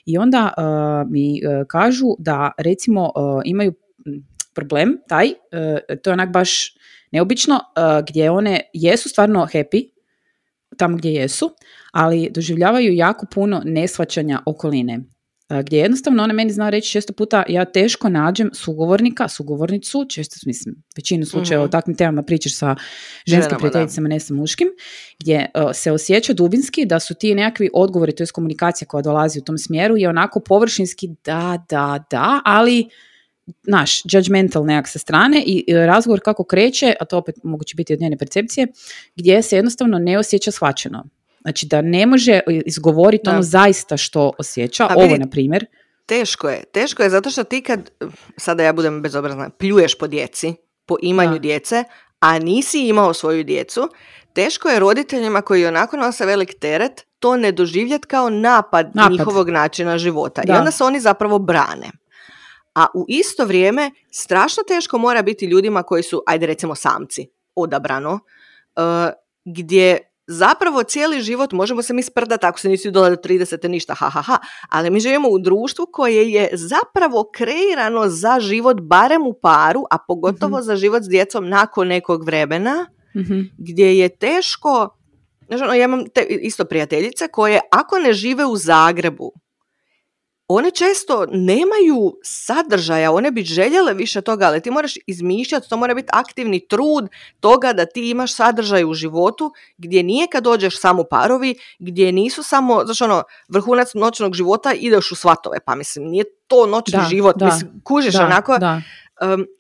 i 0.04 0.18
onda 0.18 0.54
mi 1.11 1.40
kažu 1.68 2.06
da 2.18 2.52
recimo 2.59 3.12
imaju 3.44 3.74
problem 4.54 4.98
taj, 5.09 5.28
to 6.02 6.11
je 6.11 6.12
onak 6.12 6.32
baš 6.32 6.76
neobično, 7.12 7.61
gdje 8.09 8.30
one 8.30 8.70
jesu 8.72 9.09
stvarno 9.09 9.48
happy 9.52 9.95
tamo 10.77 10.97
gdje 10.97 11.11
jesu, 11.11 11.51
ali 11.93 12.31
doživljavaju 12.31 12.95
jako 12.95 13.27
puno 13.35 13.62
nesvaćanja 13.65 14.43
okoline. 14.47 15.01
Gdje 15.49 15.79
jednostavno 15.79 16.23
ona 16.23 16.33
meni 16.33 16.53
zna 16.53 16.71
reći 16.71 16.91
često 16.91 17.12
puta 17.12 17.43
ja 17.49 17.65
teško 17.65 18.09
nađem 18.09 18.51
sugovornika, 18.55 19.29
sugovornicu, 19.29 20.07
često 20.09 20.37
mislim 20.47 20.75
većinu 20.97 21.27
slučajeva 21.27 21.65
mm-hmm. 21.65 21.69
o 21.69 21.73
takvim 21.73 21.97
temama 21.97 22.23
pričaš 22.23 22.55
sa 22.55 22.77
ženskim 23.27 23.59
prijateljicama, 23.59 24.09
ne 24.09 24.21
sa 24.21 24.35
muškim, 24.35 24.69
gdje 25.21 25.47
se 25.75 25.93
osjeća 25.93 26.33
dubinski 26.33 26.85
da 26.85 27.01
su 27.01 27.15
ti 27.15 27.35
nekakvi 27.35 27.71
odgovori, 27.75 28.15
to 28.15 28.23
je 28.23 28.27
komunikacija 28.35 28.89
koja 28.89 29.03
dolazi 29.03 29.39
u 29.39 29.43
tom 29.43 29.59
smjeru 29.59 29.97
je 29.97 30.09
onako 30.09 30.41
površinski 30.41 31.09
da, 31.25 31.65
da, 31.69 32.05
da, 32.11 32.41
ali 32.45 32.89
naš 33.66 34.02
judgmental 34.04 34.64
nekak 34.64 34.88
sa 34.88 34.98
strane 34.98 35.42
i 35.46 35.64
razgovor 35.87 36.20
kako 36.20 36.44
kreće, 36.44 36.94
a 37.00 37.04
to 37.04 37.18
opet 37.18 37.35
moguće 37.42 37.74
biti 37.76 37.92
od 37.92 38.00
njene 38.00 38.18
percepcije, 38.18 38.66
gdje 39.16 39.42
se 39.42 39.56
jednostavno 39.56 39.98
ne 39.98 40.18
osjeća 40.18 40.50
shvaćeno. 40.50 41.04
Znači 41.40 41.66
da 41.66 41.80
ne 41.80 42.06
može 42.06 42.40
izgovoriti 42.66 43.28
ono 43.28 43.42
zaista 43.42 43.96
što 43.96 44.32
osjeća, 44.38 44.88
ovo 44.96 45.16
na 45.16 45.26
primjer. 45.30 45.66
Teško 46.06 46.48
je, 46.48 46.64
teško 46.72 47.02
je 47.02 47.11
zato 47.11 47.30
što 47.30 47.44
ti 47.44 47.62
kad, 47.62 47.90
sada 48.37 48.62
ja 48.62 48.72
budem 48.72 49.02
bezobrazna, 49.02 49.50
pljuješ 49.50 49.98
po 49.98 50.06
djeci, 50.06 50.54
po 50.87 50.96
imanju 51.02 51.38
djece, 51.38 51.85
a 52.20 52.38
nisi 52.38 52.88
imao 52.88 53.14
svoju 53.14 53.44
djecu, 53.44 53.88
teško 54.32 54.68
je 54.68 54.78
roditeljima 54.78 55.42
koji 55.42 55.66
onako 55.66 55.96
nose 55.96 56.26
velik 56.26 56.54
teret 56.61 57.06
to 57.18 57.37
ne 57.37 57.52
doživjeti 57.52 58.06
kao 58.06 58.30
napad, 58.30 58.90
napad. 58.94 59.12
njihovog 59.12 59.50
načina 59.50 59.98
života. 59.98 60.42
I 60.48 60.50
onda 60.50 60.70
se 60.70 60.85
oni 60.85 61.00
zapravo 61.00 61.38
brane 61.38 61.90
a 62.77 62.87
u 62.95 63.05
isto 63.09 63.45
vrijeme 63.45 63.91
strašno 64.11 64.62
teško 64.69 64.99
mora 64.99 65.23
biti 65.23 65.47
ljudima 65.47 65.83
koji 65.83 66.03
su, 66.03 66.23
ajde 66.27 66.47
recimo 66.47 66.75
samci, 66.75 67.27
odabrano, 67.55 68.12
uh, 68.12 69.12
gdje 69.45 70.12
zapravo 70.27 70.83
cijeli 70.83 71.21
život 71.21 71.53
možemo 71.53 71.83
se 71.83 71.95
mi 71.95 72.03
sprdati 72.03 72.47
ako 72.47 72.59
se 72.59 72.69
nisi 72.69 72.91
dole 72.91 73.11
do 73.11 73.17
30. 73.17 73.69
ništa, 73.69 73.95
ha, 73.95 74.11
ha, 74.11 74.23
ha, 74.23 74.39
ali 74.71 74.91
mi 74.91 75.01
živimo 75.01 75.29
u 75.29 75.39
društvu 75.39 75.87
koje 75.93 76.33
je 76.33 76.49
zapravo 76.53 77.31
kreirano 77.35 78.09
za 78.09 78.41
život 78.41 78.81
barem 78.81 79.27
u 79.27 79.35
paru, 79.43 79.85
a 79.91 79.99
pogotovo 80.09 80.57
mhm. 80.57 80.65
za 80.65 80.77
život 80.77 81.03
s 81.03 81.09
djecom 81.09 81.49
nakon 81.49 81.89
nekog 81.89 82.25
vremena, 82.25 82.87
mhm. 83.17 83.41
gdje 83.59 83.99
je 83.99 84.09
teško, 84.09 84.99
znači, 85.49 85.79
ja 85.79 85.85
imam 85.85 86.05
te, 86.15 86.21
isto 86.29 86.65
prijateljice 86.65 87.29
koje 87.29 87.61
ako 87.73 87.99
ne 87.99 88.12
žive 88.12 88.45
u 88.45 88.57
Zagrebu, 88.57 89.33
one 90.48 90.70
često 90.70 91.26
nemaju 91.32 92.16
sadržaja, 92.22 93.12
one 93.12 93.30
bi 93.30 93.42
željele 93.42 93.94
više 93.94 94.20
toga, 94.20 94.46
ali 94.46 94.61
ti 94.61 94.70
moraš 94.70 94.94
izmišljati, 95.06 95.68
to 95.68 95.76
mora 95.76 95.94
biti 95.94 96.09
aktivni 96.12 96.68
trud 96.68 97.09
toga 97.40 97.72
da 97.72 97.87
ti 97.87 98.11
imaš 98.11 98.35
sadržaj 98.35 98.85
u 98.85 98.94
životu 98.94 99.52
gdje 99.78 100.02
nije 100.02 100.26
kad 100.26 100.44
dođeš 100.44 100.80
samo 100.80 101.04
parovi, 101.04 101.54
gdje 101.78 102.12
nisu 102.12 102.42
samo, 102.42 102.85
znači 102.85 103.04
ono, 103.04 103.22
vrhunac 103.48 103.94
noćnog 103.94 104.35
života 104.35 104.72
ideš 104.72 105.12
u 105.12 105.14
svatove, 105.14 105.59
pa 105.64 105.74
mislim, 105.74 106.09
nije 106.09 106.24
to 106.46 106.66
noćni 106.66 107.00
život, 107.09 107.37
da, 107.37 107.46
mislim, 107.46 107.80
kužiš 107.85 108.14
onako, 108.14 108.59
da. 108.59 108.80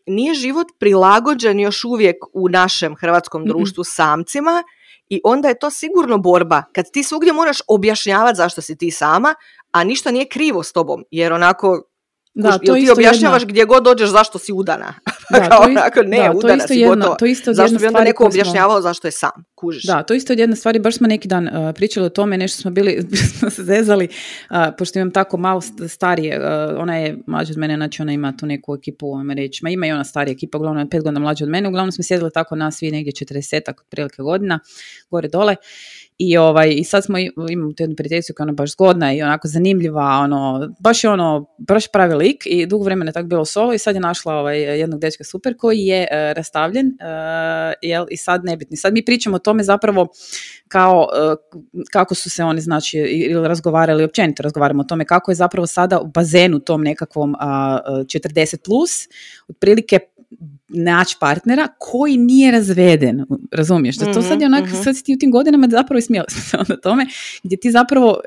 nije 0.06 0.34
život 0.34 0.66
prilagođen 0.78 1.60
još 1.60 1.84
uvijek 1.84 2.16
u 2.32 2.48
našem 2.48 2.96
hrvatskom 2.96 3.44
društvu 3.44 3.84
samcima 3.84 4.62
i 5.08 5.20
onda 5.24 5.48
je 5.48 5.58
to 5.58 5.70
sigurno 5.70 6.18
borba. 6.18 6.62
Kad 6.72 6.90
ti 6.92 7.02
svugdje 7.02 7.32
moraš 7.32 7.58
objašnjavati 7.68 8.36
zašto 8.36 8.60
si 8.60 8.76
ti 8.78 8.90
sama, 8.90 9.34
a 9.76 9.84
ništa 9.84 10.10
nije 10.10 10.28
krivo 10.28 10.62
s 10.62 10.72
tobom, 10.72 11.04
jer 11.10 11.32
onako 11.32 11.82
da, 12.36 12.58
to 12.58 12.74
ti 12.74 12.90
objašnjavaš 12.90 13.44
gdje 13.44 13.64
god 13.64 13.84
dođeš 13.84 14.10
zašto 14.10 14.38
si 14.38 14.52
udana. 14.52 14.94
Da, 15.30 15.48
Kao 15.48 15.62
onako, 15.62 16.02
ne, 16.02 16.16
da, 16.16 16.32
udana 16.34 16.40
to 16.40 16.54
isto 16.56 16.68
si 16.68 16.80
jedna, 16.80 17.16
to 17.16 17.26
isto 17.26 17.52
zašto 17.52 17.78
bi 17.78 17.86
onda 17.86 18.04
neko 18.04 18.26
objašnjavao 18.26 18.80
zašto 18.80 19.08
je 19.08 19.12
sam, 19.12 19.30
kužiš. 19.54 19.84
Da, 19.84 20.02
to 20.02 20.14
isto 20.14 20.32
od 20.32 20.38
jedna 20.38 20.56
stvari, 20.56 20.78
baš 20.78 20.96
smo 20.96 21.06
neki 21.06 21.28
dan 21.28 21.48
uh, 21.48 21.74
pričali 21.74 22.06
o 22.06 22.08
tome, 22.08 22.38
nešto 22.38 22.62
smo 22.62 22.70
bili, 22.70 23.08
smo 23.38 23.50
se 23.50 23.64
zezali, 23.64 24.08
uh, 24.50 24.56
pošto 24.78 24.98
imam 24.98 25.10
tako 25.10 25.36
malo 25.36 25.60
starije, 25.88 26.38
uh, 26.38 26.44
ona 26.78 26.96
je 26.96 27.18
mlađa 27.26 27.52
od 27.52 27.58
mene, 27.58 27.76
znači 27.76 28.02
ona 28.02 28.12
ima 28.12 28.32
tu 28.36 28.46
neku 28.46 28.74
ekipu, 28.74 29.16
ajme 29.16 29.34
reći, 29.34 29.60
ma 29.64 29.70
ima 29.70 29.86
i 29.86 29.92
ona 29.92 30.04
starija 30.04 30.32
ekipa, 30.32 30.58
uglavnom 30.58 30.84
je 30.84 30.90
pet 30.90 31.02
godina 31.02 31.20
mlađa 31.20 31.44
od 31.44 31.50
mene, 31.50 31.68
uglavnom 31.68 31.92
smo 31.92 32.04
sjedili 32.04 32.30
tako 32.34 32.56
na 32.56 32.70
svi 32.70 32.90
negdje 32.90 33.12
40 33.12 33.70
otprilike 33.80 34.22
godina, 34.22 34.58
gore 35.10 35.28
dole 35.28 35.56
i, 36.18 36.36
ovaj, 36.36 36.74
I 36.76 36.84
sad 36.84 37.04
smo, 37.04 37.18
imamo 37.50 37.72
tu 37.72 37.82
jednu 37.82 37.96
prijateljicu 37.96 38.32
koja 38.36 38.44
je 38.44 38.48
ono 38.48 38.54
baš 38.54 38.72
zgodna 38.72 39.14
i 39.14 39.22
onako 39.22 39.48
zanimljiva, 39.48 40.02
ono, 40.02 40.68
baš 40.80 41.04
je 41.04 41.10
ono, 41.10 41.54
baš 41.58 41.92
pravi 41.92 42.14
lik 42.14 42.42
i 42.46 42.66
dugo 42.66 42.84
vremena 42.84 43.08
je 43.08 43.12
tako 43.12 43.26
bilo 43.26 43.44
solo 43.44 43.72
i 43.72 43.78
sad 43.78 43.94
je 43.94 44.00
našla 44.00 44.34
ovaj, 44.34 44.60
jednog 44.80 45.00
dečka 45.00 45.24
super 45.24 45.56
koji 45.56 45.78
je 45.78 46.00
uh, 46.00 46.36
rastavljen 46.36 46.86
uh, 46.86 47.72
jel, 47.82 48.06
i 48.10 48.16
sad 48.16 48.44
nebitni. 48.44 48.76
Sad 48.76 48.92
mi 48.92 49.04
pričamo 49.04 49.36
o 49.36 49.38
tome 49.38 49.62
zapravo 49.62 50.08
kao 50.68 51.00
uh, 51.00 51.62
kako 51.92 52.14
su 52.14 52.30
se 52.30 52.44
oni 52.44 52.60
znači 52.60 52.98
ili 52.98 53.48
razgovarali, 53.48 54.04
općenito 54.04 54.42
razgovaramo 54.42 54.80
o 54.80 54.86
tome 54.86 55.04
kako 55.04 55.30
je 55.30 55.34
zapravo 55.34 55.66
sada 55.66 56.00
u 56.00 56.06
bazenu 56.06 56.60
tom 56.60 56.82
nekakvom 56.82 57.30
uh, 57.30 57.38
40 57.40 58.56
plus, 58.64 58.90
otprilike 59.48 59.98
naći 60.68 61.16
partnera 61.20 61.68
koji 61.78 62.16
nije 62.16 62.52
razveden, 62.52 63.24
razumiješ? 63.52 63.96
Da 63.96 64.12
to 64.12 64.22
sad 64.22 64.40
je 64.40 64.46
onak, 64.46 64.64
mm 64.64 64.76
sad 64.84 64.96
si 64.96 65.04
ti 65.04 65.14
u 65.14 65.18
tim 65.18 65.30
godinama 65.30 65.68
zapravo 65.70 66.00
smijela 66.00 66.26
se 66.28 66.56
onda 66.60 66.76
tome, 66.80 67.06
gdje 67.42 67.60
ti 67.60 67.70
zapravo 67.70 68.20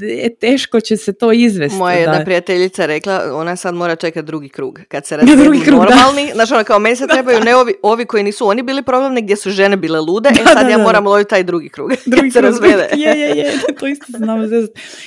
je 0.00 0.34
teško 0.34 0.80
će 0.80 0.96
se 0.96 1.12
to 1.12 1.32
izvesti. 1.32 1.78
Moja 1.78 1.94
jedna 1.94 2.18
da. 2.18 2.24
prijateljica 2.24 2.86
rekla, 2.86 3.30
ona 3.34 3.56
sad 3.56 3.74
mora 3.74 3.96
čekati 3.96 4.26
drugi 4.26 4.48
krug. 4.48 4.80
Kad 4.88 5.06
se 5.06 5.16
razvedu 5.20 5.52
normalni, 5.66 6.26
da. 6.28 6.34
znači 6.34 6.54
ona 6.54 6.64
kao 6.64 6.78
meni 6.78 6.96
se 6.96 7.06
trebaju 7.14 7.40
ne 7.40 7.56
ovi, 7.56 7.74
ovi 7.82 8.04
koji 8.04 8.22
nisu 8.22 8.48
oni 8.48 8.62
bili 8.62 8.82
problemni, 8.82 9.22
gdje 9.22 9.36
su 9.36 9.50
žene 9.50 9.76
bile 9.76 10.00
lude, 10.00 10.28
e 10.28 10.44
sad 10.52 10.70
ja 10.70 10.78
moram 10.78 11.06
loviti 11.06 11.30
taj 11.30 11.42
drugi 11.42 11.68
krug. 11.68 11.90
Drugi 12.06 12.30
se 12.30 12.40
razvede. 12.40 12.88
je, 12.96 13.20
je, 13.20 13.36
je, 13.36 13.52
to 13.78 13.86
isto 13.86 14.06
znamo. 14.08 14.44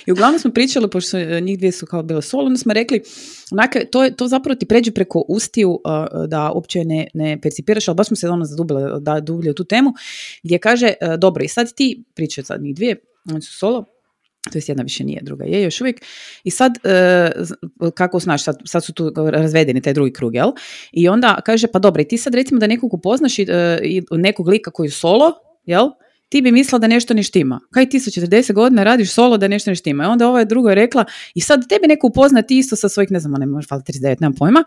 I 0.06 0.12
uglavnom 0.12 0.40
smo 0.40 0.52
pričali, 0.52 0.90
pošto 0.90 1.18
njih 1.40 1.58
dvije 1.58 1.72
su 1.72 1.86
kao 1.86 2.04
bile 2.04 2.22
solo, 2.22 2.46
onda 2.46 2.58
smo 2.58 2.74
rekli, 2.74 3.02
Onaka, 3.52 3.80
to, 3.92 4.10
to 4.10 4.28
zapravo 4.28 4.56
ti 4.56 4.66
pređe 4.66 4.92
preko 4.92 5.24
ustiju 5.28 5.70
uh, 5.70 5.82
da 6.28 6.47
uopće 6.52 6.86
ne, 6.86 7.08
ne 7.14 7.42
percipiraš, 7.42 7.88
ali 7.88 7.96
baš 7.96 8.08
smo 8.08 8.16
se 8.16 8.30
ono 8.30 8.46
zadubile 8.46 9.00
da 9.00 9.20
dublje 9.20 9.52
u 9.52 9.54
tu 9.54 9.64
temu, 9.64 9.94
gdje 10.44 10.60
kaže, 10.60 10.94
uh, 11.02 11.16
dobro, 11.16 11.44
i 11.44 11.48
sad 11.48 11.74
ti, 11.74 12.04
pričaju 12.16 12.46
sad 12.46 12.62
njih 12.62 12.76
dvije, 12.76 12.96
oni 13.32 13.42
su 13.42 13.54
solo, 13.54 13.86
to 14.52 14.58
jest 14.58 14.70
jedna 14.70 14.84
više 14.84 15.04
nije, 15.04 15.22
druga 15.24 15.46
je 15.46 15.64
još 15.64 15.82
uvijek. 15.82 16.02
I 16.44 16.52
sad, 16.52 16.72
uh, 16.84 17.90
kako 17.96 18.20
znaš, 18.20 18.44
sad, 18.44 18.58
sad 18.66 18.84
su 18.84 18.94
tu 18.94 19.14
razvedeni 19.16 19.82
taj 19.82 19.94
drugi 19.94 20.14
krug, 20.14 20.36
jel? 20.36 20.52
I 20.92 21.10
onda 21.10 21.42
kaže, 21.46 21.68
pa 21.68 21.80
dobro, 21.80 22.02
i 22.02 22.08
ti 22.08 22.18
sad 22.18 22.36
recimo 22.36 22.60
da 22.60 22.68
nekog 22.68 22.94
upoznaš 22.94 23.40
i, 23.40 23.48
nekog 24.12 24.48
lika 24.48 24.72
koji 24.72 24.88
je 24.88 24.92
solo, 24.92 25.34
jel? 25.66 25.90
Ti 26.30 26.42
bi 26.42 26.52
mislila 26.52 26.80
da 26.80 26.88
nešto 26.88 27.14
ne 27.14 27.24
štima. 27.24 27.60
Kaj 27.72 27.90
ti 27.90 28.00
sa 28.00 28.12
40 28.12 28.54
godina 28.54 28.84
radiš 28.84 29.12
solo 29.12 29.38
da 29.38 29.48
nešto 29.48 29.72
ne 29.72 29.76
štima. 29.76 30.04
I 30.04 30.08
onda 30.08 30.28
ova 30.28 30.44
druga 30.44 30.72
je 30.72 30.76
rekla, 30.76 31.06
i 31.36 31.42
sad 31.42 31.70
tebi 31.70 31.88
neko 31.88 32.08
upozna 32.08 32.42
ti 32.42 32.58
isto 32.58 32.76
sa 32.76 32.90
svojih, 32.90 33.12
ne 33.12 33.20
znam, 33.20 33.34
ne 33.40 33.46
može 33.46 33.68
39, 33.68 34.16
nemam 34.22 34.36
pojma, 34.36 34.64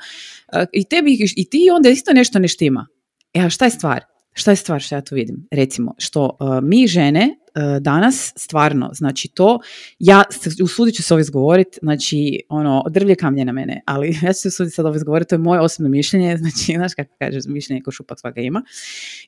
i, 0.72 0.84
tebi, 0.84 1.18
i 1.36 1.50
ti 1.50 1.68
onda 1.72 1.88
isto 1.88 2.12
nešto 2.12 2.38
ne 2.38 2.48
štima. 2.48 2.86
E, 3.34 3.40
a 3.40 3.50
šta 3.50 3.64
je 3.64 3.70
stvar? 3.70 4.04
Šta 4.32 4.50
je 4.50 4.56
stvar 4.56 4.80
što 4.80 4.94
ja 4.94 5.00
tu 5.00 5.14
vidim? 5.14 5.46
Recimo, 5.50 5.94
što 5.98 6.36
mi 6.62 6.86
žene 6.86 7.22
E, 7.22 7.39
danas 7.80 8.32
stvarno, 8.36 8.90
znači 8.92 9.28
to, 9.28 9.58
ja 9.98 10.22
usudit 10.62 10.94
ću 10.94 11.02
se 11.02 11.14
ovo 11.14 11.20
izgovoriti, 11.20 11.78
znači 11.82 12.40
ono, 12.48 12.84
drvlje 12.90 13.14
kamlje 13.14 13.44
na 13.44 13.52
mene, 13.52 13.82
ali 13.86 14.08
ja 14.22 14.32
ću 14.32 14.40
se 14.40 14.48
usuditi 14.48 14.74
sad 14.74 14.86
ovo 14.86 14.96
izgovoriti, 14.96 15.28
to 15.28 15.34
je 15.34 15.38
moje 15.38 15.60
osobno 15.60 15.88
mišljenje, 15.88 16.36
znači 16.42 16.72
znaš 16.76 16.94
kako 16.94 17.14
kaže, 17.18 17.38
mišljenje 17.46 17.82
ko 17.82 17.90
šupak 17.90 18.20
svaka 18.20 18.40
ima, 18.40 18.62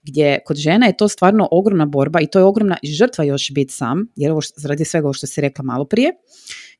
gdje 0.02 0.38
kod 0.46 0.56
žena 0.56 0.86
je 0.86 0.96
to 0.96 1.08
stvarno 1.08 1.48
ogromna 1.50 1.86
borba 1.86 2.20
i 2.20 2.26
to 2.26 2.38
je 2.38 2.44
ogromna 2.44 2.76
žrtva 2.98 3.24
još 3.24 3.50
biti 3.50 3.72
sam, 3.72 4.06
jer 4.16 4.32
ovo 4.32 4.40
radi 4.64 4.84
svega 4.84 5.06
ovo 5.06 5.12
što 5.12 5.26
si 5.26 5.40
rekla 5.40 5.64
malo 5.64 5.84
prije, 5.84 6.12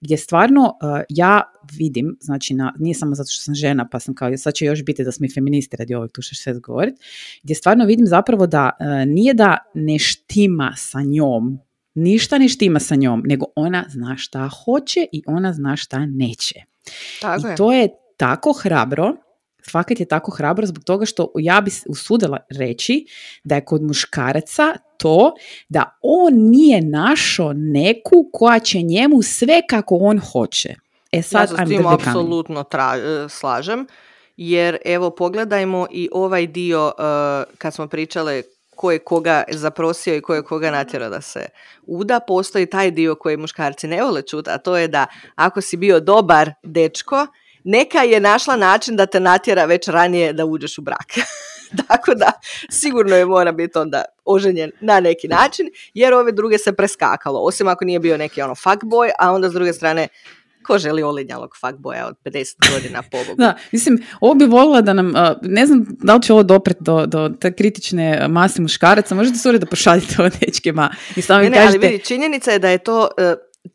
gdje 0.01 0.17
stvarno 0.17 0.63
uh, 0.63 1.01
ja 1.09 1.43
vidim, 1.73 2.17
znači 2.21 2.55
na, 2.55 2.75
nije 2.79 2.95
samo 2.95 3.15
zato 3.15 3.29
što 3.31 3.43
sam 3.43 3.55
žena 3.55 3.89
pa 3.89 4.01
sam 4.01 4.15
kao 4.15 4.37
sad 4.37 4.55
će 4.55 4.65
još 4.65 4.85
biti 4.85 5.05
da 5.05 5.13
smo 5.13 5.27
i 5.27 5.33
feministi 5.35 5.77
radi 5.77 5.95
ovog 5.95 6.13
tu 6.13 6.23
što 6.23 6.35
sve 6.35 6.61
govoriti, 6.61 7.03
gdje 7.43 7.55
stvarno 7.55 7.85
vidim 7.85 8.07
zapravo 8.07 8.47
da 8.47 8.71
uh, 8.81 8.87
nije 9.13 9.35
da 9.35 9.59
ne 9.75 9.99
štima 9.99 10.75
sa 10.77 11.03
njom, 11.03 11.59
ništa 11.95 12.39
ne 12.39 12.49
štima 12.49 12.81
sa 12.81 12.95
njom, 12.95 13.23
nego 13.27 13.47
ona 13.57 13.85
zna 13.89 14.17
šta 14.17 14.49
hoće 14.65 15.07
i 15.13 15.23
ona 15.27 15.53
zna 15.53 15.77
šta 15.77 16.07
neće. 16.07 16.61
Tako 17.21 17.49
I 17.53 17.57
to 17.57 17.73
je 17.73 17.89
tako 18.17 18.53
hrabro 18.53 19.17
fakat 19.71 20.01
je 20.01 20.07
tako 20.07 20.31
hrabro 20.31 20.67
zbog 20.67 20.85
toga 20.85 21.07
što 21.07 21.33
ja 21.39 21.61
bi 21.61 21.71
usudila 21.87 22.39
reći 22.51 23.07
da 23.45 23.55
je 23.55 23.65
kod 23.65 23.83
muškaraca 23.83 24.75
to 24.99 25.35
da 25.69 25.99
on 26.03 26.35
nije 26.35 26.81
našao 26.81 27.53
neku 27.53 28.31
koja 28.33 28.59
će 28.59 28.83
njemu 28.83 29.23
sve 29.23 29.63
kako 29.71 29.97
on 29.97 30.19
hoće. 30.19 30.75
E 31.13 31.23
sad, 31.23 31.51
ja 31.51 31.57
se 31.57 31.65
s 31.67 31.69
tim 31.69 31.87
apsolutno 31.87 32.65
e, 32.73 33.29
slažem, 33.29 33.87
jer 34.37 34.79
evo 34.85 35.11
pogledajmo 35.11 35.87
i 35.91 36.09
ovaj 36.13 36.47
dio 36.47 36.87
uh, 36.87 37.55
kad 37.59 37.75
smo 37.75 37.87
pričale 37.87 38.43
ko 38.77 38.91
je 38.91 38.99
koga 38.99 39.45
zaprosio 39.49 40.17
i 40.17 40.21
ko 40.21 40.35
je 40.35 40.43
koga 40.43 40.71
natjerao 40.71 41.11
da 41.11 41.21
se 41.21 41.47
uda, 41.83 42.21
postoji 42.21 42.67
taj 42.67 42.91
dio 42.91 43.15
koji 43.15 43.37
muškarci 43.37 43.87
ne 43.87 44.03
vole 44.03 44.23
čuti, 44.23 44.51
a 44.51 44.59
to 44.59 44.77
je 44.77 44.89
da 44.89 45.07
ako 45.35 45.61
si 45.61 45.77
bio 45.77 46.01
dobar 46.01 46.53
dečko, 46.63 47.27
neka 47.65 47.99
je 47.99 48.21
našla 48.21 48.57
način 48.57 48.97
da 48.97 49.07
te 49.07 49.21
natjera 49.21 49.65
već 49.65 49.89
ranije 49.89 50.33
da 50.33 50.45
uđeš 50.45 50.79
u 50.79 50.83
brak. 50.83 51.13
Tako 51.89 52.15
da 52.15 52.33
sigurno 52.71 53.17
je 53.17 53.27
mora 53.27 53.53
biti 53.53 53.79
onda 53.79 54.05
oženjen 54.25 54.71
na 54.81 55.01
neki 55.01 55.29
način, 55.29 55.67
jer 55.95 56.15
ove 56.15 56.33
druge 56.33 56.59
se 56.59 56.73
preskakalo. 56.73 57.41
Osim 57.41 57.69
ako 57.69 57.85
nije 57.85 57.99
bio 57.99 58.17
neki 58.17 58.43
ono 58.43 58.55
fuckboy, 58.55 59.11
a 59.19 59.33
onda 59.33 59.51
s 59.51 59.53
druge 59.53 59.73
strane 59.73 60.09
ko 60.63 60.79
želi 60.79 61.03
olinjalog 61.03 61.51
fuckboya 61.61 62.07
od 62.07 62.17
50 62.25 62.73
godina 62.75 63.03
pobogu. 63.13 63.37
Da, 63.37 63.57
mislim, 63.73 63.99
ovo 64.21 64.35
bi 64.35 64.45
volila 64.45 64.81
da 64.81 64.93
nam, 64.93 65.13
ne 65.43 65.67
znam 65.67 65.87
da 65.89 66.15
li 66.15 66.23
će 66.23 66.33
ovo 66.33 66.43
dopret 66.43 66.77
do, 66.81 67.07
do 67.07 67.31
te 67.41 67.53
kritične 67.53 68.29
mase 68.29 68.63
muškaraca, 68.63 69.15
možete 69.15 69.39
se 69.39 69.59
da 69.59 69.67
pošaljete 69.67 70.15
ovo 70.19 70.31
dečkima 70.41 70.91
i 71.17 71.23
samo 71.23 71.41
ne, 71.41 71.51
ne, 71.51 71.57
kažete... 71.57 71.79
ali 71.79 71.89
vidi, 71.89 72.05
činjenica 72.05 72.51
je 72.51 72.59
da 72.59 72.69
je 72.69 72.79
to 72.79 73.01
uh, 73.01 73.25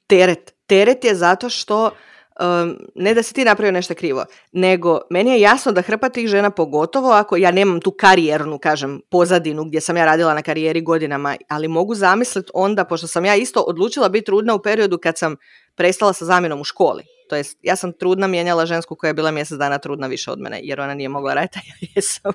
teret. 0.08 0.54
Teret 0.68 1.04
je 1.04 1.16
zato 1.16 1.50
što 1.50 1.92
um, 2.40 2.78
ne 2.96 3.14
da 3.14 3.24
si 3.24 3.34
ti 3.34 3.46
napravio 3.46 3.72
nešto 3.72 3.94
krivo, 3.94 4.26
nego 4.52 5.00
meni 5.10 5.32
je 5.32 5.42
jasno 5.42 5.72
da 5.72 5.82
hrpa 5.82 6.10
tih 6.10 6.28
žena, 6.28 6.50
pogotovo 6.50 7.12
ako 7.12 7.38
ja 7.38 7.52
nemam 7.52 7.82
tu 7.82 7.92
karijernu, 7.92 8.58
kažem, 8.60 9.02
pozadinu 9.10 9.66
gdje 9.66 9.82
sam 9.82 9.98
ja 9.98 10.06
radila 10.06 10.34
na 10.34 10.42
karijeri 10.42 10.82
godinama, 10.82 11.36
ali 11.48 11.68
mogu 11.68 11.96
zamisliti 11.96 12.52
onda, 12.54 12.84
pošto 12.84 13.08
sam 13.08 13.26
ja 13.26 13.36
isto 13.36 13.62
odlučila 13.62 14.10
biti 14.10 14.26
trudna 14.26 14.56
u 14.56 14.62
periodu 14.62 14.98
kad 14.98 15.18
sam 15.18 15.36
prestala 15.78 16.14
sa 16.14 16.26
zamjenom 16.26 16.62
u 16.62 16.64
školi. 16.64 17.04
To 17.30 17.36
jest, 17.36 17.58
ja 17.62 17.76
sam 17.76 17.94
trudna 17.94 18.28
mijenjala 18.28 18.66
žensku 18.66 18.96
koja 18.96 19.10
je 19.10 19.14
bila 19.14 19.32
mjesec 19.32 19.58
dana 19.58 19.78
trudna 19.78 20.08
više 20.08 20.32
od 20.32 20.40
mene, 20.40 20.60
jer 20.64 20.82
ona 20.82 20.94
nije 20.94 21.10
mogla 21.10 21.34
raditi, 21.34 21.60
a 21.60 21.62
ja 21.68 21.88
jesam. 21.96 22.32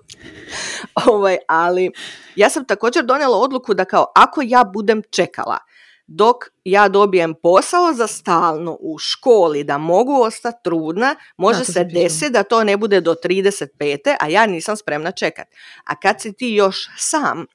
ovaj, 1.07 1.37
ali 1.49 1.91
ja 2.37 2.51
sam 2.51 2.65
također 2.65 3.05
donijela 3.05 3.39
odluku 3.39 3.75
da 3.75 3.85
kao, 3.85 4.07
ako 4.15 4.41
ja 4.45 4.65
budem 4.65 5.03
čekala 5.11 5.59
dok 6.07 6.37
ja 6.65 6.89
dobijem 6.89 7.35
posao 7.43 7.93
za 7.93 8.07
stalno 8.07 8.77
u 8.81 8.99
školi 8.99 9.65
da 9.65 9.79
mogu 9.79 10.23
ostati 10.23 10.59
trudna, 10.65 11.17
može 11.37 11.65
se 11.65 11.85
desiti 11.85 12.33
da 12.33 12.43
to 12.43 12.65
ne 12.65 12.77
bude 12.77 13.01
do 13.01 13.15
35. 13.25 14.17
a 14.21 14.29
ja 14.29 14.47
nisam 14.47 14.77
spremna 14.77 15.11
čekat. 15.11 15.49
A 15.85 16.01
kad 16.01 16.21
si 16.21 16.33
ti 16.33 16.49
još 16.49 16.89
sam, 16.99 17.47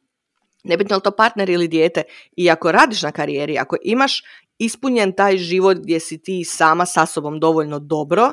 nebitno 0.63 0.95
li 0.95 1.01
to 1.01 1.11
partner 1.11 1.49
ili 1.49 1.67
dijete, 1.67 2.03
i 2.37 2.49
ako 2.49 2.71
radiš 2.71 3.01
na 3.01 3.11
karijeri, 3.11 3.57
ako 3.57 3.75
imaš 3.83 4.23
ispunjen 4.59 5.11
taj 5.11 5.37
život 5.37 5.77
gdje 5.77 5.99
si 5.99 6.17
ti 6.17 6.43
sama 6.43 6.85
sa 6.85 7.05
sobom 7.05 7.39
dovoljno 7.39 7.79
dobro, 7.79 8.25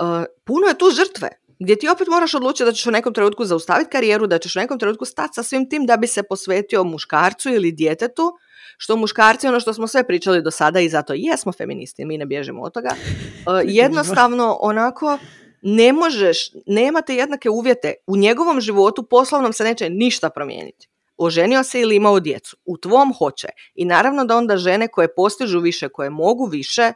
uh, 0.00 0.24
puno 0.44 0.66
je 0.66 0.78
tu 0.78 0.90
žrtve 0.90 1.28
gdje 1.58 1.78
ti 1.78 1.88
opet 1.88 2.08
moraš 2.08 2.34
odlučiti 2.34 2.64
da 2.64 2.72
ćeš 2.72 2.86
u 2.86 2.90
nekom 2.90 3.14
trenutku 3.14 3.44
zaustaviti 3.44 3.90
karijeru, 3.90 4.26
da 4.26 4.38
ćeš 4.38 4.56
u 4.56 4.58
nekom 4.58 4.78
trenutku 4.78 5.04
stati 5.04 5.34
sa 5.34 5.42
svim 5.42 5.68
tim 5.68 5.86
da 5.86 5.96
bi 5.96 6.06
se 6.06 6.22
posvetio 6.22 6.84
muškarcu 6.84 7.50
ili 7.50 7.72
djetetu, 7.72 8.32
što 8.76 8.96
muškarci, 8.96 9.48
ono 9.48 9.60
što 9.60 9.74
smo 9.74 9.86
sve 9.86 10.06
pričali 10.06 10.42
do 10.42 10.50
sada 10.50 10.80
i 10.80 10.88
zato 10.88 11.12
jesmo 11.16 11.52
feministi, 11.52 12.04
mi 12.04 12.18
ne 12.18 12.26
bježimo 12.26 12.62
od 12.62 12.72
toga, 12.72 12.88
uh, 12.90 13.60
jednostavno 13.82 14.58
onako 14.60 15.18
ne 15.62 15.92
možeš, 15.92 16.50
nemate 16.66 17.14
jednake 17.14 17.50
uvjete. 17.50 17.94
U 18.06 18.16
njegovom 18.16 18.60
životu 18.60 19.02
poslovnom 19.02 19.52
se 19.52 19.64
neće 19.64 19.90
ništa 19.90 20.30
promijeniti. 20.30 20.88
Oženio 21.18 21.62
se 21.62 21.80
ili 21.80 21.96
imao 21.96 22.20
djecu. 22.20 22.56
U 22.64 22.76
tvom 22.76 23.14
hoće. 23.14 23.48
I 23.74 23.84
naravno 23.84 24.24
da 24.24 24.36
onda 24.36 24.56
žene 24.56 24.88
koje 24.88 25.14
postižu 25.14 25.60
više, 25.60 25.88
koje 25.88 26.10
mogu 26.10 26.46
više, 26.46 26.92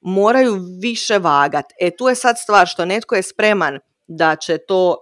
moraju 0.00 0.58
više 0.82 1.18
vagat. 1.18 1.64
E 1.80 1.90
tu 1.90 2.08
je 2.08 2.14
sad 2.14 2.36
stvar 2.38 2.66
što 2.66 2.84
netko 2.84 3.14
je 3.14 3.22
spreman 3.22 3.78
da 4.06 4.36
će 4.36 4.58
to 4.58 4.96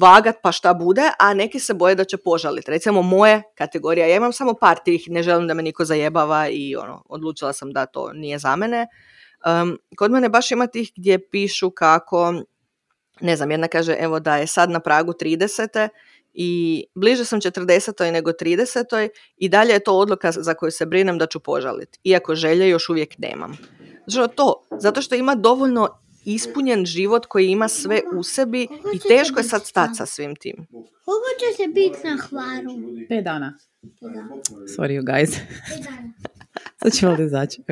vagat 0.00 0.36
pa 0.42 0.52
šta 0.52 0.74
bude, 0.74 1.02
a 1.18 1.34
neki 1.34 1.60
se 1.60 1.74
boje 1.74 1.94
da 1.94 2.04
će 2.04 2.16
požaliti. 2.16 2.70
Recimo 2.70 3.02
moje 3.02 3.42
kategorija, 3.54 4.06
ja 4.06 4.16
imam 4.16 4.32
samo 4.32 4.54
par 4.54 4.78
tih, 4.84 5.04
ne 5.08 5.22
želim 5.22 5.48
da 5.48 5.54
me 5.54 5.62
niko 5.62 5.84
zajebava 5.84 6.48
i 6.48 6.76
ono, 6.76 7.02
odlučila 7.08 7.52
sam 7.52 7.72
da 7.72 7.86
to 7.86 8.12
nije 8.12 8.38
za 8.38 8.56
mene. 8.56 8.86
Um, 9.46 9.78
kod 9.96 10.10
mene 10.10 10.28
baš 10.28 10.50
ima 10.50 10.66
tih 10.66 10.92
gdje 10.96 11.30
pišu 11.30 11.70
kako, 11.70 12.34
ne 13.20 13.36
znam, 13.36 13.50
jedna 13.50 13.68
kaže 13.68 13.96
evo 13.98 14.20
da 14.20 14.36
je 14.36 14.46
sad 14.46 14.70
na 14.70 14.80
pragu 14.80 15.12
30. 15.12 15.88
i 16.34 16.84
bliže 16.94 17.24
sam 17.24 17.40
40. 17.40 18.12
nego 18.12 18.30
30. 18.30 19.08
i 19.36 19.48
dalje 19.48 19.72
je 19.72 19.84
to 19.84 19.98
odluka 19.98 20.32
za 20.32 20.54
koju 20.54 20.70
se 20.70 20.86
brinem 20.86 21.18
da 21.18 21.26
ću 21.26 21.40
požaliti, 21.40 21.98
iako 22.04 22.34
želje 22.34 22.68
još 22.68 22.88
uvijek 22.88 23.18
nemam. 23.18 23.58
Zato 24.06 24.28
to, 24.34 24.78
zato 24.78 25.02
što 25.02 25.14
ima 25.14 25.34
dovoljno 25.34 25.88
ispunjen 26.24 26.86
život 26.86 27.26
koji 27.26 27.48
ima 27.48 27.68
sve 27.68 28.00
u 28.16 28.22
sebi 28.22 28.62
i 28.94 28.98
teško 29.08 29.40
je 29.40 29.44
sad 29.44 29.66
stati 29.66 29.94
sa 29.94 30.06
svim 30.06 30.36
tim. 30.36 30.66
Koliko 31.04 31.28
će 31.38 31.56
se 31.56 31.68
biti 31.68 32.08
na 32.08 32.16
hvaru? 32.16 32.70
Pet 33.08 33.24
dana. 33.24 33.58
Sorry 34.76 35.00
you 35.00 35.04
guys. 35.04 35.38
Sad 36.82 36.92
ćemo 36.92 37.12
li 37.12 37.24
izaći, 37.24 37.62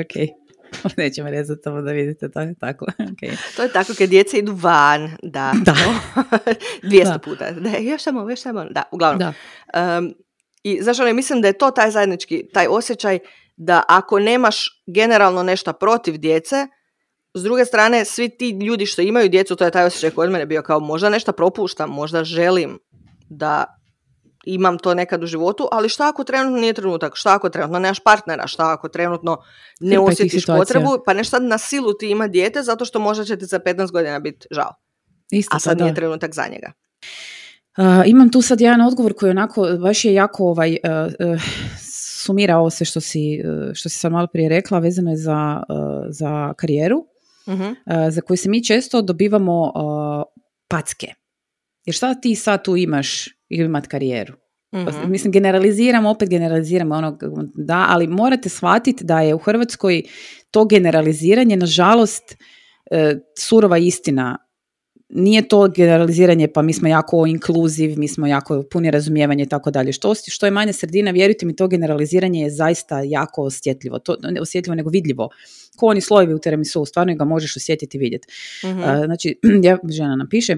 ok. 0.85 0.97
Nećemo 0.97 1.31
rezati 1.31 1.61
samo 1.65 1.83
da 1.83 1.93
vidite, 1.93 2.31
to 2.31 2.41
je 2.41 2.55
tako. 2.61 2.87
Okay. 3.11 3.57
To 3.57 3.63
je 3.63 3.73
tako 3.73 3.93
kad 3.99 4.09
djeca 4.09 4.37
idu 4.37 4.53
van, 4.55 5.11
da. 5.23 5.53
Da. 5.65 5.75
200 6.83 7.19
puta. 7.19 7.51
Da, 7.51 7.71
još 7.79 8.03
samo, 8.03 8.31
još 8.31 8.41
samo. 8.41 8.65
Da, 8.65 8.83
uglavnom. 8.93 9.19
Da. 9.19 9.99
Um, 9.99 10.15
I 10.63 10.83
zašto 10.83 11.05
ne 11.05 11.13
mislim 11.13 11.41
da 11.41 11.49
je 11.49 11.59
to 11.59 11.71
taj 11.71 11.91
zajednički, 11.91 12.49
taj 12.53 12.67
osjećaj 12.67 13.19
da 13.57 13.83
ako 13.89 14.19
nemaš 14.19 14.83
generalno 14.87 15.43
nešto 15.43 15.73
protiv 15.73 16.17
djece, 16.17 16.67
s 17.35 17.43
druge 17.43 17.65
strane, 17.65 18.05
svi 18.05 18.29
ti 18.29 18.51
ljudi 18.51 18.87
što 18.87 19.03
imaju 19.03 19.29
djecu, 19.29 19.57
to 19.57 19.65
je 19.65 19.71
taj 19.71 19.85
osjećaj 19.85 20.11
kod 20.11 20.31
mene 20.31 20.47
bio 20.47 20.63
kao 20.63 20.81
možda 20.81 21.09
nešto 21.09 21.33
propuštam, 21.33 21.91
možda 21.91 22.25
želim 22.25 22.79
da 23.29 23.80
imam 24.45 24.79
to 24.79 24.95
nekad 24.95 25.23
u 25.23 25.27
životu, 25.27 25.69
ali 25.73 25.89
šta 25.89 26.09
ako 26.09 26.25
trenutno 26.25 26.59
nije 26.61 26.73
trenutak, 26.73 27.13
šta 27.17 27.35
ako 27.35 27.49
trenutno 27.49 27.79
nemaš 27.79 28.01
partnera, 28.01 28.47
šta 28.47 28.73
ako 28.73 28.89
trenutno 28.89 29.39
ne 29.81 29.99
osjetiš 29.99 30.47
potrebu, 30.47 30.99
pa 31.07 31.13
nešto 31.13 31.39
na 31.39 31.59
silu 31.59 31.93
ti 31.95 32.11
ima 32.11 32.29
dijete 32.29 32.63
zato 32.63 32.85
što 32.85 32.99
možda 32.99 33.25
će 33.25 33.37
ti 33.37 33.47
za 33.47 33.59
15 33.59 33.93
godina 33.93 34.19
biti 34.19 34.47
žao. 34.51 34.75
Isto, 35.31 35.57
A 35.57 35.59
sad 35.59 35.81
nije 35.81 35.95
trenutak 35.95 36.35
za 36.35 36.47
njega. 36.53 36.73
Uh, 37.79 37.85
imam 38.07 38.31
tu 38.33 38.43
sad 38.43 38.61
jedan 38.61 38.81
odgovor 38.81 39.15
koji 39.15 39.31
onako 39.31 39.69
baš 39.81 40.05
je 40.05 40.15
jako 40.15 40.45
ovaj, 40.45 40.71
uh, 40.71 41.29
uh, 41.35 41.43
sumira 42.25 42.57
ovo 42.57 42.71
sve 42.71 42.87
što 42.87 43.01
si, 43.01 43.43
što 43.75 43.89
si 43.89 43.99
sad 43.99 44.13
malo 44.13 44.27
prije 44.27 44.49
rekla, 44.49 44.79
vezano 44.79 45.11
je 45.11 45.17
za, 45.17 45.63
za 46.09 46.55
karijeru 46.57 46.99
uh 46.99 47.11
za 48.11 48.21
koje 48.21 48.37
se 48.37 48.49
mi 48.49 48.65
često 48.65 49.03
dobivamo 49.03 49.63
uh, 49.63 50.23
packe. 50.69 51.15
Jer 51.85 51.95
šta 51.95 52.15
ti 52.15 52.35
sad 52.35 52.65
tu 52.65 52.77
imaš 52.77 53.40
ili 53.51 53.65
imat 53.65 53.87
karijeru? 53.87 54.35
uh 54.73 55.09
Mislim, 55.09 55.33
generaliziramo, 55.33 56.11
opet 56.11 56.29
generaliziramo 56.29 56.95
ono, 56.95 57.19
da, 57.55 57.87
ali 57.89 58.07
morate 58.07 58.49
shvatiti 58.49 59.05
da 59.05 59.21
je 59.21 59.35
u 59.35 59.39
Hrvatskoj 59.39 60.03
to 60.51 60.65
generaliziranje, 60.65 61.57
nažalost, 61.57 62.37
uh, 62.91 62.99
surova 63.39 63.79
istina 63.79 64.39
nije 65.11 65.49
to 65.49 65.69
generaliziranje 65.69 66.49
pa 66.49 66.63
mi 66.63 66.73
smo 66.73 66.89
jako 66.89 67.27
inkluziv, 67.27 67.99
mi 67.99 68.09
smo 68.09 68.27
jako 68.27 68.63
puni 68.71 68.91
razumijevanje 68.91 69.43
i 69.43 69.49
tako 69.49 69.71
dalje. 69.71 69.93
Što, 69.93 70.15
što 70.15 70.47
je 70.47 70.51
manja 70.51 70.73
sredina, 70.73 71.11
vjerujte 71.11 71.47
mi, 71.47 71.57
to 71.57 71.69
generaliziranje 71.69 72.43
je 72.43 72.51
zaista 72.51 73.01
jako 73.01 73.43
osjetljivo. 73.43 73.99
To, 73.99 74.17
ne 74.23 74.41
osjetljivo, 74.41 74.75
nego 74.75 74.91
vidljivo. 74.91 75.29
Ko 75.77 75.87
oni 75.87 76.01
slojevi 76.01 76.35
u 76.35 76.39
tiramisu, 76.39 76.85
stvarno 76.85 77.15
ga 77.15 77.25
možeš 77.25 77.57
osjetiti 77.57 77.97
i 77.97 78.01
vidjeti. 78.01 78.29
mm 78.65 79.05
Znači, 79.05 79.39
ja, 79.67 79.79
žena 79.89 80.17
nam 80.17 80.29
piše, 80.29 80.57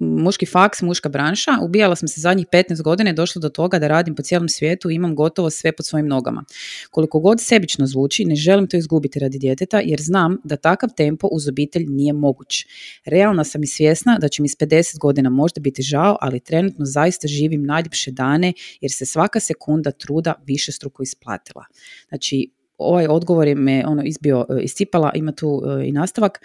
muški 0.00 0.46
faks, 0.46 0.82
muška 0.82 1.08
branša. 1.08 1.50
Ubijala 1.62 1.96
sam 1.96 2.08
se 2.08 2.20
zadnjih 2.20 2.46
15 2.46 2.82
godina 2.82 3.10
i 3.10 3.14
došla 3.14 3.40
do 3.40 3.48
toga 3.48 3.78
da 3.78 3.88
radim 3.88 4.14
po 4.14 4.22
cijelom 4.22 4.48
svijetu 4.48 4.90
i 4.90 4.94
imam 4.94 5.14
gotovo 5.14 5.50
sve 5.50 5.72
pod 5.72 5.86
svojim 5.86 6.06
nogama. 6.06 6.44
Koliko 6.90 7.20
god 7.20 7.40
sebično 7.40 7.86
zvuči, 7.86 8.24
ne 8.24 8.36
želim 8.36 8.66
to 8.66 8.76
izgubiti 8.76 9.18
radi 9.18 9.38
djeteta 9.38 9.80
jer 9.84 10.00
znam 10.00 10.36
da 10.44 10.56
takav 10.56 10.90
tempo 10.96 11.28
uz 11.32 11.48
obitelj 11.48 11.84
nije 11.88 12.12
moguć. 12.12 12.66
Realna 13.04 13.44
sam 13.44 13.62
i 13.62 13.66
svjesna 13.66 14.18
da 14.18 14.28
će 14.28 14.42
mi 14.42 14.48
s 14.48 14.56
50 14.56 14.98
godina 14.98 15.30
možda 15.30 15.60
biti 15.60 15.82
žao, 15.82 16.16
ali 16.20 16.40
trenutno 16.40 16.84
zaista 16.84 17.28
živim 17.28 17.62
najljepše 17.62 18.10
dane 18.10 18.52
jer 18.80 18.92
se 18.92 19.06
svaka 19.06 19.40
sekunda 19.40 19.90
truda 19.90 20.34
više 20.46 20.72
struko 20.72 21.02
isplatila. 21.02 21.64
Znači, 22.08 22.50
ovaj 22.78 23.06
odgovor 23.06 23.48
je 23.48 23.54
me 23.54 23.84
ono 23.86 24.02
izbio, 24.04 24.46
e, 24.50 24.62
iscipala, 24.62 25.12
ima 25.14 25.32
tu 25.32 25.62
e, 25.66 25.88
i 25.88 25.92
nastavak. 25.92 26.40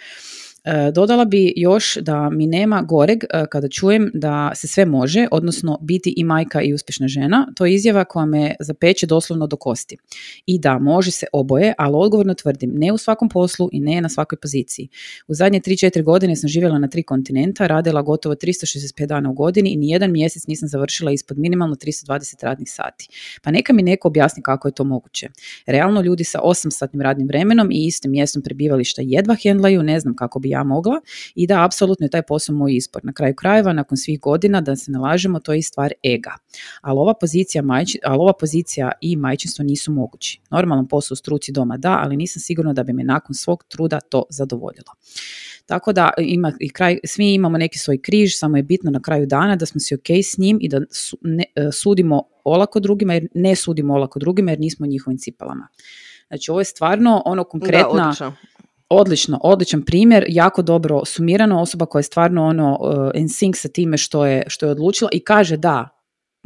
E, 0.66 0.90
dodala 0.92 1.24
bi 1.24 1.52
još 1.56 1.96
da 1.96 2.30
mi 2.30 2.46
nema 2.46 2.82
goreg 2.82 3.24
e, 3.24 3.44
kada 3.50 3.68
čujem 3.68 4.10
da 4.14 4.52
se 4.54 4.68
sve 4.68 4.86
može, 4.86 5.28
odnosno 5.30 5.78
biti 5.80 6.14
i 6.16 6.24
majka 6.24 6.62
i 6.62 6.74
uspješna 6.74 7.08
žena. 7.08 7.46
To 7.56 7.66
je 7.66 7.74
izjava 7.74 8.04
koja 8.04 8.26
me 8.26 8.54
zapeće 8.60 9.06
doslovno 9.06 9.46
do 9.46 9.56
kosti. 9.56 9.96
I 10.46 10.58
da, 10.58 10.78
može 10.78 11.10
se 11.10 11.26
oboje, 11.32 11.74
ali 11.78 11.94
odgovorno 11.96 12.34
tvrdim, 12.34 12.72
ne 12.74 12.92
u 12.92 12.98
svakom 12.98 13.28
poslu 13.28 13.68
i 13.72 13.80
ne 13.80 14.00
na 14.00 14.08
svakoj 14.08 14.38
poziciji. 14.38 14.88
U 15.28 15.34
zadnje 15.34 15.60
3-4 15.60 16.02
godine 16.02 16.36
sam 16.36 16.48
živjela 16.48 16.78
na 16.78 16.88
tri 16.88 17.02
kontinenta, 17.02 17.66
radila 17.66 18.02
gotovo 18.02 18.34
365 18.34 19.06
dana 19.06 19.30
u 19.30 19.32
godini 19.32 19.70
i 19.70 19.76
nijedan 19.76 20.12
mjesec 20.12 20.46
nisam 20.46 20.68
završila 20.68 21.12
ispod 21.12 21.38
minimalno 21.38 21.74
320 21.74 22.44
radnih 22.44 22.68
sati. 22.70 23.08
Pa 23.42 23.50
neka 23.50 23.72
mi 23.72 23.82
neko 23.82 24.08
objasni 24.08 24.42
kako 24.42 24.68
je 24.68 24.74
to 24.74 24.84
moguće. 24.84 25.28
Realno 25.66 26.00
ljudi 26.00 26.24
sa 26.24 26.38
8-satnim 26.44 27.02
radnim 27.02 27.28
vremenom 27.28 27.70
i 27.70 27.86
istim 27.86 28.10
mjestom 28.10 28.42
prebivališta 28.42 29.02
jedva 29.04 29.36
hendlaju, 29.42 29.82
ne 29.82 30.00
znam 30.00 30.16
kako 30.16 30.38
bi 30.38 30.55
ja 30.56 30.64
mogla 30.64 31.00
i 31.34 31.46
da 31.46 31.64
apsolutno 31.64 32.06
je 32.06 32.10
taj 32.10 32.22
posao 32.22 32.54
moj 32.54 32.76
izbor. 32.76 33.04
Na 33.04 33.12
kraju 33.12 33.34
krajeva, 33.34 33.72
nakon 33.72 33.98
svih 33.98 34.20
godina, 34.20 34.60
da 34.60 34.76
se 34.76 34.90
nalažemo, 34.90 35.40
to 35.40 35.52
je 35.52 35.58
i 35.58 35.62
stvar 35.62 35.92
ega. 36.02 36.34
Ali 36.80 36.98
ova 36.98 37.14
pozicija, 37.14 37.62
majči, 37.62 37.98
ali 38.04 38.18
ova 38.18 38.32
pozicija 38.40 38.92
i 39.00 39.16
majčinstvo 39.16 39.64
nisu 39.64 39.92
mogući. 39.92 40.40
Normalan 40.50 40.88
posao 40.88 41.14
u 41.14 41.16
struci 41.16 41.52
doma 41.52 41.76
da, 41.76 41.98
ali 42.02 42.16
nisam 42.16 42.40
sigurna 42.40 42.72
da 42.72 42.82
bi 42.82 42.92
me 42.92 43.04
nakon 43.04 43.34
svog 43.34 43.64
truda 43.68 44.00
to 44.00 44.24
zadovoljilo. 44.30 44.92
Tako 45.66 45.92
da 45.92 46.10
ima 46.18 46.52
i 46.60 46.70
kraj, 46.70 46.98
svi 47.04 47.34
imamo 47.34 47.58
neki 47.58 47.78
svoj 47.78 47.98
križ, 48.02 48.38
samo 48.38 48.56
je 48.56 48.62
bitno 48.62 48.90
na 48.90 49.00
kraju 49.02 49.26
dana 49.26 49.56
da 49.56 49.66
smo 49.66 49.80
si 49.80 49.94
ok 49.94 50.10
s 50.10 50.38
njim 50.38 50.58
i 50.60 50.68
da 50.68 50.80
ne, 51.22 51.44
e, 51.54 51.72
sudimo 51.72 52.22
olako 52.44 52.80
drugima 52.80 53.14
jer 53.14 53.28
ne 53.34 53.56
sudimo 53.56 53.94
olako 53.94 54.18
drugima 54.18 54.50
jer 54.50 54.60
nismo 54.60 54.86
u 54.86 54.88
njihovim 54.88 55.18
cipalama. 55.18 55.68
Znači 56.28 56.50
ovo 56.50 56.60
je 56.60 56.64
stvarno 56.64 57.22
ono 57.24 57.44
konkretna, 57.44 58.14
Odlično, 58.88 59.40
odličan 59.42 59.82
primjer, 59.82 60.24
jako 60.28 60.62
dobro 60.62 61.04
sumirano, 61.04 61.60
osoba 61.60 61.86
koja 61.86 62.00
je 62.00 62.02
stvarno 62.02 62.46
ono 62.46 62.78
uh, 62.80 63.10
in 63.14 63.28
sync 63.28 63.56
sa 63.56 63.68
time 63.68 63.96
što 63.96 64.26
je, 64.26 64.42
što 64.46 64.66
je 64.66 64.72
odlučila 64.72 65.10
i 65.12 65.20
kaže 65.20 65.56
da, 65.56 65.95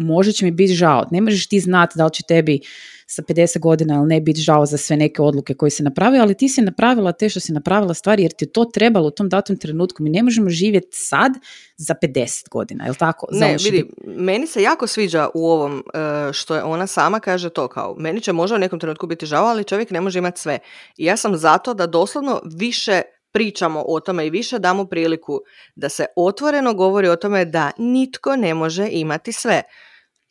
može 0.00 0.32
će 0.32 0.44
mi 0.44 0.50
biti 0.50 0.74
žao. 0.74 1.04
Ne 1.10 1.20
možeš 1.20 1.48
ti 1.48 1.60
znati 1.60 1.98
da 1.98 2.04
li 2.04 2.12
će 2.12 2.22
tebi 2.22 2.60
sa 3.06 3.22
50 3.22 3.58
godina 3.58 3.94
ili 3.94 4.06
ne 4.06 4.20
biti 4.20 4.40
žao 4.40 4.66
za 4.66 4.76
sve 4.76 4.96
neke 4.96 5.22
odluke 5.22 5.54
koje 5.54 5.70
si 5.70 5.82
napravila, 5.82 6.22
ali 6.22 6.34
ti 6.34 6.48
si 6.48 6.62
napravila 6.62 7.12
te 7.12 7.28
što 7.28 7.40
si 7.40 7.52
napravila 7.52 7.94
stvari 7.94 8.22
jer 8.22 8.32
ti 8.32 8.44
je 8.44 8.52
to 8.52 8.64
trebalo 8.64 9.08
u 9.08 9.10
tom 9.10 9.28
datom 9.28 9.56
trenutku. 9.56 10.02
Mi 10.02 10.10
ne 10.10 10.22
možemo 10.22 10.50
živjeti 10.50 10.96
sad 10.96 11.32
za 11.76 11.94
50 12.02 12.48
godina, 12.48 12.86
je 12.86 12.94
tako? 12.94 13.26
Ne, 13.32 13.56
vidi, 13.64 13.90
meni 14.06 14.46
se 14.46 14.62
jako 14.62 14.86
sviđa 14.86 15.28
u 15.34 15.50
ovom 15.50 15.78
e, 15.78 16.32
što 16.32 16.54
je 16.54 16.62
ona 16.62 16.86
sama 16.86 17.20
kaže 17.20 17.50
to 17.50 17.68
kao, 17.68 17.94
meni 17.98 18.20
će 18.20 18.32
možda 18.32 18.56
u 18.56 18.58
nekom 18.58 18.80
trenutku 18.80 19.06
biti 19.06 19.26
žao, 19.26 19.44
ali 19.44 19.64
čovjek 19.64 19.90
ne 19.90 20.00
može 20.00 20.18
imati 20.18 20.40
sve. 20.40 20.58
I 20.96 21.04
ja 21.04 21.16
sam 21.16 21.36
zato 21.36 21.74
da 21.74 21.86
doslovno 21.86 22.40
više 22.56 23.02
pričamo 23.32 23.84
o 23.86 24.00
tome 24.00 24.26
i 24.26 24.30
više 24.30 24.58
damo 24.58 24.84
priliku 24.84 25.40
da 25.74 25.88
se 25.88 26.06
otvoreno 26.16 26.74
govori 26.74 27.08
o 27.08 27.16
tome 27.16 27.44
da 27.44 27.70
nitko 27.78 28.36
ne 28.36 28.54
može 28.54 28.88
imati 28.90 29.32
sve. 29.32 29.62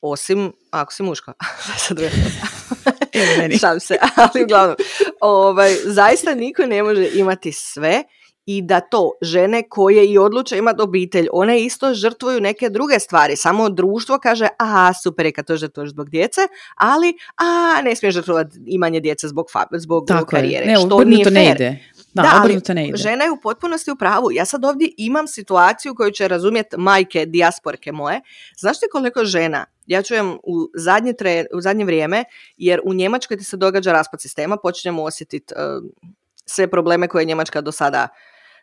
Osim 0.01 0.51
ako 0.71 0.93
si 0.93 1.03
muška. 1.03 1.33
Šalim 3.59 3.79
se, 3.79 3.97
ali 4.15 4.43
uglavnom. 4.43 4.75
Ovaj, 5.21 5.75
zaista 5.85 6.35
niko 6.35 6.65
ne 6.65 6.83
može 6.83 7.09
imati 7.13 7.51
sve 7.51 8.03
i 8.45 8.61
da 8.61 8.79
to 8.79 9.11
žene 9.21 9.63
koje 9.69 10.05
i 10.05 10.17
odluče 10.17 10.57
imati 10.57 10.81
obitelj, 10.81 11.27
one 11.31 11.61
isto 11.61 11.93
žrtvuju 11.93 12.41
neke 12.41 12.69
druge 12.69 12.99
stvari. 12.99 13.35
Samo 13.35 13.69
društvo 13.69 14.19
kaže, 14.23 14.47
a 14.59 14.93
super 14.93 15.25
je 15.25 15.31
kad 15.31 15.45
to 15.45 15.57
žrtvuješ 15.57 15.89
zbog 15.89 16.09
djece, 16.09 16.41
ali 16.75 17.13
a 17.37 17.81
ne 17.81 17.95
smiješ 17.95 18.15
žrtvovati 18.15 18.59
imanje 18.65 18.99
djece 18.99 19.27
zbog, 19.27 19.45
zbog 19.77 20.07
Tako 20.07 20.25
karijere. 20.25 20.65
Ne, 20.65 20.75
što 20.75 21.03
nije 21.03 21.23
to 21.23 21.29
ne 21.29 21.51
ide. 21.51 21.79
Da, 22.13 22.21
da 22.21 22.31
ali 22.33 22.61
ne 22.69 22.87
ide. 22.87 22.97
žena 22.97 23.23
je 23.23 23.31
u 23.31 23.41
potpunosti 23.41 23.91
u 23.91 23.95
pravu. 23.95 24.31
Ja 24.31 24.45
sad 24.45 24.65
ovdje 24.65 24.89
imam 24.97 25.27
situaciju 25.27 25.95
koju 25.95 26.11
će 26.11 26.27
razumjeti 26.27 26.77
majke 26.77 27.25
dijasporke 27.25 27.91
moje. 27.91 28.21
Znaš 28.57 28.79
ti 28.79 28.85
koliko 28.91 29.25
žena 29.25 29.65
ja 29.89 30.01
čujem 30.03 30.37
u 30.43 30.69
zadnje, 30.75 31.13
tre, 31.13 31.45
u 31.53 31.61
zadnje 31.61 31.85
vrijeme, 31.85 32.23
jer 32.57 32.81
u 32.85 32.93
Njemačkoj 32.93 33.37
ti 33.37 33.43
se 33.43 33.57
događa 33.57 33.91
raspad 33.91 34.21
sistema, 34.21 34.57
počinjemo 34.57 35.03
osjetiti 35.03 35.53
uh, 35.53 35.89
sve 36.45 36.67
probleme 36.67 37.07
koje 37.07 37.21
je 37.21 37.25
Njemačka 37.25 37.61
do 37.61 37.71
sada 37.71 38.07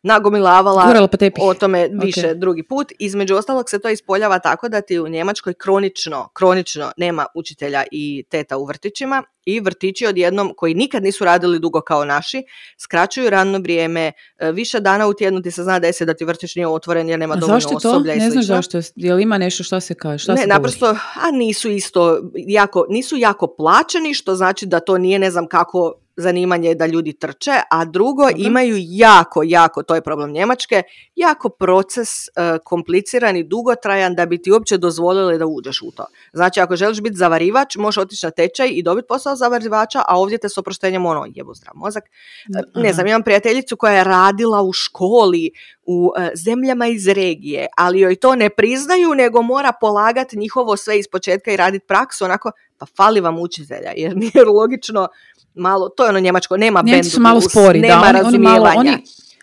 nagomilavala 0.03 1.09
o 1.41 1.55
tome 1.55 1.89
više 1.93 2.35
drugi 2.35 2.63
put. 2.63 2.93
Između 2.99 3.35
ostalog 3.35 3.71
se 3.71 3.79
to 3.79 3.89
ispoljava 3.89 4.39
tako 4.39 4.69
da 4.69 4.81
ti 4.81 4.99
u 4.99 5.09
Njemačkoj 5.09 5.55
kronično, 5.55 6.29
kronično 6.33 6.93
nema 6.97 7.27
učitelja 7.35 7.85
i 7.91 8.25
teta 8.31 8.57
u 8.57 8.65
vrtićima 8.65 9.23
i 9.47 9.61
vrtići 9.61 10.07
odjednom 10.07 10.53
koji 10.57 10.75
nikad 10.75 11.03
nisu 11.03 11.25
radili 11.25 11.59
dugo 11.59 11.81
kao 11.81 12.05
naši, 12.05 12.43
skraćuju 12.79 13.31
radno 13.31 13.59
vrijeme, 13.59 14.13
e, 14.39 14.53
više 14.53 14.81
dana 14.81 15.07
u 15.07 15.15
tjednu 15.15 15.43
ti 15.43 15.51
se 15.51 15.63
zna 15.63 15.79
da 15.79 15.89
da 16.01 16.15
ti 16.15 16.25
vrtić 16.25 16.57
nije 16.57 16.69
otvoren 16.69 17.09
jer 17.09 17.19
nema 17.19 17.35
A 17.35 17.37
dovoljno 17.37 17.61
zašto 17.61 17.77
osoblja 17.77 18.15
to? 18.15 18.19
Ne 18.19 18.31
znaš 18.31 18.47
zašto, 18.47 18.79
jel 18.97 19.21
ima 19.21 19.39
nešto 19.39 19.63
što 19.63 19.81
se 19.81 19.95
kaže? 19.95 20.23
Šta 20.23 20.35
ne, 20.35 20.43
se 20.43 20.47
naprosto, 20.47 20.87
a 21.15 21.31
nisu 21.33 21.71
isto 21.71 22.21
jako, 22.35 22.87
nisu 22.89 23.17
jako 23.17 23.47
plaćeni, 23.47 24.15
što 24.15 24.35
znači 24.35 24.67
da 24.67 24.81
to 24.81 24.99
nije 24.99 25.19
ne 25.19 25.31
znam 25.31 25.47
kako 25.47 25.95
zanimanje 26.17 26.75
da 26.75 26.87
ljudi 26.87 27.13
trče, 27.13 27.61
a 27.71 27.85
drugo 27.85 28.23
imaju 28.37 28.77
jako, 28.79 29.43
jako, 29.45 29.83
to 29.83 29.95
je 29.95 30.01
problem 30.01 30.33
Njemačke, 30.33 30.83
jako 31.15 31.49
proces 31.49 32.09
uh, 32.09 32.59
kompliciran 32.65 33.37
i 33.37 33.45
dugotrajan 33.45 34.15
da 34.15 34.27
bi 34.27 34.43
ti 34.43 34.53
uopće 34.53 34.79
dozvolili 34.79 35.39
da 35.39 35.47
uđeš 35.47 35.83
u 35.83 35.91
to. 35.91 36.07
Znači, 36.33 36.61
ako 36.61 36.77
želiš 36.77 37.01
biti 37.01 37.17
zavarivač, 37.17 37.77
možeš 37.77 37.99
otići 37.99 38.27
na 38.27 38.31
tečaj 38.31 38.69
i 38.73 38.83
dobiti 38.83 39.09
posao 39.09 39.37
zavarivača, 39.37 40.03
a 40.09 40.19
ovdje 40.19 40.39
te 40.39 40.49
s 40.49 40.59
oproštenjem 40.59 41.07
ono, 41.07 41.27
jebo 41.35 41.55
zdrav 41.55 41.73
mozak. 41.75 42.05
E, 42.05 42.81
ne 42.81 42.93
znam, 42.93 43.07
imam 43.07 43.23
prijateljicu 43.23 43.77
koja 43.77 43.93
je 43.93 44.05
radila 44.05 44.63
u 44.63 44.73
školi 44.73 45.51
u 45.83 46.07
uh, 46.07 46.29
zemljama 46.35 46.87
iz 46.87 47.09
regije, 47.09 47.67
ali 47.77 48.01
joj 48.01 48.17
to 48.17 48.37
ne 48.37 48.51
priznaju, 48.51 49.15
nego 49.15 49.43
mora 49.43 49.73
polagati 49.81 50.39
njihovo 50.39 50.77
sve 50.77 50.99
iz 50.99 51.09
početka 51.09 51.53
i 51.53 51.57
raditi 51.57 51.87
praksu, 51.87 52.25
onako, 52.25 52.51
pa 52.79 52.87
fali 52.87 53.21
vam 53.21 53.39
učitelja, 53.39 53.93
jer 53.97 54.17
nije 54.17 54.45
logično 54.45 55.09
malo, 55.57 55.89
to 55.89 56.05
je 56.05 56.09
ono 56.11 56.21
njemačko, 56.21 56.57
nema 56.57 56.83
Njemci 56.83 57.11
su 57.11 57.21
malo 57.21 57.41
spori, 57.41 57.81
nema 57.81 58.13
da, 58.13 58.27
oni, 58.27 58.39
malo, 58.39 58.71
oni, 58.77 58.99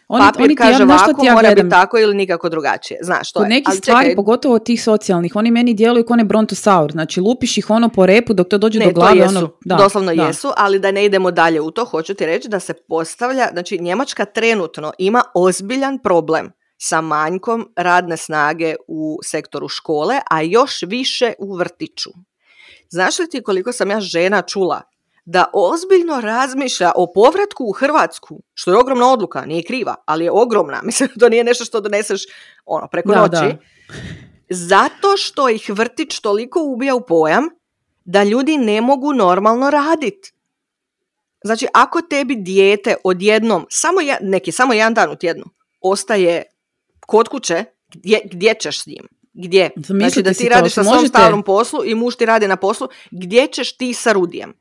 oni, 0.08 0.26
Papir 0.26 0.44
oni 0.44 0.56
kaže 0.56 0.84
ovako, 0.84 1.26
ja 1.26 1.34
mora 1.34 1.56
biti 1.56 1.70
tako 1.70 2.00
ili 2.00 2.16
nikako 2.16 2.50
drugačije. 2.50 3.00
Znaš, 3.04 3.32
to 3.32 3.40
Kod 3.40 3.50
nekih 3.50 3.74
stvari, 3.74 4.16
pogotovo 4.16 4.60
tih 4.60 4.84
socijalnih, 4.84 5.36
oni 5.36 5.52
meni 5.52 5.74
djeluju 5.74 6.06
kao 6.06 6.16
ne 6.16 6.24
brontosaur. 6.24 6.92
Znači, 6.92 7.22
lupiš 7.22 7.58
ih 7.58 7.70
ono 7.70 7.90
po 7.90 8.06
repu 8.06 8.34
dok 8.34 8.48
to 8.48 8.58
dođe 8.58 8.80
do 8.80 8.92
glave. 8.92 9.18
To 9.18 9.24
jesu, 9.24 9.38
ono, 9.38 9.50
da, 9.66 9.76
doslovno 9.76 10.16
da. 10.16 10.24
jesu, 10.24 10.52
ali 10.58 10.80
da 10.80 10.92
ne 10.92 11.06
idemo 11.06 11.32
dalje 11.32 11.62
u 11.62 11.72
to, 11.72 11.86
hoću 11.86 12.14
ti 12.14 12.26
reći 12.26 12.50
da 12.50 12.60
se 12.60 12.74
postavlja, 12.74 13.48
znači 13.52 13.78
Njemačka 13.78 14.26
trenutno 14.26 14.94
ima 14.98 15.24
ozbiljan 15.36 16.00
problem 16.04 16.52
sa 16.78 17.02
manjkom 17.02 17.70
radne 17.76 18.18
snage 18.18 18.76
u 18.88 19.20
sektoru 19.24 19.68
škole, 19.68 20.20
a 20.30 20.42
još 20.42 20.82
više 20.82 21.34
u 21.40 21.56
vrtiću. 21.56 22.10
Znaš 22.90 23.20
li 23.20 23.30
ti 23.30 23.44
koliko 23.44 23.72
sam 23.72 23.92
ja 23.92 24.00
žena 24.00 24.42
čula 24.42 24.82
da 25.26 25.46
ozbiljno 25.54 26.22
razmišlja 26.22 26.92
o 26.96 27.14
povratku 27.14 27.66
u 27.66 27.72
Hrvatsku, 27.72 28.42
što 28.54 28.72
je 28.72 28.78
ogromna 28.78 29.12
odluka, 29.12 29.46
nije 29.46 29.64
kriva, 29.64 29.96
ali 30.06 30.26
je 30.26 30.32
ogromna. 30.32 30.82
Mislim, 30.86 31.10
to 31.20 31.30
nije 31.30 31.44
nešto 31.44 31.66
što 31.66 31.82
doneseš 31.82 32.22
ono, 32.66 32.88
preko 32.88 33.12
noći. 33.16 33.58
Zato 34.50 35.18
što 35.18 35.50
ih 35.50 35.70
vrtić 35.70 36.20
toliko 36.20 36.60
ubija 36.64 36.96
u 36.96 37.06
pojam 37.06 37.44
da 38.06 38.24
ljudi 38.24 38.58
ne 38.58 38.82
mogu 38.82 39.14
normalno 39.14 39.70
raditi. 39.70 40.34
Znači, 41.44 41.68
ako 41.74 42.02
tebi 42.02 42.36
dijete 42.36 42.96
odjednom, 43.04 43.66
samo 43.70 44.02
ja, 44.02 44.18
neki, 44.22 44.52
samo 44.52 44.74
jedan 44.74 44.94
dan 44.94 45.12
u 45.12 45.16
tjednu, 45.16 45.46
ostaje 45.82 46.44
kod 47.00 47.28
kuće, 47.28 47.66
gdje, 47.88 48.20
gdje 48.24 48.54
ćeš 48.54 48.82
s 48.82 48.86
njim? 48.86 49.08
Gdje? 49.34 49.70
Znači 49.76 50.22
da 50.22 50.34
ti 50.34 50.50
radiš 50.50 50.76
na 50.76 50.84
svom 50.84 51.08
starom 51.08 51.44
poslu 51.44 51.86
i 51.86 51.96
muž 51.96 52.16
ti 52.16 52.26
radi 52.26 52.48
na 52.48 52.56
poslu, 52.56 52.88
gdje 53.12 53.48
ćeš 53.48 53.78
ti 53.78 53.94
sa 53.94 54.12
Rudijem? 54.12 54.54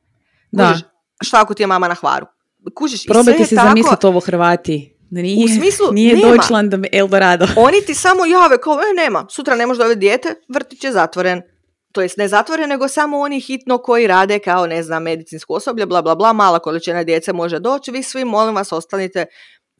Da. 0.52 0.78
šta 1.22 1.40
ako 1.40 1.54
ti 1.54 1.62
je 1.62 1.66
mama 1.66 1.88
na 1.88 1.94
hvaru? 1.94 2.26
Kužiš, 2.74 3.06
Probajte 3.06 3.44
si 3.44 3.54
tako... 3.54 3.68
zamisliti 3.68 4.06
ovo 4.06 4.20
Hrvati. 4.20 4.98
Nije, 5.10 5.44
u 5.44 5.48
smislu, 5.48 5.92
nije 5.92 6.16
nema. 6.16 6.28
Deutschland 6.28 6.74
Eldorado. 6.92 7.46
Oni 7.66 7.80
ti 7.86 7.94
samo 7.94 8.26
jave 8.26 8.58
kao, 8.60 8.74
e, 8.74 8.94
nema, 8.96 9.26
sutra 9.30 9.54
ne 9.54 9.66
može 9.66 9.78
dobiti 9.78 9.98
dijete, 9.98 10.34
vrtić 10.48 10.84
je 10.84 10.92
zatvoren. 10.92 11.42
To 11.92 12.02
jest 12.02 12.16
ne 12.16 12.28
zatvoren, 12.28 12.68
nego 12.68 12.88
samo 12.88 13.18
oni 13.18 13.40
hitno 13.40 13.78
koji 13.78 14.06
rade 14.06 14.38
kao, 14.38 14.66
ne 14.66 14.82
znam, 14.82 15.02
medicinsko 15.02 15.54
osoblje, 15.54 15.86
bla, 15.86 16.02
bla, 16.02 16.14
bla, 16.14 16.32
mala 16.32 16.58
količina 16.58 17.04
djece 17.04 17.32
može 17.32 17.58
doći, 17.58 17.90
vi 17.90 18.02
svi, 18.02 18.24
molim 18.24 18.54
vas, 18.54 18.72
ostanite 18.72 19.26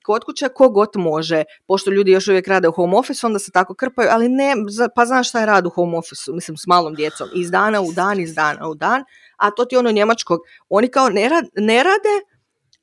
kod 0.04 0.24
kuće 0.24 0.48
kogod 0.48 0.88
može, 0.94 1.44
pošto 1.66 1.90
ljudi 1.90 2.10
još 2.10 2.28
uvijek 2.28 2.48
rade 2.48 2.68
u 2.68 2.72
home 2.72 2.96
office, 2.96 3.26
onda 3.26 3.38
se 3.38 3.50
tako 3.50 3.74
krpaju, 3.74 4.08
ali 4.12 4.28
ne, 4.28 4.54
pa 4.96 5.06
znaš 5.06 5.28
šta 5.28 5.40
je 5.40 5.46
rad 5.46 5.66
u 5.66 5.70
home 5.70 5.98
office 5.98 6.32
mislim 6.32 6.56
s 6.56 6.66
malom 6.66 6.94
djecom, 6.94 7.28
iz 7.34 7.50
dana 7.50 7.80
u 7.80 7.92
dan, 7.92 8.20
iz 8.20 8.34
dana 8.34 8.68
u 8.68 8.74
dan, 8.74 9.04
a 9.42 9.50
to 9.50 9.64
ti 9.64 9.76
ono 9.76 9.90
njemačkog, 9.92 10.40
oni 10.68 10.88
kao 10.88 11.08
ne, 11.08 11.30
ne 11.56 11.82
rade, 11.82 12.14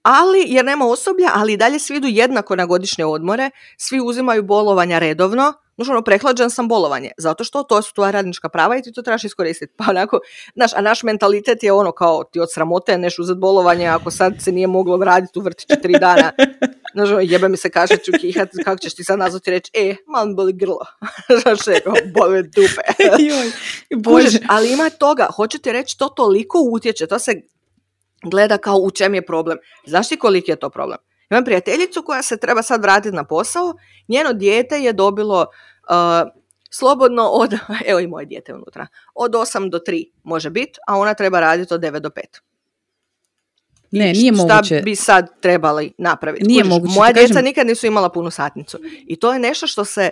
ali, 0.01 0.45
jer 0.47 0.65
nema 0.65 0.85
osoblja, 0.85 1.29
ali 1.33 1.53
i 1.53 1.57
dalje 1.57 1.79
svi 1.79 1.97
idu 1.97 2.07
jednako 2.07 2.55
na 2.55 2.65
godišnje 2.65 3.05
odmore, 3.05 3.49
svi 3.77 3.99
uzimaju 4.03 4.43
bolovanja 4.43 4.99
redovno, 4.99 5.53
Znaš, 5.79 5.89
ono, 5.89 6.01
prehlađen 6.01 6.49
sam 6.49 6.67
bolovanje, 6.67 7.11
zato 7.17 7.43
što 7.43 7.63
to 7.63 7.81
su 7.81 7.93
tvoja 7.93 8.11
radnička 8.11 8.49
prava 8.49 8.77
i 8.77 8.81
ti 8.81 8.91
to 8.93 9.01
trebaš 9.01 9.23
iskoristiti. 9.23 9.73
Pa 9.77 9.85
onako, 9.89 10.19
znaš, 10.55 10.73
a 10.73 10.81
naš 10.81 11.03
mentalitet 11.03 11.63
je 11.63 11.71
ono 11.71 11.91
kao 11.91 12.23
ti 12.23 12.39
od 12.39 12.53
sramote 12.53 12.97
neš 12.97 13.19
uzeti 13.19 13.39
bolovanje 13.39 13.87
ako 13.87 14.11
sad 14.11 14.33
se 14.39 14.51
nije 14.51 14.67
moglo 14.67 14.97
vratiti 14.97 15.39
u 15.39 15.41
vrtiću 15.41 15.81
tri 15.81 15.93
dana. 15.99 16.31
Znaš, 16.93 17.09
ono, 17.09 17.19
jebe 17.19 17.49
mi 17.49 17.57
se 17.57 17.69
kaže 17.69 17.97
ću 17.97 18.11
kihat, 18.21 18.49
kako 18.65 18.77
ćeš 18.77 18.95
ti 18.95 19.03
sad 19.03 19.19
nazvati 19.19 19.51
reći, 19.51 19.71
e, 19.73 19.95
malo 20.07 20.33
boli 20.33 20.53
grlo. 20.53 20.85
znaš, 21.41 21.59
boli 22.13 22.43
dupe. 22.43 22.81
Bože. 24.03 24.39
ali 24.47 24.73
ima 24.73 24.89
toga, 24.89 25.27
hoću 25.35 25.59
ti 25.59 25.71
reći, 25.71 25.97
to 25.97 26.07
toliko 26.07 26.59
utječe, 26.71 27.07
to 27.07 27.19
se 27.19 27.41
gleda 28.23 28.57
kao 28.57 28.75
u 28.75 28.91
čem 28.91 29.13
je 29.13 29.25
problem. 29.25 29.57
Znaš 29.85 30.09
ti 30.09 30.17
koliki 30.17 30.51
je 30.51 30.59
to 30.59 30.69
problem? 30.69 30.97
Imam 31.31 31.43
prijateljicu 31.43 32.03
koja 32.03 32.23
se 32.23 32.37
treba 32.37 32.61
sad 32.61 32.81
vratiti 32.81 33.15
na 33.15 33.23
posao, 33.23 33.73
njeno 34.07 34.33
dijete 34.33 34.75
je 34.75 34.93
dobilo 34.93 35.41
uh, 35.41 36.29
slobodno 36.69 37.23
od, 37.23 37.53
evo 37.89 37.99
i 37.99 38.07
moje 38.07 38.25
dijete 38.25 38.53
unutra, 38.53 38.87
od 39.15 39.31
8 39.31 39.69
do 39.69 39.79
3 39.87 40.11
može 40.23 40.49
biti, 40.49 40.79
a 40.87 40.97
ona 40.97 41.13
treba 41.13 41.39
raditi 41.39 41.73
od 41.73 41.81
9 41.81 41.99
do 41.99 42.09
5. 42.09 42.48
Ne, 43.91 44.13
nije 44.13 44.33
šta 44.33 44.41
moguće. 44.43 44.75
Šta 44.75 44.83
bi 44.83 44.95
sad 44.95 45.41
trebali 45.41 45.91
napraviti? 45.97 46.45
Nije 46.45 46.63
moguće. 46.63 46.93
Moja 46.95 47.13
djeca 47.13 47.41
nikad 47.41 47.67
nisu 47.67 47.87
imala 47.87 48.09
punu 48.09 48.31
satnicu. 48.31 48.79
I 49.07 49.15
to 49.15 49.33
je 49.33 49.39
nešto 49.39 49.67
što 49.67 49.85
se 49.85 50.09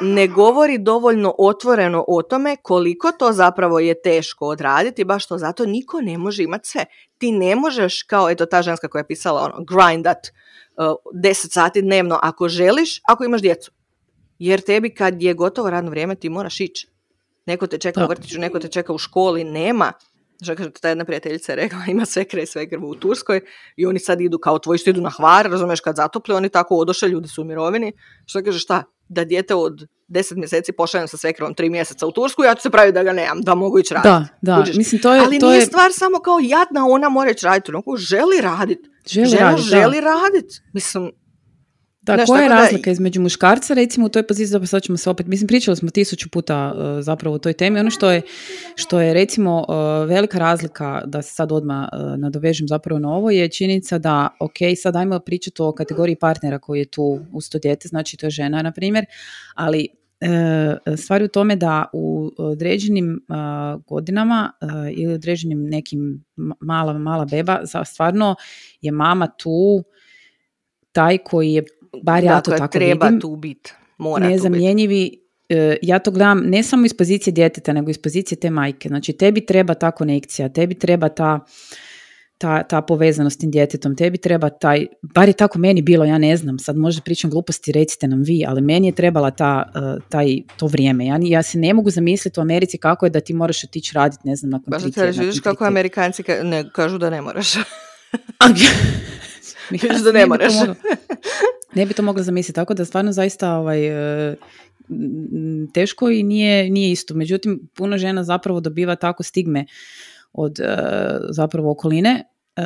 ne 0.00 0.28
govori 0.28 0.78
dovoljno 0.78 1.34
otvoreno 1.38 2.04
o 2.08 2.22
tome 2.22 2.56
koliko 2.62 3.12
to 3.12 3.32
zapravo 3.32 3.78
je 3.78 4.02
teško 4.02 4.46
odraditi, 4.46 5.04
baš 5.04 5.26
to 5.26 5.38
zato 5.38 5.66
niko 5.66 6.00
ne 6.00 6.18
može 6.18 6.42
imati 6.42 6.68
sve. 6.68 6.84
Ti 7.18 7.32
ne 7.32 7.56
možeš, 7.56 8.02
kao 8.02 8.30
eto 8.30 8.46
ta 8.46 8.62
ženska 8.62 8.88
koja 8.88 9.00
je 9.00 9.06
pisala 9.06 9.42
ono, 9.42 9.64
grindat 9.64 10.28
uh, 10.76 10.84
10 11.14 11.52
sati 11.52 11.82
dnevno 11.82 12.18
ako 12.22 12.48
želiš, 12.48 13.00
ako 13.08 13.24
imaš 13.24 13.40
djecu. 13.40 13.72
Jer 14.38 14.60
tebi 14.60 14.94
kad 14.94 15.22
je 15.22 15.34
gotovo 15.34 15.70
radno 15.70 15.90
vrijeme 15.90 16.14
ti 16.14 16.28
moraš 16.28 16.60
ići. 16.60 16.88
Neko 17.46 17.66
te 17.66 17.78
čeka 17.78 18.04
u 18.04 18.08
vrtiću, 18.08 18.40
neko 18.40 18.58
te 18.58 18.68
čeka 18.68 18.92
u 18.92 18.98
školi, 18.98 19.44
nema. 19.44 19.92
Što 20.44 20.56
kaže, 20.56 20.70
ta 20.70 20.88
jedna 20.88 21.04
prijateljica 21.04 21.52
je 21.52 21.56
rekla, 21.56 21.78
ima 21.88 22.04
sve 22.04 22.24
kre 22.24 22.46
sve 22.46 22.66
u 22.82 22.94
Turskoj 22.94 23.40
i 23.76 23.86
oni 23.86 23.98
sad 23.98 24.20
idu 24.20 24.38
kao 24.38 24.58
tvoji 24.58 24.78
idu 24.86 25.00
na 25.00 25.10
hvar, 25.10 25.50
razumiješ, 25.50 25.80
kad 25.80 25.96
zatople, 25.96 26.34
oni 26.34 26.48
tako 26.48 26.76
odoše, 26.76 27.08
ljudi 27.08 27.28
su 27.28 27.42
u 27.42 27.44
mirovini. 27.44 27.92
Što 28.26 28.42
kaže, 28.42 28.58
šta, 28.58 28.82
da 29.08 29.24
dijete 29.24 29.54
od 29.54 29.86
deset 30.08 30.38
mjeseci 30.38 30.72
pošaljem 30.72 31.08
sa 31.08 31.16
svekrvom 31.16 31.54
tri 31.54 31.70
mjeseca 31.70 32.06
u 32.06 32.12
Tursku, 32.12 32.44
ja 32.44 32.54
ću 32.54 32.62
se 32.62 32.70
praviti 32.70 32.94
da 32.94 33.02
ga 33.02 33.12
nemam, 33.12 33.40
da 33.40 33.54
mogu 33.54 33.78
ići 33.78 33.94
raditi. 33.94 34.32
Da, 34.42 34.56
da, 34.56 34.64
mislim 34.76 35.02
to 35.02 35.14
je... 35.14 35.20
Ali 35.20 35.38
to 35.38 35.48
nije 35.48 35.58
je... 35.58 35.66
stvar 35.66 35.92
samo 35.92 36.18
kao 36.18 36.38
jadna, 36.42 36.86
ona 36.86 37.08
mora 37.08 37.30
ići 37.30 37.46
raditi, 37.46 37.72
ono 37.74 37.96
želi 37.96 38.40
raditi. 38.40 38.90
Želi 39.06 39.28
Žena 39.28 39.50
radit, 39.50 39.64
želi 39.64 40.00
raditi. 40.00 40.60
Mislim, 40.72 41.10
da, 42.02 42.14
Znaš, 42.14 42.26
koja 42.26 42.42
je 42.42 42.48
tako 42.48 42.56
da- 42.60 42.64
razlika 42.64 42.90
između 42.90 43.20
muškarca, 43.20 43.74
recimo 43.74 44.06
u 44.06 44.08
toj 44.08 44.26
poziciji, 44.26 44.46
zapravo 44.46 44.66
sad 44.66 44.82
ćemo 44.82 44.98
se 44.98 45.10
opet, 45.10 45.26
mislim 45.26 45.48
pričali 45.48 45.76
smo 45.76 45.90
tisuću 45.90 46.28
puta 46.30 46.72
uh, 46.74 47.02
zapravo 47.02 47.36
o 47.36 47.38
toj 47.38 47.52
temi, 47.52 47.80
ono 47.80 47.90
što 47.90 48.10
je, 48.10 48.22
što 48.74 49.00
je 49.00 49.14
recimo 49.14 49.58
uh, 49.68 49.74
velika 50.08 50.38
razlika, 50.38 51.02
da 51.06 51.22
se 51.22 51.34
sad 51.34 51.52
odmah 51.52 51.88
uh, 51.92 52.18
nadovežem 52.18 52.68
zapravo 52.68 52.98
na 52.98 53.08
ovo, 53.12 53.30
je 53.30 53.48
činjenica 53.48 53.98
da, 53.98 54.28
ok, 54.40 54.52
sad 54.82 54.96
ajmo 54.96 55.18
pričati 55.18 55.62
o 55.62 55.72
kategoriji 55.72 56.16
partnera 56.16 56.58
koji 56.58 56.78
je 56.78 56.84
tu 56.84 57.20
uz 57.32 57.50
to 57.50 57.58
dijete, 57.58 57.88
znači 57.88 58.16
to 58.16 58.26
je 58.26 58.30
žena, 58.30 58.62
na 58.62 58.72
primjer, 58.72 59.04
ali 59.54 59.88
uh, 60.20 60.96
stvar 60.98 61.20
je 61.20 61.24
u 61.24 61.28
tome 61.28 61.56
da 61.56 61.84
u 61.92 62.30
određenim 62.38 63.20
uh, 63.28 63.82
godinama 63.86 64.52
uh, 64.62 64.68
ili 64.90 65.14
određenim 65.14 65.64
nekim 65.64 66.24
ma- 66.36 66.54
mala, 66.60 66.98
mala 66.98 67.24
beba, 67.24 67.60
za- 67.62 67.84
stvarno 67.84 68.34
je 68.80 68.92
mama 68.92 69.26
tu 69.26 69.84
taj 70.92 71.18
koji 71.18 71.52
je 71.52 71.64
bar 72.02 72.24
ja 72.24 72.40
to 72.40 72.50
dakle, 72.50 72.58
tako 72.58 72.72
treba 72.72 73.06
vidim, 73.06 73.20
tu 73.20 73.36
biti. 73.36 73.72
Mora 73.98 74.24
tu 74.24 74.28
biti. 74.28 74.32
nezamjenjivi. 74.32 75.20
e, 75.48 75.76
Ja 75.82 75.98
to 75.98 76.10
gledam 76.10 76.42
ne 76.44 76.62
samo 76.62 76.86
iz 76.86 76.94
pozicije 76.94 77.32
djeteta, 77.32 77.72
nego 77.72 77.90
iz 77.90 77.98
pozicije 77.98 78.38
te 78.40 78.50
majke. 78.50 78.88
Znači, 78.88 79.12
tebi 79.12 79.46
treba 79.46 79.74
ta 79.74 79.90
konekcija, 79.90 80.48
tebi 80.48 80.74
treba 80.74 81.08
ta, 81.08 81.40
ta, 82.38 82.62
ta 82.62 82.82
povezanost 82.82 83.34
s 83.36 83.38
tim 83.38 83.50
djetetom, 83.50 83.96
tebi 83.96 84.18
treba 84.18 84.50
taj, 84.50 84.86
bar 85.02 85.28
je 85.28 85.32
tako 85.32 85.58
meni 85.58 85.82
bilo, 85.82 86.04
ja 86.04 86.18
ne 86.18 86.36
znam, 86.36 86.58
sad 86.58 86.76
možda 86.76 87.02
pričam 87.02 87.30
gluposti, 87.30 87.72
recite 87.72 88.08
nam 88.08 88.22
vi, 88.22 88.44
ali 88.48 88.60
meni 88.60 88.88
je 88.88 88.92
trebala 88.92 89.30
ta, 89.30 89.72
e, 89.74 90.00
taj, 90.08 90.36
to 90.56 90.66
vrijeme. 90.66 91.06
Ja, 91.06 91.18
ja 91.22 91.42
se 91.42 91.58
ne 91.58 91.74
mogu 91.74 91.90
zamisliti 91.90 92.40
u 92.40 92.42
Americi 92.42 92.78
kako 92.78 93.06
je 93.06 93.10
da 93.10 93.20
ti 93.20 93.34
moraš 93.34 93.64
otići 93.64 93.94
raditi, 93.94 94.28
ne 94.28 94.36
znam, 94.36 94.50
nakon 94.50 94.70
Baš 94.70 94.82
tri 94.82 94.92
tjedna, 94.92 95.32
tri 95.32 95.40
kako 95.40 95.64
Amerikanci 95.64 96.22
ka- 96.22 96.42
ne, 96.42 96.70
kažu 96.72 96.98
da 96.98 97.10
ne 97.10 97.22
moraš. 97.22 97.54
Vidiš 99.70 99.98
da 100.04 100.12
ne 100.12 100.20
to 100.24 100.28
moraš. 100.28 100.52
Ne 101.74 101.86
bi 101.86 101.94
to 101.94 102.02
mogla 102.02 102.22
zamisliti, 102.22 102.54
tako 102.54 102.74
da 102.74 102.84
stvarno 102.84 103.12
zaista 103.12 103.56
ovaj, 103.56 103.86
e, 104.30 104.36
teško 105.74 106.10
i 106.10 106.22
nije, 106.22 106.70
nije 106.70 106.90
isto. 106.90 107.14
Međutim, 107.14 107.68
puno 107.74 107.98
žena 107.98 108.24
zapravo 108.24 108.60
dobiva 108.60 108.96
tako 108.96 109.22
stigme 109.22 109.66
od 110.32 110.60
e, 110.60 110.76
zapravo 111.30 111.70
okoline, 111.70 112.10
e, 112.56 112.62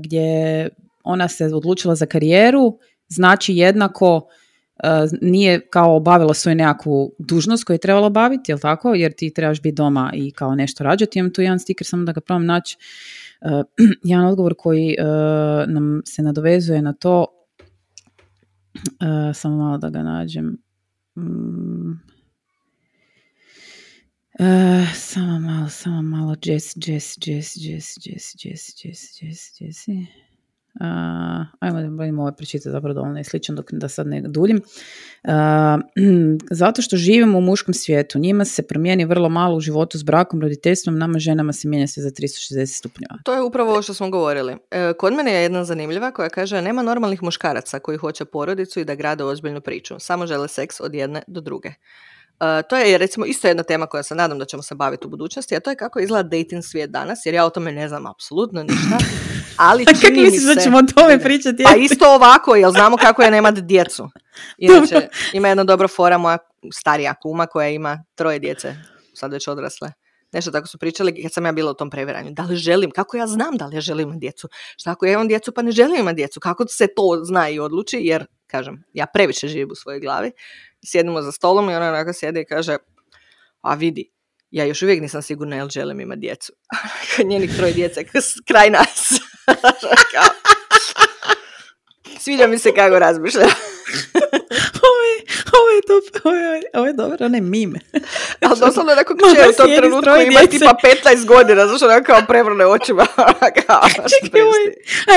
gdje 0.00 0.68
ona 1.04 1.28
se 1.28 1.44
odlučila 1.44 1.94
za 1.94 2.06
karijeru, 2.06 2.78
znači 3.08 3.54
jednako 3.54 4.28
nije 5.20 5.68
kao 5.70 5.96
obavila 5.96 6.34
svoju 6.34 6.54
nekakvu 6.54 7.14
dužnost 7.18 7.64
koju 7.64 7.74
je 7.74 7.78
trebala 7.78 8.06
obaviti, 8.06 8.52
jel 8.52 8.58
tako? 8.58 8.94
Jer 8.94 9.12
ti 9.12 9.34
trebaš 9.34 9.62
biti 9.62 9.74
doma 9.74 10.10
i 10.14 10.30
kao 10.30 10.54
nešto 10.54 10.84
rađati. 10.84 11.18
Imam 11.18 11.32
tu 11.32 11.42
jedan 11.42 11.58
stiker, 11.58 11.86
samo 11.86 12.04
da 12.04 12.12
ga 12.12 12.20
probam 12.20 12.46
naći. 12.46 12.76
E, 13.40 13.62
jedan 14.10 14.26
odgovor 14.26 14.54
koji 14.58 14.96
e, 14.98 15.02
nam 15.66 16.02
se 16.04 16.22
nadovezuje 16.22 16.82
na 16.82 16.92
to 16.92 17.26
E, 19.00 19.34
samo 19.34 19.56
malo 19.56 19.78
da 19.78 19.90
ga 19.90 20.02
nađem. 20.02 20.56
Mm. 21.16 21.92
E, 24.38 24.86
samo 24.94 25.38
malo, 25.38 25.68
samo 25.68 26.02
malo. 26.02 26.36
Jess, 26.42 26.76
Jess, 26.76 27.16
Jess, 27.26 27.56
Jess, 27.56 27.96
Jess, 28.06 28.44
Jess, 28.44 28.84
Jess, 28.84 29.22
Jess, 29.22 29.60
Jessi. 29.60 30.06
Uh, 30.74 31.46
ajmo 31.60 31.80
da 31.80 31.88
budemo 31.90 32.22
ovo 32.22 32.32
pročitati 32.32 32.70
zapravo 32.70 32.94
dovoljno 32.94 33.18
je 33.18 33.24
sličan 33.24 33.56
dok 33.56 33.72
da 33.72 33.88
sad 33.88 34.06
ne 34.06 34.20
duljim. 34.20 34.60
A, 35.24 35.78
zato 36.50 36.82
što 36.82 36.96
živimo 36.96 37.38
u 37.38 37.40
muškom 37.40 37.74
svijetu, 37.74 38.18
njima 38.18 38.44
se 38.44 38.62
promijeni 38.62 39.04
vrlo 39.04 39.28
malo 39.28 39.56
u 39.56 39.60
životu 39.60 39.98
s 39.98 40.02
brakom, 40.02 40.40
roditeljstvom, 40.40 40.98
nama 40.98 41.18
ženama 41.18 41.52
se 41.52 41.68
mijenja 41.68 41.86
sve 41.86 42.02
za 42.02 42.10
360 42.10 42.66
stupnjeva. 42.66 43.18
To 43.24 43.34
je 43.34 43.42
upravo 43.42 43.70
ovo 43.70 43.82
što 43.82 43.94
smo 43.94 44.10
govorili. 44.10 44.56
E, 44.70 44.92
kod 44.98 45.12
mene 45.12 45.32
je 45.32 45.42
jedna 45.42 45.64
zanimljiva 45.64 46.10
koja 46.10 46.28
kaže 46.28 46.62
nema 46.62 46.82
normalnih 46.82 47.22
muškaraca 47.22 47.78
koji 47.78 47.98
hoće 47.98 48.24
porodicu 48.24 48.80
i 48.80 48.84
da 48.84 48.94
grade 48.94 49.24
ozbiljnu 49.24 49.60
priču. 49.60 49.94
Samo 49.98 50.26
žele 50.26 50.48
seks 50.48 50.80
od 50.80 50.94
jedne 50.94 51.22
do 51.26 51.40
druge. 51.40 51.72
E, 52.40 52.62
to 52.62 52.76
je 52.76 52.98
recimo 52.98 53.26
isto 53.26 53.48
jedna 53.48 53.62
tema 53.62 53.86
koja 53.86 54.02
se 54.02 54.14
nadam 54.14 54.38
da 54.38 54.44
ćemo 54.44 54.62
se 54.62 54.74
baviti 54.74 55.06
u 55.06 55.10
budućnosti, 55.10 55.56
a 55.56 55.60
to 55.60 55.70
je 55.70 55.76
kako 55.76 56.00
izgleda 56.00 56.28
dating 56.28 56.64
svijet 56.64 56.90
danas, 56.90 57.26
jer 57.26 57.34
ja 57.34 57.44
o 57.46 57.50
tome 57.50 57.72
ne 57.72 57.88
znam 57.88 58.06
apsolutno 58.06 58.62
ništa. 58.62 58.98
Ali 59.68 59.82
A 59.82 59.92
kako 60.00 60.20
misliš 60.20 60.54
da 60.54 60.60
ćemo 60.60 60.78
o 60.78 60.82
tome 60.94 61.18
pričati? 61.18 61.62
Pa 61.64 61.76
isto 61.76 62.14
ovako, 62.14 62.54
jel 62.54 62.70
znamo 62.70 62.96
kako 62.96 63.22
je 63.22 63.30
nemat 63.30 63.54
djecu. 63.54 64.10
Inače, 64.58 65.08
ima 65.32 65.48
jedna 65.48 65.64
dobra 65.64 65.88
fora 65.88 66.18
moja 66.18 66.38
starija 66.72 67.14
kuma 67.22 67.46
koja 67.46 67.68
ima 67.68 68.04
troje 68.14 68.38
djece, 68.38 68.74
sad 69.14 69.32
već 69.32 69.48
odrasle. 69.48 69.92
Nešto 70.32 70.50
tako 70.50 70.66
su 70.66 70.78
pričali 70.78 71.22
kad 71.22 71.32
sam 71.32 71.46
ja 71.46 71.52
bila 71.52 71.70
u 71.70 71.74
tom 71.74 71.90
previranju. 71.90 72.30
Da 72.30 72.42
li 72.42 72.56
želim? 72.56 72.90
Kako 72.90 73.16
ja 73.16 73.26
znam 73.26 73.56
da 73.56 73.66
li 73.66 73.76
ja 73.76 73.80
želim 73.80 74.08
imati 74.08 74.20
djecu? 74.20 74.48
Šta 74.76 74.90
ako 74.90 75.06
ja 75.06 75.12
imam 75.12 75.28
djecu 75.28 75.52
pa 75.52 75.62
ne 75.62 75.70
želim 75.70 76.00
imati 76.00 76.16
djecu? 76.16 76.40
Kako 76.40 76.68
se 76.68 76.86
to 76.96 77.20
zna 77.24 77.48
i 77.48 77.58
odluči? 77.58 77.98
Jer, 78.00 78.26
kažem, 78.46 78.84
ja 78.92 79.06
previše 79.06 79.48
živim 79.48 79.68
u 79.72 79.74
svojoj 79.74 80.00
glavi. 80.00 80.32
Sjedimo 80.84 81.22
za 81.22 81.32
stolom 81.32 81.70
i 81.70 81.74
ona 81.74 81.88
onako 81.88 82.12
sjede 82.12 82.40
i 82.40 82.44
kaže, 82.44 82.76
a 83.60 83.74
vidi, 83.74 84.10
ja 84.50 84.64
još 84.64 84.82
uvijek 84.82 85.00
nisam 85.00 85.22
sigurna 85.22 85.56
jel 85.56 85.68
želim 85.68 86.00
imati 86.00 86.20
djecu. 86.20 86.52
Njenih 87.30 87.56
troje 87.56 87.72
djece 87.72 88.04
kraj 88.48 88.70
nas. 88.70 89.08
Sviđa 92.20 92.46
mi 92.46 92.58
se 92.58 92.74
kako 92.74 92.98
razmišlja. 92.98 93.46
Ovo, 95.60 95.70
je, 95.76 95.82
to, 95.86 96.28
ovo, 96.28 96.36
je, 96.36 96.62
ovo 96.74 96.86
je 96.86 96.92
dobro, 96.92 97.28
ne 97.28 97.40
mime. 97.40 97.78
Ali 98.40 98.60
doslovno 98.60 98.94
neko 98.94 99.14
kće 99.14 99.48
u 99.48 99.52
tom 99.52 99.70
trenutku 99.76 100.10
ima 100.30 100.40
tipa 100.40 100.74
15 101.04 101.26
godina, 101.26 101.66
zašto 101.66 101.86
ono 101.86 102.02
kao 102.04 102.22
prevrne 102.28 102.66
očima. 102.66 103.06
Čekaj, 104.22 104.40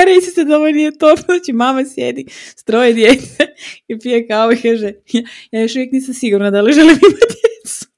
a 0.00 0.04
reći 0.04 0.30
se 0.30 0.44
da 0.44 0.56
ovo 0.56 0.66
nije 0.66 0.98
to. 0.98 1.16
Znači, 1.24 1.52
mama 1.52 1.84
sjedi 1.94 2.26
s 2.56 2.64
troje 2.64 2.92
djece 2.92 3.46
i 3.88 3.98
pije 3.98 4.28
kao 4.28 4.52
i 4.52 4.56
kaže, 4.56 4.92
ja, 5.12 5.22
ja 5.50 5.60
još 5.62 5.74
uvijek 5.74 5.92
nisam 5.92 6.14
sigurna 6.14 6.50
da 6.50 6.60
li 6.60 6.72
želim 6.72 6.98
imati. 7.02 7.53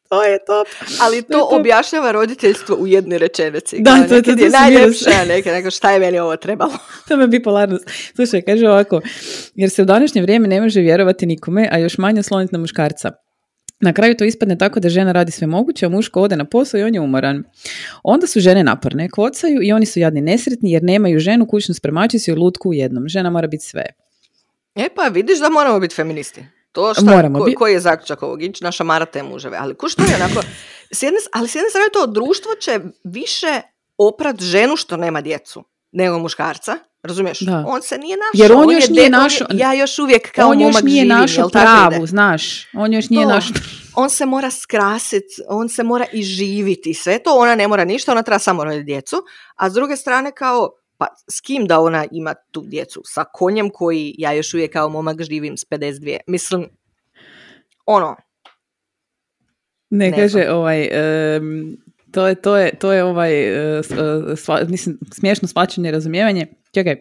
To 0.08 0.22
je 0.22 0.38
top. 0.46 0.66
Ali 1.00 1.22
to, 1.22 1.28
to 1.28 1.48
objašnjava 1.50 2.12
roditeljstvo 2.12 2.76
u 2.76 2.86
jednoj 2.86 3.18
rečenici. 3.18 3.76
Da, 3.80 3.96
to, 4.08 4.22
to, 4.22 4.34
to, 4.36 4.44
je 4.44 4.50
najljepša, 4.50 5.24
neka, 5.28 5.70
šta 5.70 5.90
je 5.90 6.00
meni 6.00 6.18
ovo 6.18 6.36
trebalo. 6.36 6.72
to 7.08 7.16
me 7.16 7.26
bipolarnost. 7.26 7.84
Slušaj, 8.14 8.42
kaže 8.42 8.68
ovako, 8.68 9.00
jer 9.54 9.70
se 9.70 9.82
u 9.82 9.84
današnje 9.84 10.22
vrijeme 10.22 10.48
ne 10.48 10.60
može 10.60 10.80
vjerovati 10.80 11.26
nikome, 11.26 11.68
a 11.72 11.78
još 11.78 11.98
manje 11.98 12.22
sloniti 12.22 12.52
na 12.52 12.58
muškarca. 12.58 13.10
Na 13.80 13.92
kraju 13.92 14.16
to 14.16 14.24
ispadne 14.24 14.58
tako 14.58 14.80
da 14.80 14.88
žena 14.88 15.12
radi 15.12 15.32
sve 15.32 15.46
moguće, 15.46 15.86
a 15.86 15.88
muško 15.88 16.20
ode 16.20 16.36
na 16.36 16.44
posao 16.44 16.80
i 16.80 16.82
on 16.82 16.94
je 16.94 17.00
umoran. 17.00 17.44
Onda 18.02 18.26
su 18.26 18.40
žene 18.40 18.64
naporne, 18.64 19.08
kocaju 19.08 19.62
i 19.62 19.72
oni 19.72 19.86
su 19.86 20.00
jadni 20.00 20.20
nesretni 20.20 20.72
jer 20.72 20.82
nemaju 20.82 21.18
ženu, 21.18 21.46
kućnu 21.46 21.74
spremačicu 21.74 22.30
i 22.30 22.34
lutku 22.34 22.68
u 22.68 22.74
jednom. 22.74 23.08
Žena 23.08 23.30
mora 23.30 23.46
biti 23.46 23.64
sve. 23.64 23.84
E 24.74 24.88
pa 24.94 25.02
vidiš 25.08 25.38
da 25.38 25.48
moramo 25.48 25.80
biti 25.80 25.94
feministi. 25.94 26.44
To 26.76 26.94
šta, 26.94 27.04
Moramo 27.04 27.38
ko, 27.38 27.50
koji 27.56 27.72
je 27.72 27.80
zaključak 27.80 28.22
ovog? 28.22 28.42
Ići 28.42 28.64
naša 28.64 28.84
mara 28.84 29.06
te 29.06 29.22
muževe. 29.22 29.56
Ali 29.60 29.74
ko 29.74 29.88
što 29.88 30.02
je 30.02 30.14
onako... 30.14 30.40
S 30.90 31.02
jedne, 31.02 31.18
ali 31.32 31.48
s 31.48 31.54
jedne 31.54 31.70
strane 31.70 31.88
to 31.92 32.06
društvo 32.06 32.50
će 32.60 32.80
više 33.04 33.60
oprat 33.98 34.40
ženu 34.40 34.76
što 34.76 34.96
nema 34.96 35.20
djecu 35.20 35.64
nego 35.92 36.18
muškarca. 36.18 36.78
Razumiješ? 37.02 37.40
Da. 37.40 37.64
On 37.68 37.82
se 37.82 37.98
nije 37.98 38.16
našao. 38.16 38.44
Jer 38.44 38.52
on, 38.52 38.58
on 38.58 38.74
još 38.74 38.88
nije 38.88 39.10
našao. 39.10 39.46
Ja 39.50 39.74
još 39.74 39.98
uvijek 39.98 40.32
kao 40.32 40.50
on 40.50 40.60
još 40.60 40.82
nije 40.82 41.04
našao 41.04 41.48
pravu, 41.48 42.06
znaš. 42.06 42.66
On 42.74 42.92
još 42.92 43.08
nije 43.10 43.26
našao. 43.26 43.54
On 43.94 44.10
se 44.10 44.26
mora 44.26 44.50
skrasiti, 44.50 45.34
on 45.48 45.68
se 45.68 45.82
mora 45.82 46.06
i 46.12 46.22
živiti. 46.22 46.94
Sve 46.94 47.18
to 47.18 47.34
ona 47.34 47.54
ne 47.54 47.68
mora 47.68 47.84
ništa, 47.84 48.12
ona 48.12 48.22
treba 48.22 48.38
samo 48.38 48.64
roditi 48.64 48.84
djecu. 48.84 49.16
A 49.56 49.70
s 49.70 49.72
druge 49.72 49.96
strane 49.96 50.32
kao 50.32 50.70
pa 50.98 51.06
s 51.30 51.40
kim 51.40 51.66
da 51.66 51.80
ona 51.80 52.06
ima 52.12 52.34
tu 52.50 52.64
djecu? 52.66 53.02
Sa 53.04 53.24
konjem 53.24 53.70
koji 53.70 54.14
ja 54.18 54.32
još 54.32 54.54
uvijek 54.54 54.72
kao 54.72 54.88
momak 54.88 55.22
živim 55.22 55.56
s 55.56 55.64
52. 55.70 56.18
Mislim, 56.26 56.68
ono. 57.86 58.16
Ne, 59.90 60.10
ne 60.10 60.16
kaže 60.16 60.50
ovaj, 60.50 60.88
to, 62.10 62.26
je, 62.26 62.34
to, 62.34 62.56
je, 62.56 62.78
to 62.78 62.92
je 62.92 63.04
ovaj, 63.04 63.32
uh, 63.78 63.84
sva, 64.36 64.60
mislim, 64.68 64.98
smiješno 65.12 65.48
svačanje 65.48 65.90
razumijevanje. 65.90 66.46
Čekaj, 66.74 66.96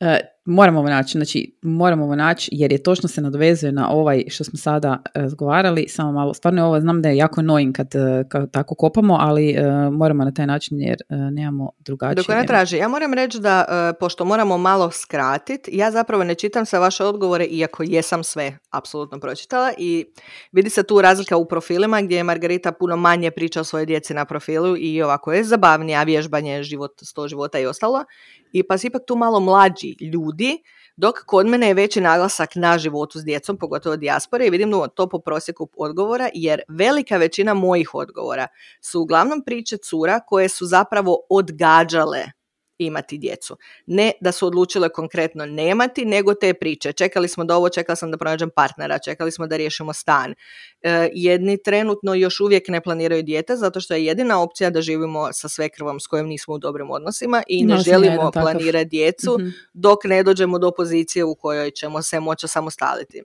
uh, 0.00 0.16
moramo 0.50 0.78
ovo 0.78 0.88
naći, 0.88 1.18
znači 1.18 1.52
moramo 1.62 2.04
ovo 2.04 2.16
naći 2.16 2.48
jer 2.52 2.72
je 2.72 2.82
točno 2.82 3.08
se 3.08 3.20
nadovezuje 3.20 3.72
na 3.72 3.90
ovaj 3.90 4.24
što 4.28 4.44
smo 4.44 4.58
sada 4.58 5.02
razgovarali, 5.14 5.88
samo 5.88 6.12
malo, 6.12 6.34
stvarno 6.34 6.60
je 6.60 6.64
ovo, 6.64 6.80
znam 6.80 7.02
da 7.02 7.08
je 7.08 7.16
jako 7.16 7.40
annoying 7.40 7.72
kad, 7.72 7.94
e, 7.94 8.24
kad 8.28 8.50
tako 8.50 8.74
kopamo, 8.74 9.16
ali 9.20 9.56
uh, 9.58 9.94
moramo 9.94 10.24
na 10.24 10.32
taj 10.34 10.46
način 10.46 10.80
jer 10.80 10.96
uh, 11.08 11.18
nemamo 11.32 11.70
drugačije. 11.78 12.14
Dok 12.14 12.28
ne 12.28 12.46
traži, 12.46 12.76
ja 12.76 12.88
moram 12.88 13.14
reći 13.14 13.40
da, 13.40 13.64
pošto 14.00 14.24
moramo 14.24 14.58
malo 14.58 14.90
skratiti, 14.90 15.70
ja 15.74 15.90
zapravo 15.90 16.24
ne 16.24 16.34
čitam 16.34 16.66
sve 16.66 16.78
vaše 16.78 17.04
odgovore, 17.04 17.44
iako 17.44 17.82
jesam 17.82 18.24
sve 18.24 18.58
apsolutno 18.70 19.20
pročitala 19.20 19.72
i 19.78 20.04
vidi 20.52 20.70
se 20.70 20.82
tu 20.82 21.02
razlika 21.02 21.36
u 21.36 21.48
profilima 21.48 22.02
gdje 22.02 22.16
je 22.16 22.24
Margarita 22.24 22.72
puno 22.72 22.96
manje 22.96 23.30
priča 23.30 23.60
o 23.60 23.64
svojoj 23.64 23.86
djeci 23.86 24.14
na 24.14 24.24
profilu 24.24 24.76
i 24.78 25.02
ovako 25.02 25.32
je 25.32 25.44
zabavnija, 25.44 26.02
vježbanje, 26.02 26.62
život, 26.62 26.92
sto 27.02 27.28
života 27.28 27.58
i 27.58 27.66
ostalo 27.66 28.04
i 28.52 28.62
pa 28.62 28.78
si 28.78 28.86
ipak 28.86 29.02
tu 29.06 29.16
malo 29.16 29.40
mlađi 29.40 29.96
ljudi, 30.12 30.62
dok 30.96 31.14
kod 31.26 31.46
mene 31.46 31.68
je 31.68 31.74
veći 31.74 32.00
naglasak 32.00 32.54
na 32.54 32.78
životu 32.78 33.18
s 33.18 33.24
djecom, 33.24 33.56
pogotovo 33.56 33.96
dijaspore 33.96 34.46
i 34.46 34.50
vidim 34.50 34.72
to 34.94 35.08
po 35.08 35.18
prosjeku 35.18 35.68
odgovora, 35.76 36.28
jer 36.34 36.60
velika 36.68 37.16
većina 37.16 37.54
mojih 37.54 37.94
odgovora 37.94 38.46
su 38.80 39.00
uglavnom 39.00 39.42
priče 39.44 39.76
cura 39.76 40.20
koje 40.26 40.48
su 40.48 40.66
zapravo 40.66 41.16
odgađale 41.30 42.39
imati 42.84 43.18
djecu. 43.18 43.56
Ne 43.86 44.12
da 44.20 44.32
su 44.32 44.46
odlučile 44.46 44.88
konkretno 44.88 45.46
nemati, 45.46 46.04
nego 46.04 46.34
te 46.34 46.54
priče. 46.54 46.92
Čekali 46.92 47.28
smo 47.28 47.44
da 47.44 47.56
ovo, 47.56 47.68
čekala 47.68 47.96
sam 47.96 48.10
da 48.10 48.16
pronađem 48.16 48.50
partnera, 48.50 48.98
čekali 48.98 49.32
smo 49.32 49.46
da 49.46 49.56
riješimo 49.56 49.92
stan. 49.92 50.34
E, 50.82 51.08
jedni 51.12 51.62
trenutno 51.62 52.14
još 52.14 52.40
uvijek 52.40 52.68
ne 52.68 52.80
planiraju 52.80 53.22
dijete, 53.22 53.56
zato 53.56 53.80
što 53.80 53.94
je 53.94 54.04
jedina 54.04 54.42
opcija 54.42 54.70
da 54.70 54.82
živimo 54.82 55.32
sa 55.32 55.48
svekrvom 55.48 56.00
s 56.00 56.06
kojom 56.06 56.26
nismo 56.26 56.54
u 56.54 56.58
dobrim 56.58 56.90
odnosima 56.90 57.42
i 57.48 57.64
ne 57.64 57.76
želimo 57.76 58.30
planirati 58.32 58.88
djecu 58.88 59.36
mhm. 59.40 59.48
dok 59.72 60.04
ne 60.04 60.22
dođemo 60.22 60.58
do 60.58 60.70
pozicije 60.70 61.24
u 61.24 61.34
kojoj 61.34 61.70
ćemo 61.70 62.02
se 62.02 62.20
moći 62.20 62.48
samostaliti. 62.48 63.22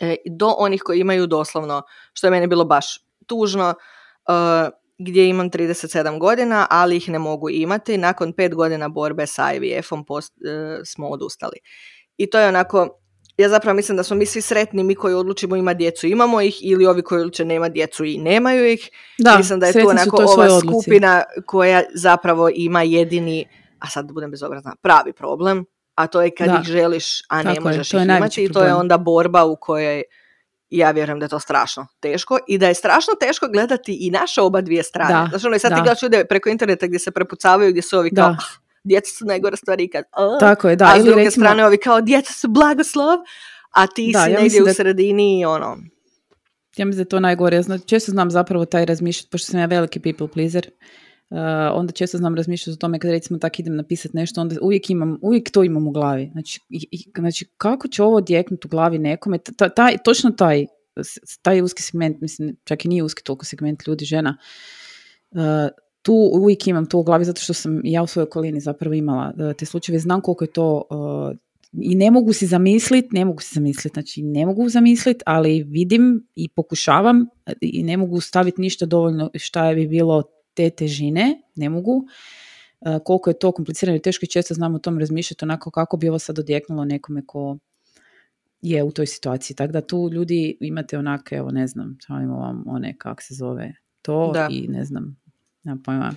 E, 0.00 0.16
do 0.26 0.54
onih 0.58 0.82
koji 0.82 1.00
imaju 1.00 1.26
doslovno, 1.26 1.82
što 2.12 2.26
je 2.26 2.30
meni 2.30 2.46
bilo 2.46 2.64
baš 2.64 3.00
tužno, 3.26 3.74
e, 4.28 4.70
gdje 4.98 5.28
imam 5.28 5.50
37 5.50 6.18
godina, 6.18 6.66
ali 6.70 6.96
ih 6.96 7.08
ne 7.08 7.18
mogu 7.18 7.50
imati. 7.50 7.98
Nakon 7.98 8.32
pet 8.32 8.54
godina 8.54 8.88
borbe 8.88 9.26
sa 9.26 9.52
IVF-om 9.52 10.04
post, 10.04 10.32
e, 10.32 10.84
smo 10.84 11.08
odustali. 11.08 11.56
I 12.16 12.30
to 12.30 12.38
je 12.38 12.48
onako, 12.48 12.88
ja 13.36 13.48
zapravo 13.48 13.76
mislim 13.76 13.96
da 13.96 14.02
smo 14.02 14.16
mi 14.16 14.26
svi 14.26 14.40
sretni, 14.40 14.82
mi 14.82 14.94
koji 14.94 15.14
odlučimo 15.14 15.56
ima 15.56 15.74
djecu 15.74 16.06
imamo 16.06 16.40
ih, 16.40 16.58
ili 16.62 16.86
ovi 16.86 17.02
koji 17.02 17.20
odluče 17.20 17.44
nema 17.44 17.68
djecu 17.68 18.04
i 18.04 18.18
nemaju 18.18 18.66
ih. 18.72 18.90
Da, 19.18 19.36
mislim 19.36 19.60
da 19.60 19.66
je 19.66 19.72
to 19.72 19.88
onako 19.88 20.16
ova 20.16 20.60
skupina 20.60 21.22
koja 21.46 21.82
zapravo 21.94 22.50
ima 22.54 22.82
jedini, 22.82 23.48
a 23.78 23.88
sad 23.88 24.12
budem 24.12 24.30
bezobrazna, 24.30 24.76
pravi 24.82 25.12
problem, 25.12 25.64
a 25.94 26.06
to 26.06 26.22
je 26.22 26.30
kad 26.30 26.48
ih 26.60 26.66
želiš, 26.66 27.22
a 27.28 27.42
ne 27.42 27.60
možeš 27.60 27.94
ih 27.94 28.00
imati 28.02 28.44
i 28.44 28.52
to 28.52 28.64
je 28.64 28.74
onda 28.74 28.98
borba 28.98 29.44
u 29.44 29.56
kojoj 29.56 30.02
ja 30.78 30.90
vjerujem 30.90 31.18
da 31.18 31.24
je 31.24 31.28
to 31.28 31.40
strašno 31.40 31.86
teško 32.00 32.38
i 32.48 32.58
da 32.58 32.68
je 32.68 32.74
strašno 32.74 33.14
teško 33.20 33.48
gledati 33.48 33.98
i 34.00 34.10
naše 34.10 34.40
oba 34.40 34.60
dvije 34.60 34.82
strane. 34.82 35.14
Da, 35.14 35.26
znači, 35.30 35.46
ono, 35.46 35.58
sad 35.58 35.74
ti 35.74 35.80
gledaš 35.82 36.02
ljude 36.02 36.24
preko 36.24 36.48
interneta 36.48 36.86
gdje 36.86 36.98
se 36.98 37.10
prepucavaju, 37.10 37.70
gdje 37.70 37.82
su 37.82 37.98
ovi 37.98 38.10
kao, 38.14 38.28
ah, 38.28 38.36
djeca 38.84 39.10
su 39.18 39.24
najgore 39.24 39.56
stvari 39.56 39.84
ikad. 39.84 40.04
Tako 40.40 40.68
je, 40.68 40.76
da. 40.76 40.84
A 40.84 41.00
s 41.00 41.04
druge 41.04 41.24
recimo... 41.24 41.44
strane 41.44 41.66
ovi 41.66 41.78
kao, 41.78 42.00
djeca 42.00 42.32
su 42.32 42.48
blagoslov, 42.48 43.18
a 43.70 43.86
ti 43.86 44.10
da, 44.12 44.24
si 44.24 44.30
ja 44.30 44.40
negdje 44.40 44.60
da... 44.60 44.70
u 44.70 44.74
sredini 44.74 45.40
i 45.40 45.44
ono. 45.44 45.76
Ja 46.76 46.84
mislim 46.84 46.96
da 46.96 47.00
je 47.00 47.08
to 47.08 47.20
najgore. 47.20 47.56
Ja 47.56 47.78
često 47.86 48.10
znam 48.10 48.30
zapravo 48.30 48.64
taj 48.64 48.84
razmišljati, 48.84 49.30
pošto 49.30 49.50
sam 49.50 49.60
ja 49.60 49.66
veliki 49.66 50.00
people 50.00 50.28
pleaser, 50.28 50.70
onda 51.72 51.92
često 51.92 52.18
znam 52.18 52.34
razmišljati 52.34 52.74
o 52.74 52.80
tome 52.80 52.98
kad 52.98 53.10
recimo 53.10 53.38
tako 53.38 53.56
idem 53.58 53.76
napisati 53.76 54.16
nešto, 54.16 54.40
onda 54.40 54.56
uvijek 54.62 54.90
imam, 54.90 55.18
uvijek 55.22 55.50
to 55.50 55.64
imam 55.64 55.86
u 55.86 55.90
glavi. 55.90 56.28
Znači, 56.32 56.60
i, 56.68 57.10
znači 57.18 57.46
kako 57.56 57.88
će 57.88 58.02
ovo 58.02 58.16
odjeknuti 58.16 58.66
u 58.66 58.70
glavi 58.70 58.98
nekome, 58.98 59.38
taj, 59.76 59.96
točno 60.04 60.30
taj, 60.30 60.66
taj 61.42 61.62
uski 61.62 61.82
segment, 61.82 62.20
mislim, 62.20 62.56
čak 62.64 62.84
i 62.84 62.88
nije 62.88 63.02
uski 63.02 63.22
toliko 63.24 63.44
segment 63.44 63.86
ljudi, 63.86 64.04
žena, 64.04 64.36
uh, 65.30 65.40
tu 66.02 66.14
uvijek 66.14 66.66
imam 66.66 66.86
to 66.86 66.98
u 66.98 67.02
glavi 67.02 67.24
zato 67.24 67.40
što 67.40 67.54
sam 67.54 67.80
ja 67.84 68.02
u 68.02 68.06
svojoj 68.06 68.24
okolini 68.24 68.60
zapravo 68.60 68.94
imala 68.94 69.32
uh, 69.36 69.56
te 69.56 69.66
slučajeve, 69.66 69.98
znam 69.98 70.20
koliko 70.20 70.44
je 70.44 70.52
to 70.52 70.82
i 71.82 71.94
ne 71.94 72.10
mogu 72.10 72.32
si 72.32 72.46
zamisliti, 72.46 73.08
ne 73.12 73.24
mogu 73.24 73.40
si 73.40 73.54
zamisliti, 73.54 73.94
znači 73.94 74.22
ne 74.22 74.46
mogu 74.46 74.68
zamisliti, 74.68 75.22
ali 75.26 75.62
vidim 75.62 76.26
i 76.34 76.48
pokušavam 76.48 77.26
i 77.60 77.82
ne 77.82 77.96
mogu 77.96 78.20
staviti 78.20 78.60
ništa 78.60 78.86
dovoljno 78.86 79.30
šta 79.34 79.68
je 79.68 79.74
bi 79.74 79.88
bilo 79.88 80.22
te 80.54 80.70
težine, 80.70 81.42
ne 81.56 81.68
mogu. 81.68 82.04
E, 82.80 82.98
koliko 83.04 83.30
je 83.30 83.38
to 83.38 83.52
komplicirano 83.52 83.96
i 83.96 84.02
teško 84.02 84.24
i 84.24 84.28
često 84.28 84.54
znam 84.54 84.74
o 84.74 84.78
tom 84.78 84.98
razmišljati 84.98 85.44
onako 85.44 85.70
kako 85.70 85.96
bi 85.96 86.08
ovo 86.08 86.18
sad 86.18 86.38
odjeknulo 86.38 86.84
nekome 86.84 87.26
ko 87.26 87.58
je 88.62 88.82
u 88.82 88.92
toj 88.92 89.06
situaciji. 89.06 89.56
Tako 89.56 89.72
da 89.72 89.80
tu 89.80 90.10
ljudi 90.12 90.56
imate 90.60 90.98
onake, 90.98 91.36
evo 91.36 91.50
ne 91.50 91.66
znam, 91.66 91.98
stavimo 92.02 92.36
vam 92.36 92.64
one, 92.66 92.94
kak 92.98 93.22
se 93.22 93.34
zove 93.34 93.74
to 94.02 94.32
i 94.50 94.68
ne 94.68 94.84
znam, 94.84 95.16
nemam 95.64 95.82
pojma, 95.82 96.14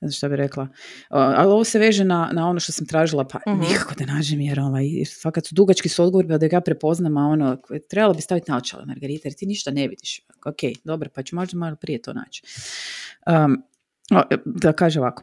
ne 0.00 0.08
znam 0.08 0.12
što 0.12 0.28
bi 0.28 0.36
rekla. 0.36 0.68
Ali 1.08 1.52
ovo 1.52 1.64
se 1.64 1.78
veže 1.78 2.04
na, 2.04 2.30
na 2.32 2.48
ono 2.48 2.60
što 2.60 2.72
sam 2.72 2.86
tražila, 2.86 3.28
pa 3.28 3.38
uh 3.46 3.58
nikako 3.58 3.94
da 3.94 4.06
nađem, 4.06 4.40
jer 4.40 4.60
ovaj, 4.60 4.84
fakat 5.22 5.46
su 5.46 5.54
dugački 5.54 5.88
su 5.88 6.02
odgovori, 6.02 6.28
pa 6.28 6.38
da 6.38 6.48
ga 6.48 6.60
prepoznam, 6.60 7.16
a 7.16 7.26
ono, 7.26 7.56
trebalo 7.90 8.14
bi 8.14 8.22
staviti 8.22 8.50
naočale, 8.50 8.86
Margarita, 8.86 9.28
jer 9.28 9.34
ti 9.34 9.46
ništa 9.46 9.70
ne 9.70 9.88
vidiš. 9.88 10.20
Ok, 10.46 10.56
dobro, 10.84 11.10
pa 11.14 11.22
ću 11.22 11.36
možda 11.36 11.58
malo 11.58 11.76
prije 11.76 12.02
to 12.02 12.12
naći. 12.12 12.42
Um, 13.26 13.62
da 14.44 14.72
kaže 14.72 15.00
ovako, 15.00 15.22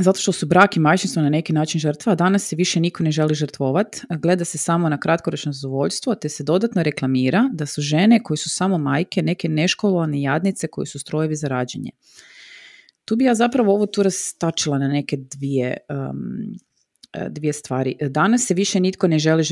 zato 0.00 0.20
što 0.20 0.32
su 0.32 0.46
brak 0.46 0.76
i 0.76 0.80
majčinstvo 0.80 1.22
na 1.22 1.28
neki 1.28 1.52
način 1.52 1.80
žrtva, 1.80 2.12
a 2.12 2.14
danas 2.14 2.48
se 2.48 2.56
više 2.56 2.80
niko 2.80 3.02
ne 3.02 3.10
želi 3.10 3.34
žrtvovat, 3.34 4.00
gleda 4.10 4.44
se 4.44 4.58
samo 4.58 4.88
na 4.88 5.00
kratkoročno 5.00 5.52
zadovoljstvo, 5.52 6.14
te 6.14 6.28
se 6.28 6.44
dodatno 6.44 6.82
reklamira 6.82 7.50
da 7.52 7.66
su 7.66 7.82
žene 7.82 8.22
koje 8.22 8.36
su 8.36 8.50
samo 8.50 8.78
majke 8.78 9.22
neke 9.22 9.48
neškolovane 9.48 10.22
jadnice 10.22 10.68
koji 10.68 10.86
su 10.86 10.98
strojevi 10.98 11.36
za 11.36 11.48
rađenje. 11.48 11.90
Tu 13.04 13.16
bi 13.16 13.24
ja 13.24 13.34
zapravo 13.34 13.74
ovo 13.74 13.86
tu 13.86 14.02
rastačila 14.02 14.78
na 14.78 14.88
neke 14.88 15.16
dvije, 15.16 15.76
um, 15.88 16.54
dvije 17.28 17.52
stvari. 17.52 17.96
Danas 18.00 18.46
se 18.46 18.54
više 18.54 18.80
nitko 18.80 19.08
ne 19.08 19.18
želi 19.18 19.42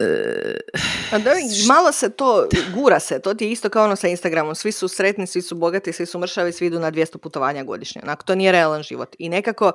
žrtvovat. 0.00 1.66
malo 1.68 1.92
se 1.92 2.10
to, 2.10 2.48
gura 2.74 3.00
se, 3.00 3.18
to 3.18 3.34
ti 3.34 3.44
je 3.44 3.50
isto 3.50 3.68
kao 3.68 3.84
ono 3.84 3.96
sa 3.96 4.08
Instagramom, 4.08 4.54
svi 4.54 4.72
su 4.72 4.88
sretni, 4.88 5.26
svi 5.26 5.42
su 5.42 5.54
bogati, 5.54 5.92
svi 5.92 6.06
su 6.06 6.18
mršavi, 6.18 6.52
svi 6.52 6.66
idu 6.66 6.80
na 6.80 6.92
200 6.92 7.18
putovanja 7.18 7.64
godišnje. 7.64 8.00
Onako, 8.04 8.24
to 8.24 8.34
nije 8.34 8.52
realan 8.52 8.82
život. 8.82 9.16
I 9.18 9.28
nekako 9.28 9.72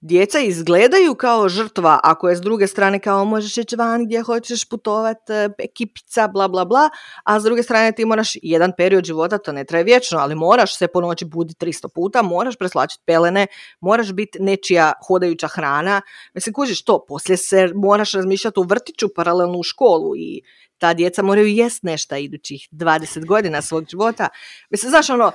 djeca 0.00 0.38
izgledaju 0.38 1.14
kao 1.14 1.48
žrtva, 1.48 2.00
ako 2.02 2.28
je 2.28 2.36
s 2.36 2.40
druge 2.40 2.66
strane 2.66 2.98
kao 2.98 3.24
možeš 3.24 3.58
ići 3.58 3.76
van 3.76 4.04
gdje 4.04 4.22
hoćeš 4.22 4.64
putovat, 4.64 5.30
e, 5.30 5.48
ekipica, 5.58 6.28
bla 6.28 6.48
bla 6.48 6.64
bla, 6.64 6.90
a 7.24 7.40
s 7.40 7.42
druge 7.42 7.62
strane 7.62 7.92
ti 7.92 8.04
moraš 8.04 8.32
jedan 8.42 8.72
period 8.76 9.04
života, 9.04 9.38
to 9.38 9.52
ne 9.52 9.64
traje 9.64 9.84
vječno, 9.84 10.18
ali 10.18 10.34
moraš 10.34 10.76
se 10.78 10.88
po 10.88 11.00
noći 11.00 11.24
buditi 11.24 11.66
300 11.66 11.88
puta, 11.94 12.22
moraš 12.22 12.56
preslačiti 12.56 13.02
pelene, 13.06 13.46
moraš 13.80 14.12
biti 14.12 14.38
nečija 14.42 14.92
hodajuća 15.06 15.48
hrana. 15.48 16.00
Mislim, 16.34 16.52
kužiš 16.52 16.84
to, 16.84 17.04
poslije 17.08 17.36
se 17.36 17.68
moraš 17.74 18.12
razmišljati 18.12 18.60
u 18.60 18.62
vrtiću 18.62 19.08
paralelno 19.14 19.61
u 19.62 19.64
školu 19.64 20.16
i 20.16 20.42
ta 20.78 20.94
djeca 20.94 21.22
moraju 21.22 21.46
jest 21.46 21.82
nešto 21.82 22.16
idućih 22.16 22.68
20 22.72 23.26
godina 23.26 23.62
svog 23.62 23.84
života. 23.90 24.28
Mislim, 24.70 24.90
znaš, 24.90 25.10
ono, 25.10 25.32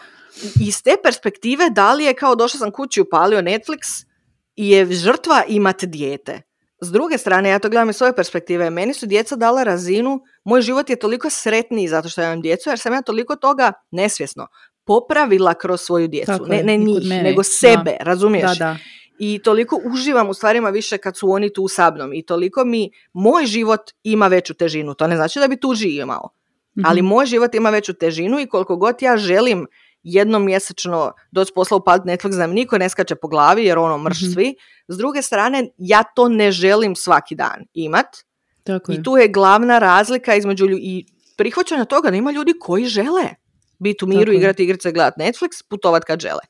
iz 0.62 0.84
te 0.84 0.96
perspektive, 1.04 1.70
da 1.70 1.94
li 1.94 2.04
je 2.04 2.14
kao 2.14 2.36
došao 2.36 2.60
sam 2.60 2.72
kući 2.72 3.02
upalio 3.02 3.42
Netflix 3.42 4.06
i 4.56 4.70
je 4.70 4.86
žrtva 4.86 5.44
imati 5.48 5.88
dijete. 5.88 6.42
S 6.82 6.92
druge 6.92 7.18
strane, 7.18 7.50
ja 7.50 7.60
to 7.60 7.70
gledam 7.70 7.90
iz 7.90 7.96
svoje 7.96 8.16
perspektive, 8.16 8.70
meni 8.70 8.94
su 8.94 9.06
djeca 9.06 9.36
dala 9.36 9.64
razinu, 9.64 10.20
moj 10.44 10.62
život 10.62 10.90
je 10.90 10.96
toliko 10.96 11.30
sretniji 11.30 11.88
zato 11.88 12.10
što 12.10 12.22
ja 12.22 12.28
imam 12.28 12.42
djecu, 12.42 12.70
jer 12.70 12.80
sam 12.80 12.94
ja 12.94 13.02
toliko 13.02 13.36
toga 13.36 13.74
nesvjesno 13.92 14.48
popravila 14.86 15.54
kroz 15.54 15.82
svoju 15.82 16.08
djecu. 16.08 16.46
ne, 16.48 16.64
ne 16.64 16.78
njih, 16.78 17.10
nego 17.24 17.44
sebe, 17.44 17.98
razumiješ? 18.00 18.58
Da, 18.58 18.66
da 18.66 18.78
i 19.20 19.40
toliko 19.44 19.82
uživam 19.86 20.30
u 20.30 20.34
stvarima 20.34 20.70
više 20.70 20.98
kad 20.98 21.18
su 21.18 21.32
oni 21.32 21.54
tu 21.54 21.68
sa 21.68 21.92
mnom 21.92 22.14
i 22.14 22.26
toliko 22.26 22.66
mi 22.66 22.92
moj 23.14 23.46
život 23.46 23.82
ima 24.04 24.28
veću 24.28 24.54
težinu. 24.54 24.94
To 24.94 25.08
ne 25.08 25.16
znači 25.16 25.40
da 25.40 25.48
bi 25.48 25.60
tuži 25.60 25.90
imao, 25.90 26.30
ali 26.86 27.02
mhm. 27.02 27.10
moj 27.10 27.26
život 27.26 27.56
ima 27.56 27.70
veću 27.70 27.94
težinu 27.94 28.40
i 28.40 28.48
koliko 28.48 28.76
god 28.76 28.96
ja 29.02 29.18
želim 29.18 29.68
jednom 30.04 30.46
mjesečno 30.46 31.14
doći 31.32 31.52
posla 31.56 31.78
upad 31.78 32.06
Netflix 32.06 32.38
da 32.38 32.48
mi 32.48 32.54
niko 32.54 32.78
ne 32.78 32.90
skače 32.90 33.16
po 33.16 33.28
glavi 33.28 33.66
jer 33.66 33.78
ono 33.78 33.98
mrš 33.98 34.22
mm 34.22 34.32
svi. 34.34 34.56
S 34.88 34.98
druge 34.98 35.22
strane, 35.22 35.70
ja 35.78 36.04
to 36.04 36.30
ne 36.30 36.52
želim 36.52 36.96
svaki 36.96 37.36
dan 37.36 37.66
imat. 37.74 38.06
Tako 38.64 38.92
I 38.92 39.04
tu 39.04 39.18
je 39.18 39.28
glavna 39.28 39.80
razlika 39.80 40.36
između 40.36 40.66
i 40.70 41.06
prihvaćanja 41.38 41.86
toga 41.86 42.10
da 42.10 42.16
ima 42.16 42.32
ljudi 42.32 42.54
koji 42.60 42.86
žele 42.86 43.24
biti 43.80 44.06
u 44.06 44.08
miru, 44.08 44.34
igrati 44.34 44.64
igrice, 44.64 44.92
gledati 44.92 45.22
Netflix, 45.22 45.64
putovat 45.70 46.04
kad 46.04 46.20
žele. 46.20 46.42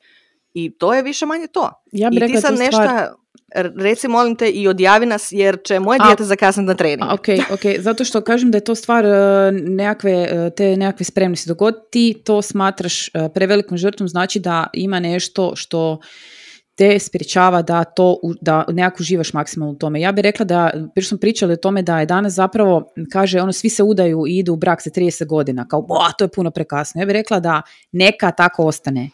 I 0.57 0.71
to 0.77 0.93
je 0.93 1.03
više 1.03 1.25
manje 1.25 1.47
to. 1.47 1.71
Ja 1.91 2.09
bih 2.09 2.23
I 2.23 2.27
ti 2.27 2.41
sad 2.41 2.57
nešto, 2.59 2.79
reci 3.75 4.07
molim 4.07 4.35
te 4.35 4.49
i 4.49 4.67
odjavi 4.67 5.05
nas 5.05 5.31
jer 5.31 5.57
će 5.63 5.79
moje 5.79 5.99
dijete 5.99 6.23
zakasniti 6.23 6.67
na 6.67 6.73
trening. 6.73 7.11
Ok, 7.11 7.27
ok, 7.53 7.79
zato 7.79 8.03
što 8.03 8.21
kažem 8.21 8.51
da 8.51 8.57
je 8.57 8.63
to 8.63 8.75
stvar 8.75 9.05
uh, 9.05 9.11
nekakve, 9.51 10.21
uh, 10.21 10.53
te 10.55 10.77
nekakve 10.77 11.03
spremnosti. 11.03 11.49
Dok 11.49 11.57
god 11.57 11.75
ti 11.91 12.21
to 12.25 12.41
smatraš 12.41 13.07
uh, 13.07 13.31
prevelikom 13.33 13.77
žrtvom, 13.77 14.07
znači 14.07 14.39
da 14.39 14.67
ima 14.73 14.99
nešto 14.99 15.55
što 15.55 15.99
te 16.75 16.99
sprječava 16.99 17.61
da 17.61 17.83
to 17.83 18.19
da 18.41 18.65
nekako 18.69 18.97
uživaš 18.99 19.33
maksimalno 19.33 19.73
u 19.73 19.77
tome. 19.77 20.01
Ja 20.01 20.11
bih 20.11 20.21
rekla 20.21 20.45
da, 20.45 20.71
prije 20.95 21.05
smo 21.05 21.17
pričali 21.17 21.53
o 21.53 21.57
tome 21.57 21.81
da 21.81 21.99
je 21.99 22.05
danas 22.05 22.33
zapravo, 22.33 22.89
kaže, 23.11 23.41
ono, 23.41 23.53
svi 23.53 23.69
se 23.69 23.83
udaju 23.83 24.23
i 24.27 24.37
idu 24.37 24.53
u 24.53 24.55
brak 24.55 24.81
sa 24.81 24.89
30 24.89 25.25
godina, 25.25 25.67
kao, 25.67 25.81
bo, 25.81 25.95
to 26.17 26.23
je 26.23 26.27
puno 26.27 26.51
prekasno. 26.51 27.01
Ja 27.01 27.05
bih 27.05 27.13
rekla 27.13 27.39
da 27.39 27.61
neka 27.91 28.31
tako 28.31 28.65
ostane 28.65 29.09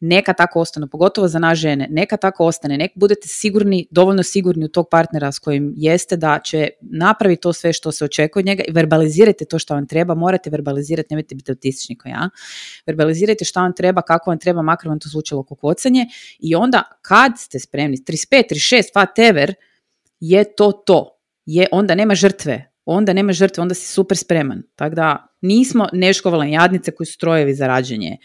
neka 0.00 0.32
tako 0.32 0.60
ostane, 0.60 0.86
pogotovo 0.86 1.28
za 1.28 1.38
nas 1.38 1.58
žene, 1.58 1.86
neka 1.90 2.16
tako 2.16 2.46
ostane, 2.46 2.78
neka 2.78 2.92
budete 2.96 3.28
sigurni, 3.28 3.86
dovoljno 3.90 4.22
sigurni 4.22 4.64
u 4.64 4.68
tog 4.68 4.88
partnera 4.90 5.32
s 5.32 5.38
kojim 5.38 5.72
jeste 5.76 6.16
da 6.16 6.40
će 6.44 6.68
napraviti 6.80 7.40
to 7.40 7.52
sve 7.52 7.72
što 7.72 7.92
se 7.92 8.04
očekuje 8.04 8.40
od 8.40 8.46
njega 8.46 8.62
i 8.68 8.72
verbalizirajte 8.72 9.44
to 9.44 9.58
što 9.58 9.74
vam 9.74 9.86
treba, 9.86 10.14
morate 10.14 10.50
verbalizirati, 10.50 11.06
nemojte 11.10 11.34
biti 11.34 11.52
autistični 11.52 11.96
kao 11.96 12.10
ja, 12.10 12.30
verbalizirajte 12.86 13.44
što 13.44 13.60
vam 13.60 13.74
treba, 13.74 14.02
kako 14.02 14.30
vam 14.30 14.38
treba, 14.38 14.62
makar 14.62 14.88
vam 14.88 14.98
to 14.98 15.08
zvučalo 15.08 15.42
kokocanje 15.42 16.06
i 16.38 16.54
onda 16.54 16.82
kad 17.02 17.32
ste 17.38 17.58
spremni, 17.58 17.96
35, 17.96 18.42
36, 18.50 18.82
whatever, 18.94 19.54
je 20.20 20.54
to 20.54 20.72
to. 20.72 21.16
Je, 21.46 21.66
onda 21.72 21.94
nema 21.94 22.14
žrtve, 22.14 22.72
onda 22.84 23.12
nema 23.12 23.32
žrtve, 23.32 23.62
onda 23.62 23.74
si 23.74 23.86
super 23.86 24.16
spreman. 24.16 24.62
Tako 24.76 24.94
da 24.94 25.26
nismo 25.40 25.88
neškovalne 25.92 26.52
jadnice 26.52 26.90
koji 26.90 27.06
su 27.06 27.12
strojevi 27.12 27.54
za 27.54 27.66
rađenje 27.66 28.16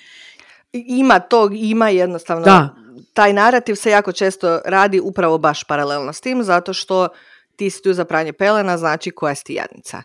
ima 0.74 1.20
tog, 1.20 1.52
ima 1.56 1.90
jednostavno. 1.90 2.46
Da. 2.46 2.76
Taj 3.14 3.34
narativ 3.34 3.76
se 3.76 3.90
jako 3.90 4.12
često 4.12 4.62
radi 4.66 5.00
upravo 5.00 5.38
baš 5.38 5.64
paralelno 5.64 6.14
s 6.14 6.22
tim, 6.22 6.44
zato 6.44 6.74
što 6.74 7.08
ti 7.56 7.70
si 7.70 7.84
tu 7.84 7.94
za 7.94 8.06
pranje 8.06 8.34
pelena, 8.34 8.78
znači 8.78 9.12
koja 9.12 9.36
si 9.36 9.44
ti 9.44 9.54
jadnica. 9.54 10.02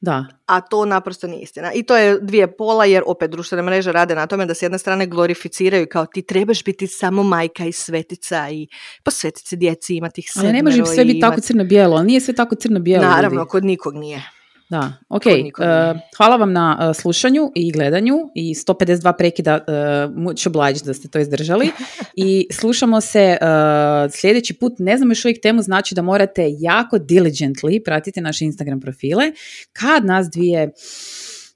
Da. 0.00 0.26
A 0.46 0.60
to 0.60 0.84
naprosto 0.84 1.26
nije 1.26 1.42
istina. 1.42 1.72
I 1.72 1.82
to 1.82 1.96
je 1.96 2.18
dvije 2.20 2.56
pola, 2.56 2.84
jer 2.84 3.02
opet 3.06 3.30
društvene 3.30 3.62
mreže 3.62 3.92
rade 3.92 4.14
na 4.14 4.26
tome 4.26 4.46
da 4.46 4.54
s 4.54 4.62
jedne 4.62 4.78
strane 4.78 5.06
glorificiraju 5.06 5.86
kao 5.90 6.06
ti 6.06 6.22
trebaš 6.22 6.64
biti 6.64 6.86
samo 6.86 7.22
majka 7.22 7.64
i 7.64 7.72
svetica 7.72 8.50
i 8.50 8.68
posvetiti 9.04 9.48
se 9.48 9.56
djeci, 9.56 9.96
imati 9.96 10.20
ih 10.20 10.26
Ali 10.36 10.52
ne 10.52 10.62
može 10.62 10.86
sve 10.86 11.04
biti 11.04 11.20
tako 11.20 11.40
crno-bijelo, 11.40 11.96
ali 11.96 12.06
nije 12.06 12.20
sve 12.20 12.34
tako 12.34 12.54
crno-bijelo. 12.54 13.04
Naravno, 13.04 13.46
kod 13.46 13.64
nikog 13.64 13.94
nije. 13.94 14.22
Da, 14.68 14.92
ok. 15.08 15.22
Uh, 15.26 16.00
hvala 16.16 16.36
vam 16.36 16.52
na 16.52 16.78
uh, 16.80 16.96
slušanju 16.96 17.52
i 17.54 17.72
gledanju 17.72 18.16
i 18.34 18.54
152 18.54 19.16
prekida 19.18 19.54
uh, 20.08 20.16
much 20.16 20.84
da 20.84 20.94
ste 20.94 21.08
to 21.08 21.18
izdržali. 21.18 21.70
I 22.16 22.46
slušamo 22.52 23.00
se 23.00 23.36
uh, 23.40 24.12
sljedeći 24.12 24.54
put. 24.54 24.72
Ne 24.78 24.96
znam 24.96 25.10
još 25.10 25.24
uvijek 25.24 25.42
temu, 25.42 25.62
znači 25.62 25.94
da 25.94 26.02
morate 26.02 26.46
jako 26.58 26.96
diligently 26.96 27.84
pratiti 27.84 28.20
naše 28.20 28.44
Instagram 28.44 28.80
profile. 28.80 29.32
Kad 29.72 30.04
nas 30.04 30.30
dvije 30.30 30.70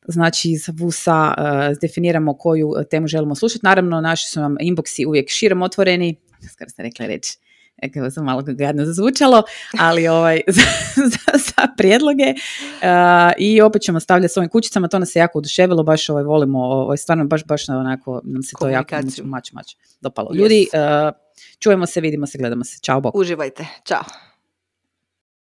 znači 0.08 0.56
sa 0.56 0.72
Vusa 0.76 1.34
uh, 1.38 1.78
definiramo 1.80 2.34
koju 2.34 2.72
temu 2.90 3.06
želimo 3.06 3.34
slušati. 3.34 3.66
Naravno, 3.66 4.00
naši 4.00 4.28
su 4.28 4.40
vam 4.40 4.56
inboxi 4.60 5.06
uvijek 5.06 5.30
širom 5.30 5.62
otvoreni. 5.62 6.16
Skoro 6.52 6.70
ste 6.70 6.82
rekli 6.82 7.06
reći 7.06 7.38
evo 7.94 8.10
sam 8.10 8.24
malo 8.24 8.42
gadno 8.46 8.84
zazvučalo, 8.84 9.42
ali 9.78 10.08
ovaj, 10.08 10.40
za, 10.46 10.62
za, 11.12 11.38
za 11.38 11.68
prijedloge 11.76 12.34
uh, 12.34 13.32
i 13.38 13.60
opet 13.60 13.82
ćemo 13.82 14.00
stavljati 14.00 14.32
s 14.32 14.36
ovim 14.36 14.50
kućicama, 14.50 14.88
to 14.88 14.98
nas 14.98 15.10
se 15.10 15.18
jako 15.18 15.38
oduševilo, 15.38 15.82
baš 15.82 16.08
ovaj, 16.08 16.22
volimo, 16.22 16.58
ovaj, 16.58 16.96
stvarno 16.96 17.24
baš, 17.24 17.44
baš 17.44 17.68
onako 17.68 18.20
nam 18.24 18.42
se 18.42 18.56
to 18.60 18.68
jako 18.68 18.96
mač, 19.24 19.52
mač 19.52 19.74
dopalo. 20.00 20.30
Ljudi, 20.34 20.66
uh, 20.72 21.14
čujemo 21.58 21.86
se, 21.86 22.00
vidimo 22.00 22.26
se, 22.26 22.38
gledamo 22.38 22.64
se. 22.64 22.78
Ćao, 22.82 23.00
bok. 23.00 23.14
Uživajte, 23.14 23.66
čao. 23.84 24.29